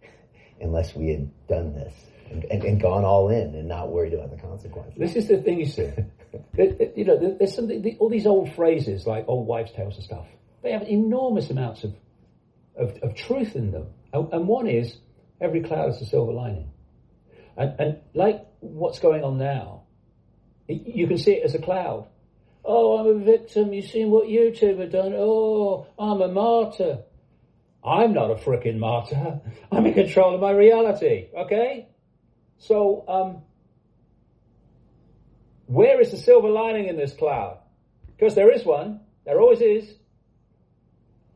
[0.60, 1.92] unless we had done this
[2.30, 4.94] and, and, and gone all in and not worried about the consequences.
[4.96, 5.90] This is the thing you see.
[6.96, 10.26] you know, there's something, all these old phrases like old wives' tales and stuff,
[10.62, 11.94] they have enormous amounts of,
[12.76, 13.86] of, of truth in them.
[14.12, 14.96] And, one is,
[15.40, 16.70] every cloud has a silver lining.
[17.56, 19.82] And, and like what's going on now,
[20.68, 22.06] you can see it as a cloud.
[22.64, 23.72] Oh, I'm a victim.
[23.72, 25.12] You've seen what YouTube have done.
[25.16, 27.00] Oh, I'm a martyr.
[27.82, 29.40] I'm not a frickin' martyr.
[29.72, 31.28] I'm in control of my reality.
[31.34, 31.88] Okay?
[32.58, 33.42] So, um,
[35.66, 37.58] where is the silver lining in this cloud?
[38.16, 39.00] Because there is one.
[39.24, 39.94] There always is.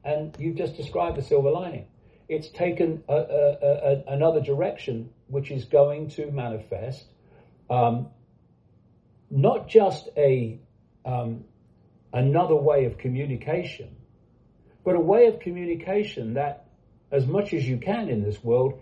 [0.05, 1.87] And you've just described the silver lining.
[2.29, 7.05] It's taken a, a, a, another direction, which is going to manifest
[7.69, 8.09] um,
[9.31, 10.59] not just a
[11.05, 11.45] um,
[12.13, 13.97] another way of communication,
[14.85, 16.67] but a way of communication that,
[17.11, 18.81] as much as you can in this world,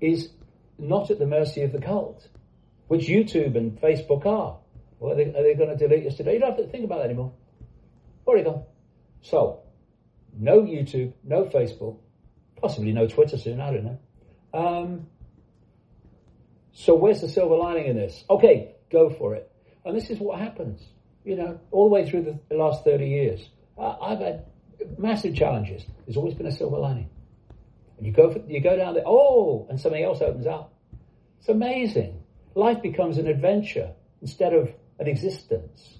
[0.00, 0.30] is
[0.78, 2.26] not at the mercy of the cult,
[2.88, 4.58] which YouTube and Facebook are.
[4.98, 6.34] Well, are they, are they going to delete us today?
[6.34, 7.32] You don't have to think about that anymore.
[8.26, 8.64] Already gone.
[9.20, 9.60] So,
[10.36, 11.98] no YouTube, no Facebook,
[12.62, 13.98] possibly no Twitter soon, I don't know.
[14.54, 15.06] Um,
[16.72, 18.24] so where's the silver lining in this?
[18.30, 19.50] Okay, go for it.
[19.84, 20.80] And this is what happens,
[21.24, 23.48] you know, all the way through the last 30 years.
[23.76, 24.46] Uh, I've had
[24.96, 25.82] massive challenges.
[26.06, 27.10] There's always been a silver lining.
[27.98, 30.72] And you go, for, you go down there, oh, and something else opens up.
[31.40, 32.22] It's amazing.
[32.54, 35.98] Life becomes an adventure instead of an existence.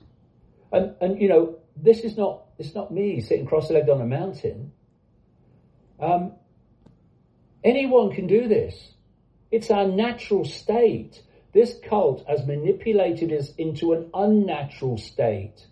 [0.71, 4.73] And, and you know, this is not, it's not me sitting cross-legged on a mountain.
[6.01, 6.33] Um,
[7.65, 8.93] anyone can do this.
[9.51, 11.21] It's our natural state.
[11.53, 15.67] This cult has manipulated us into an unnatural state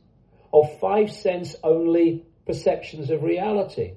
[0.53, 3.95] of five sense only perceptions of reality.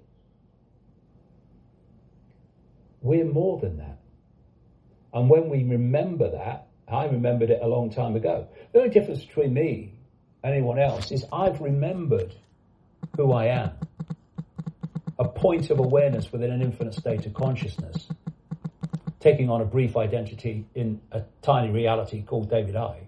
[3.02, 4.00] We're more than that.
[5.14, 8.48] And when we remember that, I remembered it a long time ago.
[8.72, 9.94] The only difference between me
[10.44, 12.34] and anyone else is I've remembered
[13.18, 13.72] who I am.
[15.44, 18.08] Point of awareness within an infinite state of consciousness
[19.20, 23.04] taking on a brief identity in a tiny reality called David Icke.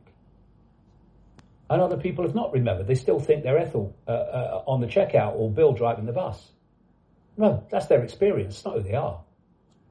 [1.70, 2.88] And other people have not remembered.
[2.88, 6.52] They still think they're Ethel uh, uh, on the checkout or Bill driving the bus.
[7.38, 8.66] No, that's their experience.
[8.66, 9.22] Not who they are.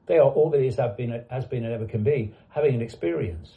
[0.05, 2.81] They are all that is have been, has been and ever can be, having an
[2.81, 3.51] experience.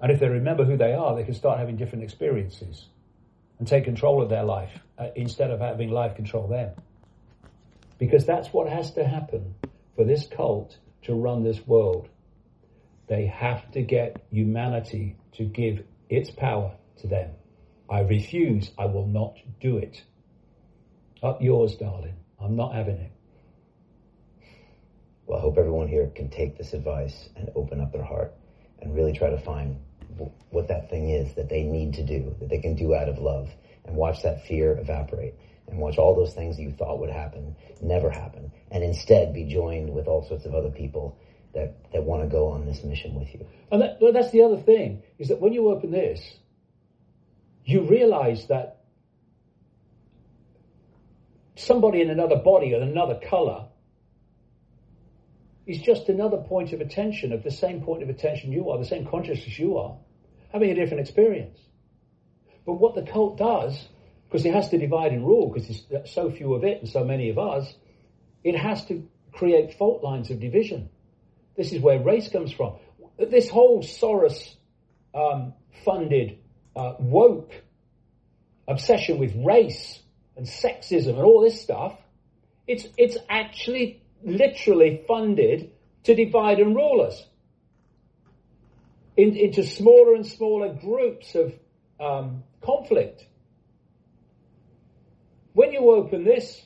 [0.00, 2.86] And if they remember who they are, they can start having different experiences
[3.60, 6.72] and take control of their life uh, instead of having life control them.
[7.98, 9.54] Because that's what has to happen
[9.96, 12.08] for this cult to run this world.
[13.08, 17.30] They have to get humanity to give its power to them.
[17.88, 18.70] I refuse.
[18.78, 20.02] I will not do it.
[21.22, 22.16] Up yours, darling.
[22.40, 23.12] I'm not having it.
[25.26, 28.34] Well, I hope everyone here can take this advice and open up their heart
[28.80, 29.78] and really try to find
[30.50, 33.18] what that thing is that they need to do, that they can do out of
[33.18, 33.50] love,
[33.84, 35.34] and watch that fear evaporate
[35.68, 39.92] and watch all those things you thought would happen never happen, and instead be joined
[39.92, 41.18] with all sorts of other people
[41.52, 43.46] that, that want to go on this mission with you.
[43.70, 46.20] And that, well, that's the other thing, is that when you open this,
[47.64, 48.80] you realize that
[51.56, 53.66] somebody in another body and another color
[55.66, 58.84] is just another point of attention of the same point of attention you are, the
[58.84, 59.96] same consciousness you are,
[60.52, 61.58] having a different experience.
[62.66, 63.88] But what the cult does
[64.34, 67.04] because it has to divide and rule because there's so few of it and so
[67.04, 67.72] many of us.
[68.42, 70.88] It has to create fault lines of division.
[71.56, 72.74] This is where race comes from.
[73.16, 74.56] This whole Soros
[75.14, 75.52] um,
[75.84, 76.40] funded
[76.74, 77.52] uh, woke
[78.66, 80.00] obsession with race
[80.36, 81.96] and sexism and all this stuff,
[82.66, 85.70] it's, it's actually literally funded
[86.02, 87.24] to divide and rule us
[89.16, 91.54] in, into smaller and smaller groups of
[92.00, 93.26] um, conflict
[95.54, 96.60] when you open this,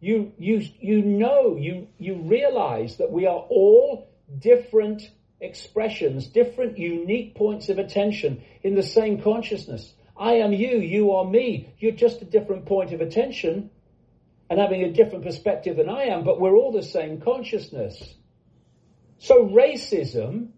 [0.00, 4.08] you, you, you know, you, you realize that we are all
[4.38, 5.08] different
[5.40, 9.92] expressions, different unique points of attention in the same consciousness.
[10.16, 11.72] I am you, you are me.
[11.78, 13.70] You're just a different point of attention
[14.50, 18.14] and having a different perspective than I am, but we're all the same consciousness.
[19.18, 20.48] So racism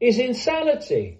[0.00, 1.18] is insanity.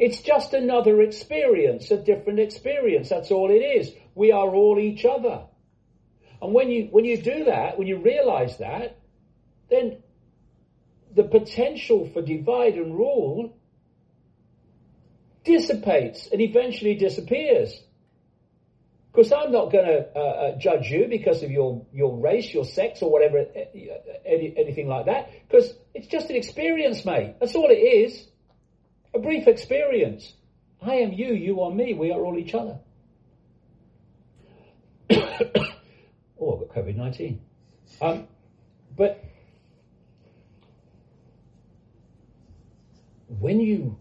[0.00, 3.10] It's just another experience, a different experience.
[3.10, 3.92] That's all it is.
[4.14, 5.42] We are all each other.
[6.40, 8.98] And when you, when you do that, when you realize that,
[9.68, 9.98] then
[11.14, 13.58] the potential for divide and rule
[15.44, 17.78] dissipates and eventually disappears.
[19.12, 22.64] Because I'm not going to uh, uh, judge you because of your, your race, your
[22.64, 23.44] sex, or whatever,
[24.24, 25.30] any, anything like that.
[25.46, 27.34] Because it's just an experience, mate.
[27.38, 28.29] That's all it is.
[29.14, 30.34] A brief experience.
[30.82, 32.78] I am you, you are me, we are all each other.
[36.40, 37.40] oh, I've got COVID 19.
[38.00, 38.28] Um,
[38.96, 39.22] but
[43.38, 43.98] when you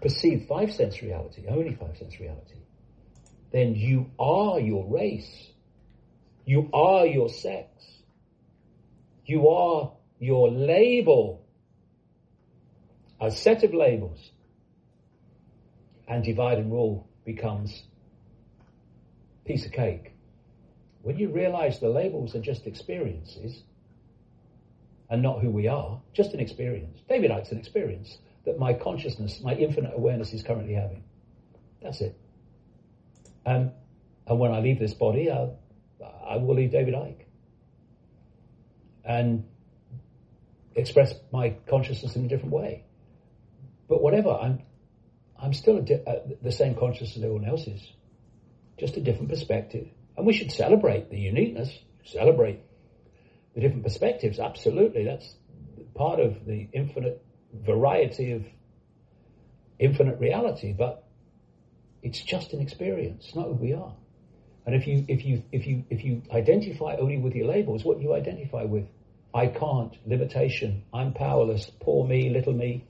[0.00, 2.58] perceive five sense reality, only five sense reality,
[3.52, 5.48] then you are your race.
[6.44, 7.68] You are your sex.
[9.24, 11.44] You are your label
[13.22, 14.32] a set of labels,
[16.08, 17.84] and divide and rule becomes
[19.46, 20.12] piece of cake.
[21.02, 23.62] When you realize the labels are just experiences
[25.08, 27.00] and not who we are, just an experience.
[27.08, 31.04] David Icke's an experience that my consciousness, my infinite awareness is currently having.
[31.80, 32.18] That's it.
[33.46, 33.70] And,
[34.26, 35.48] and when I leave this body, I,
[36.26, 37.24] I will leave David Icke.
[39.04, 39.44] And
[40.74, 42.84] express my consciousness in a different way.
[43.92, 44.62] But whatever, I'm,
[45.38, 47.86] I'm still di- uh, the same consciousness as everyone else is,
[48.78, 49.86] just a different perspective.
[50.16, 51.70] And we should celebrate the uniqueness,
[52.06, 52.60] celebrate
[53.54, 54.38] the different perspectives.
[54.38, 55.34] Absolutely, that's
[55.94, 57.22] part of the infinite
[57.52, 58.46] variety of
[59.78, 60.72] infinite reality.
[60.72, 61.06] But
[62.02, 63.94] it's just an experience, not who we are.
[64.64, 68.00] And if you if you if you if you identify only with your labels, what
[68.00, 68.86] you identify with,
[69.34, 72.86] I can't, limitation, I'm powerless, poor me, little me,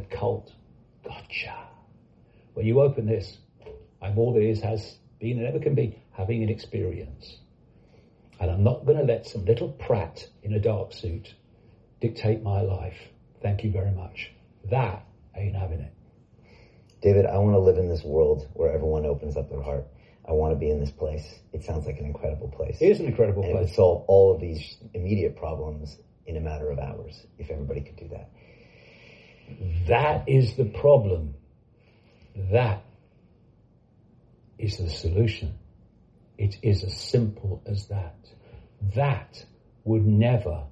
[0.00, 0.52] the cult.
[1.04, 1.56] Gotcha.
[2.54, 3.38] When you open this,
[4.02, 7.36] I'm all there is, has been, and ever can be, having an experience.
[8.38, 11.34] And I'm not going to let some little prat in a dark suit
[12.00, 12.98] dictate my life.
[13.42, 14.32] Thank you very much.
[14.70, 15.92] That ain't having it.
[17.02, 19.86] David, I want to live in this world where everyone opens up their heart.
[20.28, 21.38] I want to be in this place.
[21.52, 22.78] It sounds like an incredible place.
[22.80, 23.62] It is an incredible and place.
[23.62, 27.80] It would solve all of these immediate problems in a matter of hours if everybody
[27.80, 28.30] could do that.
[29.88, 31.34] That is the problem.
[32.52, 32.82] That
[34.58, 35.54] is the solution.
[36.38, 38.16] It is as simple as that.
[38.94, 39.44] That
[39.84, 40.64] would never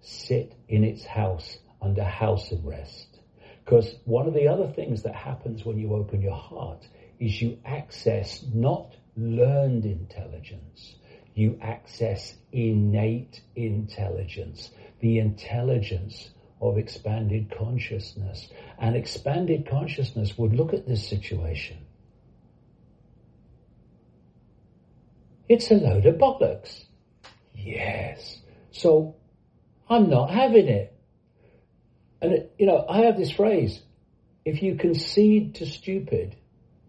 [0.00, 3.18] sit in its house under house arrest.
[3.64, 6.86] Because one of the other things that happens when you open your heart
[7.18, 10.94] is you access not learned intelligence,
[11.34, 18.48] you access innate intelligence, the intelligence of expanded consciousness.
[18.78, 21.78] And expanded consciousness would look at this situation.
[25.48, 26.84] It's a load of bollocks.
[27.54, 28.38] Yes.
[28.70, 29.16] So
[29.88, 30.94] I'm not having it.
[32.22, 33.80] And, you know, I have this phrase
[34.44, 36.36] if you concede to stupid,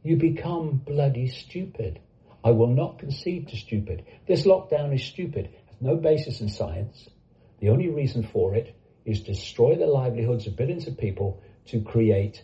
[0.04, 2.00] you become bloody stupid.
[2.44, 4.06] I will not concede to stupid.
[4.28, 5.50] This lockdown is stupid.
[5.68, 7.08] Has no basis in science.
[7.60, 8.76] The only reason for it
[9.06, 12.44] is destroy the livelihoods of billions of people to create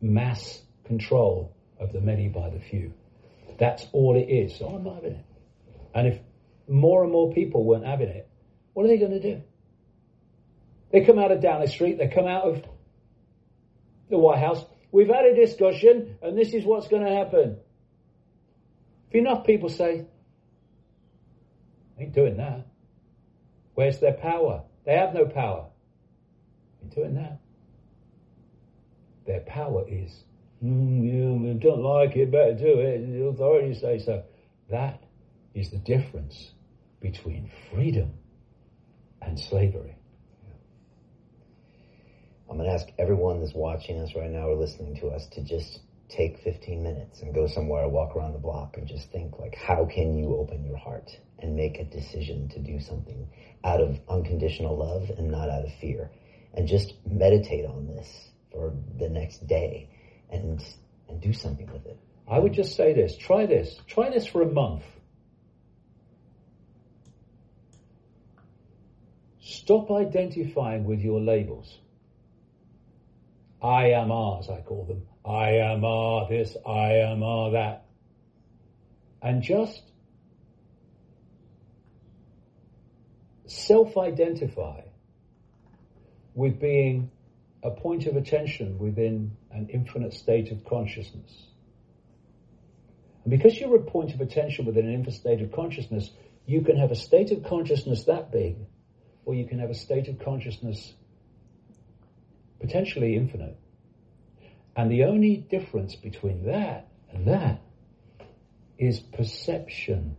[0.00, 2.92] mass control of the many by the few.
[3.58, 4.56] That's all it is.
[4.56, 5.24] So I'm not having it.
[5.94, 6.18] And if
[6.68, 8.28] more and more people weren't having it,
[8.72, 9.42] what are they going to do?
[10.92, 12.64] They come out of Downing Street, they come out of
[14.08, 14.64] the White House.
[14.92, 17.58] We've had a discussion, and this is what's going to happen.
[19.08, 20.06] If enough people say,
[21.98, 22.66] ain't doing that,
[23.74, 24.64] where's their power?
[24.84, 25.66] They have no power.
[26.82, 27.38] Ain't it now.
[29.26, 30.24] Their power is,
[30.62, 33.12] mm, you don't like it, better do it.
[33.12, 34.22] The authorities say so.
[34.70, 35.02] That
[35.54, 36.52] is the difference
[37.00, 38.12] between freedom
[39.20, 39.94] and slavery.
[42.48, 45.44] I'm going to ask everyone that's watching us right now or listening to us to
[45.44, 45.78] just
[46.08, 49.84] take 15 minutes and go somewhere, walk around the block and just think like, how
[49.84, 53.28] can you open your heart and make a decision to do something
[53.62, 56.10] out of unconditional love and not out of fear?
[56.54, 59.88] And just meditate on this for the next day
[60.30, 60.62] and,
[61.08, 61.98] and do something with it.
[62.28, 64.84] I would just say this, try this, try this for a month.
[69.40, 71.78] Stop identifying with your labels.
[73.62, 75.02] I am ours, I call them.
[75.24, 77.84] I am ah this, I am ah that.
[79.22, 79.82] And just
[83.46, 84.80] self-identify
[86.40, 87.10] with being
[87.62, 91.30] a point of attention within an infinite state of consciousness.
[93.24, 96.10] And because you're a point of attention within an infinite state of consciousness,
[96.46, 98.56] you can have a state of consciousness that big,
[99.26, 100.94] or you can have a state of consciousness
[102.58, 103.58] potentially infinite.
[104.74, 107.60] And the only difference between that and that
[108.78, 110.16] is perception.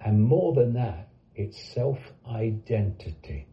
[0.00, 3.46] And more than that, it's self-identity.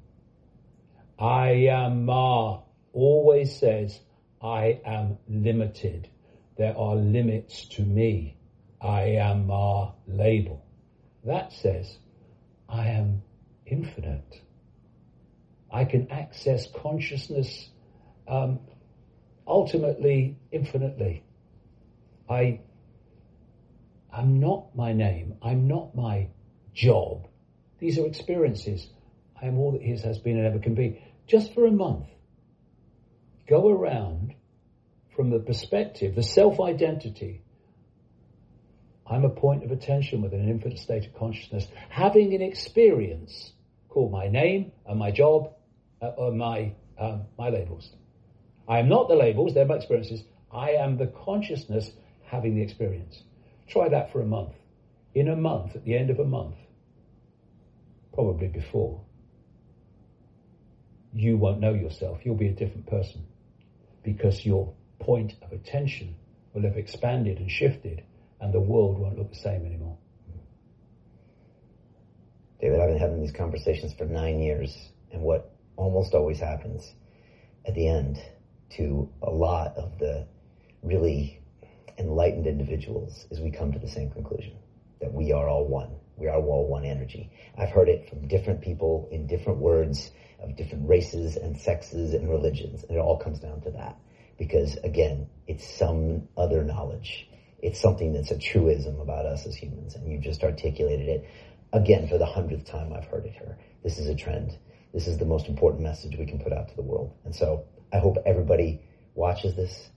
[1.22, 2.62] I am Ma
[2.94, 4.00] always says,
[4.42, 6.10] I am limited.
[6.58, 8.38] There are limits to me.
[8.82, 10.66] I am Ma label.
[11.24, 12.00] That says,
[12.68, 13.22] I am
[13.68, 14.42] infinite.
[15.70, 17.70] I can access consciousness
[18.28, 18.60] um,
[19.46, 21.24] ultimately, infinitely.
[22.28, 22.62] I,
[24.12, 25.36] I'm not my name.
[25.44, 26.30] I'm not my
[26.74, 27.28] job.
[27.78, 28.88] These are experiences.
[29.40, 31.00] I am all that his has been and ever can be.
[31.32, 32.08] Just for a month,
[33.48, 34.36] go around
[35.16, 37.42] from the perspective, the self-identity.
[39.08, 43.54] I'm a point of attention within an infinite state of consciousness, having an experience
[43.88, 45.54] called my name and my job
[46.02, 47.90] uh, or my um, my labels.
[48.68, 50.26] I am not the labels, they're my experiences.
[50.52, 51.92] I am the consciousness
[52.26, 53.24] having the experience.
[53.70, 54.56] Try that for a month.
[55.16, 56.56] In a month, at the end of a month,
[58.14, 59.00] probably before,
[61.14, 62.20] you won't know yourself.
[62.24, 63.26] You'll be a different person
[64.04, 66.16] because your point of attention
[66.54, 68.04] will have expanded and shifted
[68.40, 69.98] and the world won't look the same anymore.
[72.60, 74.76] David, I've been having these conversations for nine years,
[75.12, 76.94] and what almost always happens
[77.66, 78.20] at the end
[78.78, 80.28] to a lot of the
[80.84, 81.40] really
[81.98, 84.54] enlightened individuals is we come to the same conclusion
[85.00, 85.90] that we are all one.
[86.18, 87.32] We are all one energy.
[87.58, 90.12] I've heard it from different people in different words
[90.42, 93.98] of different races and sexes and religions, and it all comes down to that.
[94.38, 97.28] Because again, it's some other knowledge.
[97.60, 101.30] It's something that's a truism about us as humans, and you've just articulated it
[101.74, 103.58] again for the hundredth time I've heard it here.
[103.84, 104.58] This is a trend.
[104.94, 107.14] This is the most important message we can put out to the world.
[107.24, 108.82] And so I hope everybody
[109.14, 109.90] watches this.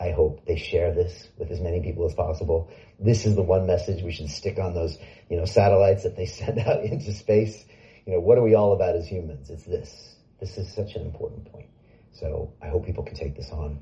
[0.00, 2.70] I hope they share this with as many people as possible.
[3.00, 4.96] This is the one message we should stick on those,
[5.28, 7.64] you know, satellites that they send out into space.
[8.08, 9.50] You know, what are we all about as humans?
[9.50, 10.14] It's this.
[10.40, 11.68] This is such an important point.
[12.12, 13.80] So I hope people can take this on.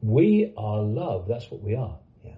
[0.00, 1.28] We are love.
[1.28, 1.98] That's what we are.
[2.24, 2.36] Yeah.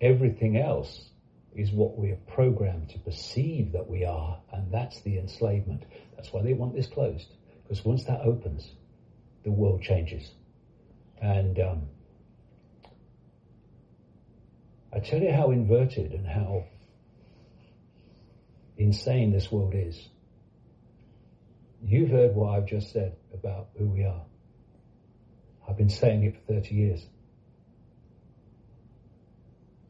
[0.00, 1.10] Everything else
[1.54, 5.84] is what we are programmed to perceive that we are, and that's the enslavement.
[6.16, 7.28] That's why they want this closed,
[7.62, 8.68] because once that opens,
[9.44, 10.28] the world changes.
[11.22, 11.82] And um,
[14.92, 16.64] I tell you how inverted and how
[18.76, 20.08] insane this world is.
[21.86, 24.22] You've heard what I've just said about who we are.
[25.68, 27.06] I've been saying it for 30 years.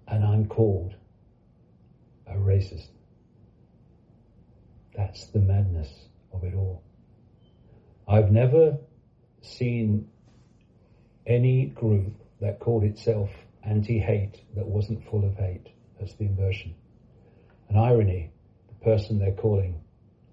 [0.09, 0.95] And I'm called
[2.27, 2.89] a racist.
[4.97, 5.89] That's the madness
[6.33, 6.83] of it all.
[8.09, 8.79] I've never
[9.43, 10.09] seen
[11.27, 13.31] any group that called itself
[13.63, 15.69] anti-hate that wasn't full of hate.
[16.01, 16.75] That's the inversion.
[17.69, 18.33] An irony,
[18.69, 19.81] the person they're calling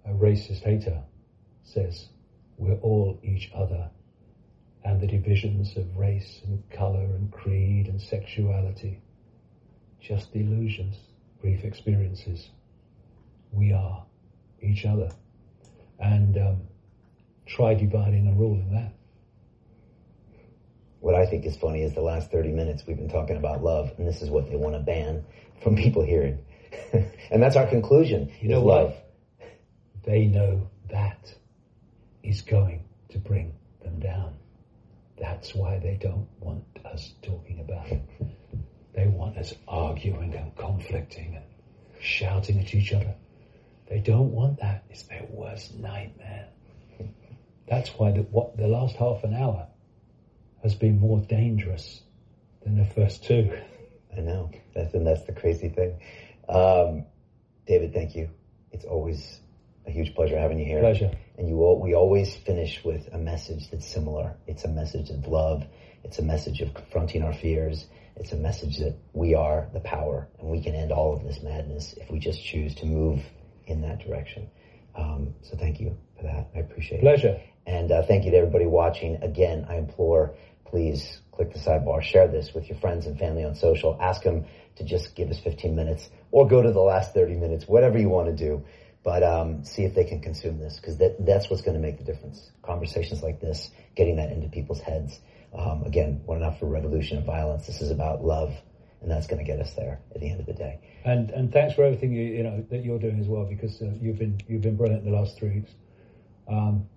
[0.06, 1.04] a racist hater
[1.64, 2.08] says,
[2.58, 3.90] we're all each other.
[4.84, 9.02] And the divisions of race and color and creed and sexuality,
[10.00, 10.98] just illusions
[11.42, 12.50] brief experiences.
[13.52, 14.06] We are
[14.62, 15.10] each other.
[16.00, 16.62] And um,
[17.46, 18.94] try dividing and ruling that.
[21.00, 23.92] What I think is funny is the last 30 minutes we've been talking about love,
[23.98, 25.26] and this is what they want to ban
[25.64, 26.40] from people hearing.
[26.94, 28.32] and that's our conclusion.
[28.40, 28.62] You know?
[28.62, 28.96] Love.
[30.06, 31.34] They know that
[32.24, 34.36] is going to bring them down.
[35.20, 38.02] That's why they don't want us talking about it.
[38.94, 41.46] They want us arguing and conflicting and
[42.02, 43.16] shouting at each other.
[43.90, 44.84] They don't want that.
[44.90, 46.48] It's their worst nightmare.
[47.68, 49.68] That's why the, what, the last half an hour
[50.64, 52.02] has been more dangerous
[52.64, 53.58] than the first two.
[54.16, 54.52] I know.
[54.76, 56.00] That's, and that's the crazy thing.
[56.50, 57.06] Um,
[57.66, 58.30] David, thank you.
[58.72, 59.40] It's always
[59.86, 60.80] a huge pleasure having you here.
[60.80, 61.12] Pleasure.
[61.38, 64.36] And you all, we always finish with a message that's similar.
[64.48, 65.66] It's a message of love.
[66.04, 67.86] It's a message of confronting our fears.
[68.16, 71.42] It's a message that we are the power and we can end all of this
[71.42, 73.22] madness if we just choose to move
[73.66, 74.50] in that direction.
[74.96, 76.50] Um, so thank you for that.
[76.56, 77.30] I appreciate Pleasure.
[77.30, 77.32] it.
[77.32, 77.48] Pleasure.
[77.66, 79.22] And uh, thank you to everybody watching.
[79.22, 80.36] Again, I implore,
[80.66, 83.98] please click the sidebar, share this with your friends and family on social.
[84.02, 84.46] Ask them
[84.76, 88.10] to just give us 15 minutes or go to the last 30 minutes, whatever you
[88.10, 88.66] want to do.
[89.04, 91.98] But um, see if they can consume this because that, that's what's going to make
[91.98, 92.52] the difference.
[92.62, 95.20] Conversations like this, getting that into people's heads.
[95.58, 97.66] Um, again, we're not for revolution and violence.
[97.66, 98.54] This is about love,
[99.02, 100.80] and that's going to get us there at the end of the day.
[101.04, 103.92] And and thanks for everything you you know that you're doing as well, because uh,
[104.00, 105.72] you've been you've been brilliant in the last three weeks.
[106.48, 106.88] Um,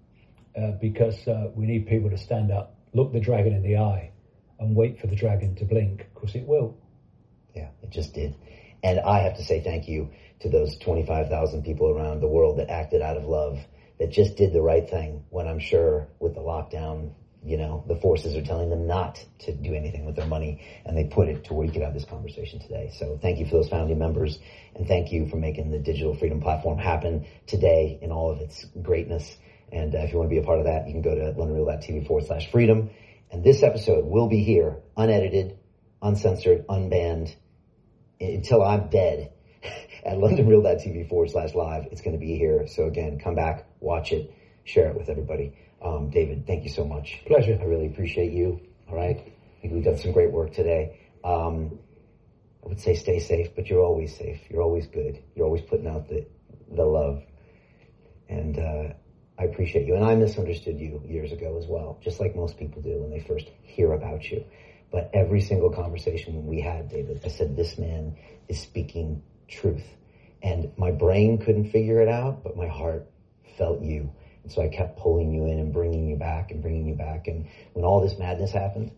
[0.57, 4.13] uh, because uh, we need people to stand up, look the dragon in the eye,
[4.61, 6.77] and wait for the dragon to blink, because it will.
[7.57, 8.37] Yeah, it just did.
[8.83, 12.71] And I have to say thank you to those 25,000 people around the world that
[12.71, 13.59] acted out of love,
[13.99, 17.13] that just did the right thing when I'm sure with the lockdown
[17.45, 20.97] you know, the forces are telling them not to do anything with their money, and
[20.97, 22.91] they put it to where you could have this conversation today.
[22.99, 24.39] So thank you for those founding members,
[24.75, 28.65] and thank you for making the Digital Freedom Platform happen today in all of its
[28.81, 29.37] greatness.
[29.71, 31.33] And uh, if you want to be a part of that, you can go to
[31.33, 32.91] londonreal.tv forward slash freedom.
[33.31, 35.59] And this episode will be here, unedited,
[36.01, 37.35] uncensored, unbanned,
[38.21, 39.34] until I'm dead
[40.05, 41.87] at londonreal.tv forward slash live.
[41.91, 42.67] It's going to be here.
[42.67, 44.33] So again, come back, watch it,
[44.65, 45.57] share it with everybody.
[45.83, 47.23] Um, David, thank you so much.
[47.27, 47.59] Pleasure.
[47.61, 48.61] I really appreciate you.
[48.89, 49.17] All right.
[49.17, 51.01] I think we've done some great work today.
[51.25, 51.79] Um,
[52.65, 54.41] I would say stay safe, but you're always safe.
[54.49, 55.23] You're always good.
[55.35, 56.27] You're always putting out the,
[56.71, 57.23] the love.
[58.29, 58.95] And, uh,
[59.39, 59.97] I appreciate you.
[59.97, 63.19] And I misunderstood you years ago as well, just like most people do when they
[63.19, 64.45] first hear about you.
[64.93, 68.17] But every single conversation we had, David, I said, this man
[68.49, 69.23] is speaking
[69.55, 69.85] truth.
[70.43, 73.11] And my brain couldn't figure it out, but my heart
[73.57, 74.13] felt you.
[74.43, 77.29] And so I kept pulling you in and bringing you back and bringing you back.
[77.29, 78.93] And when all this madness happened,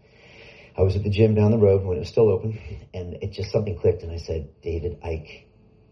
[0.77, 2.59] I was at the gym down the road when it was still open
[2.93, 5.45] and it just something clicked and I said, David Icke,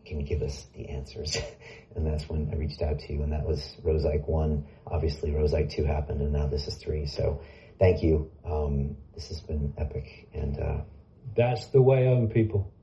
[0.04, 1.38] can give us the answers?
[1.96, 4.66] and that's when I reached out to you and that was Rose Icke 1.
[4.88, 7.06] Obviously Rose Icke 2 happened and now this is 3.
[7.06, 7.42] So
[7.78, 8.30] thank you.
[8.44, 10.80] Um, this has been epic and, uh,
[11.34, 12.73] that's the way home people.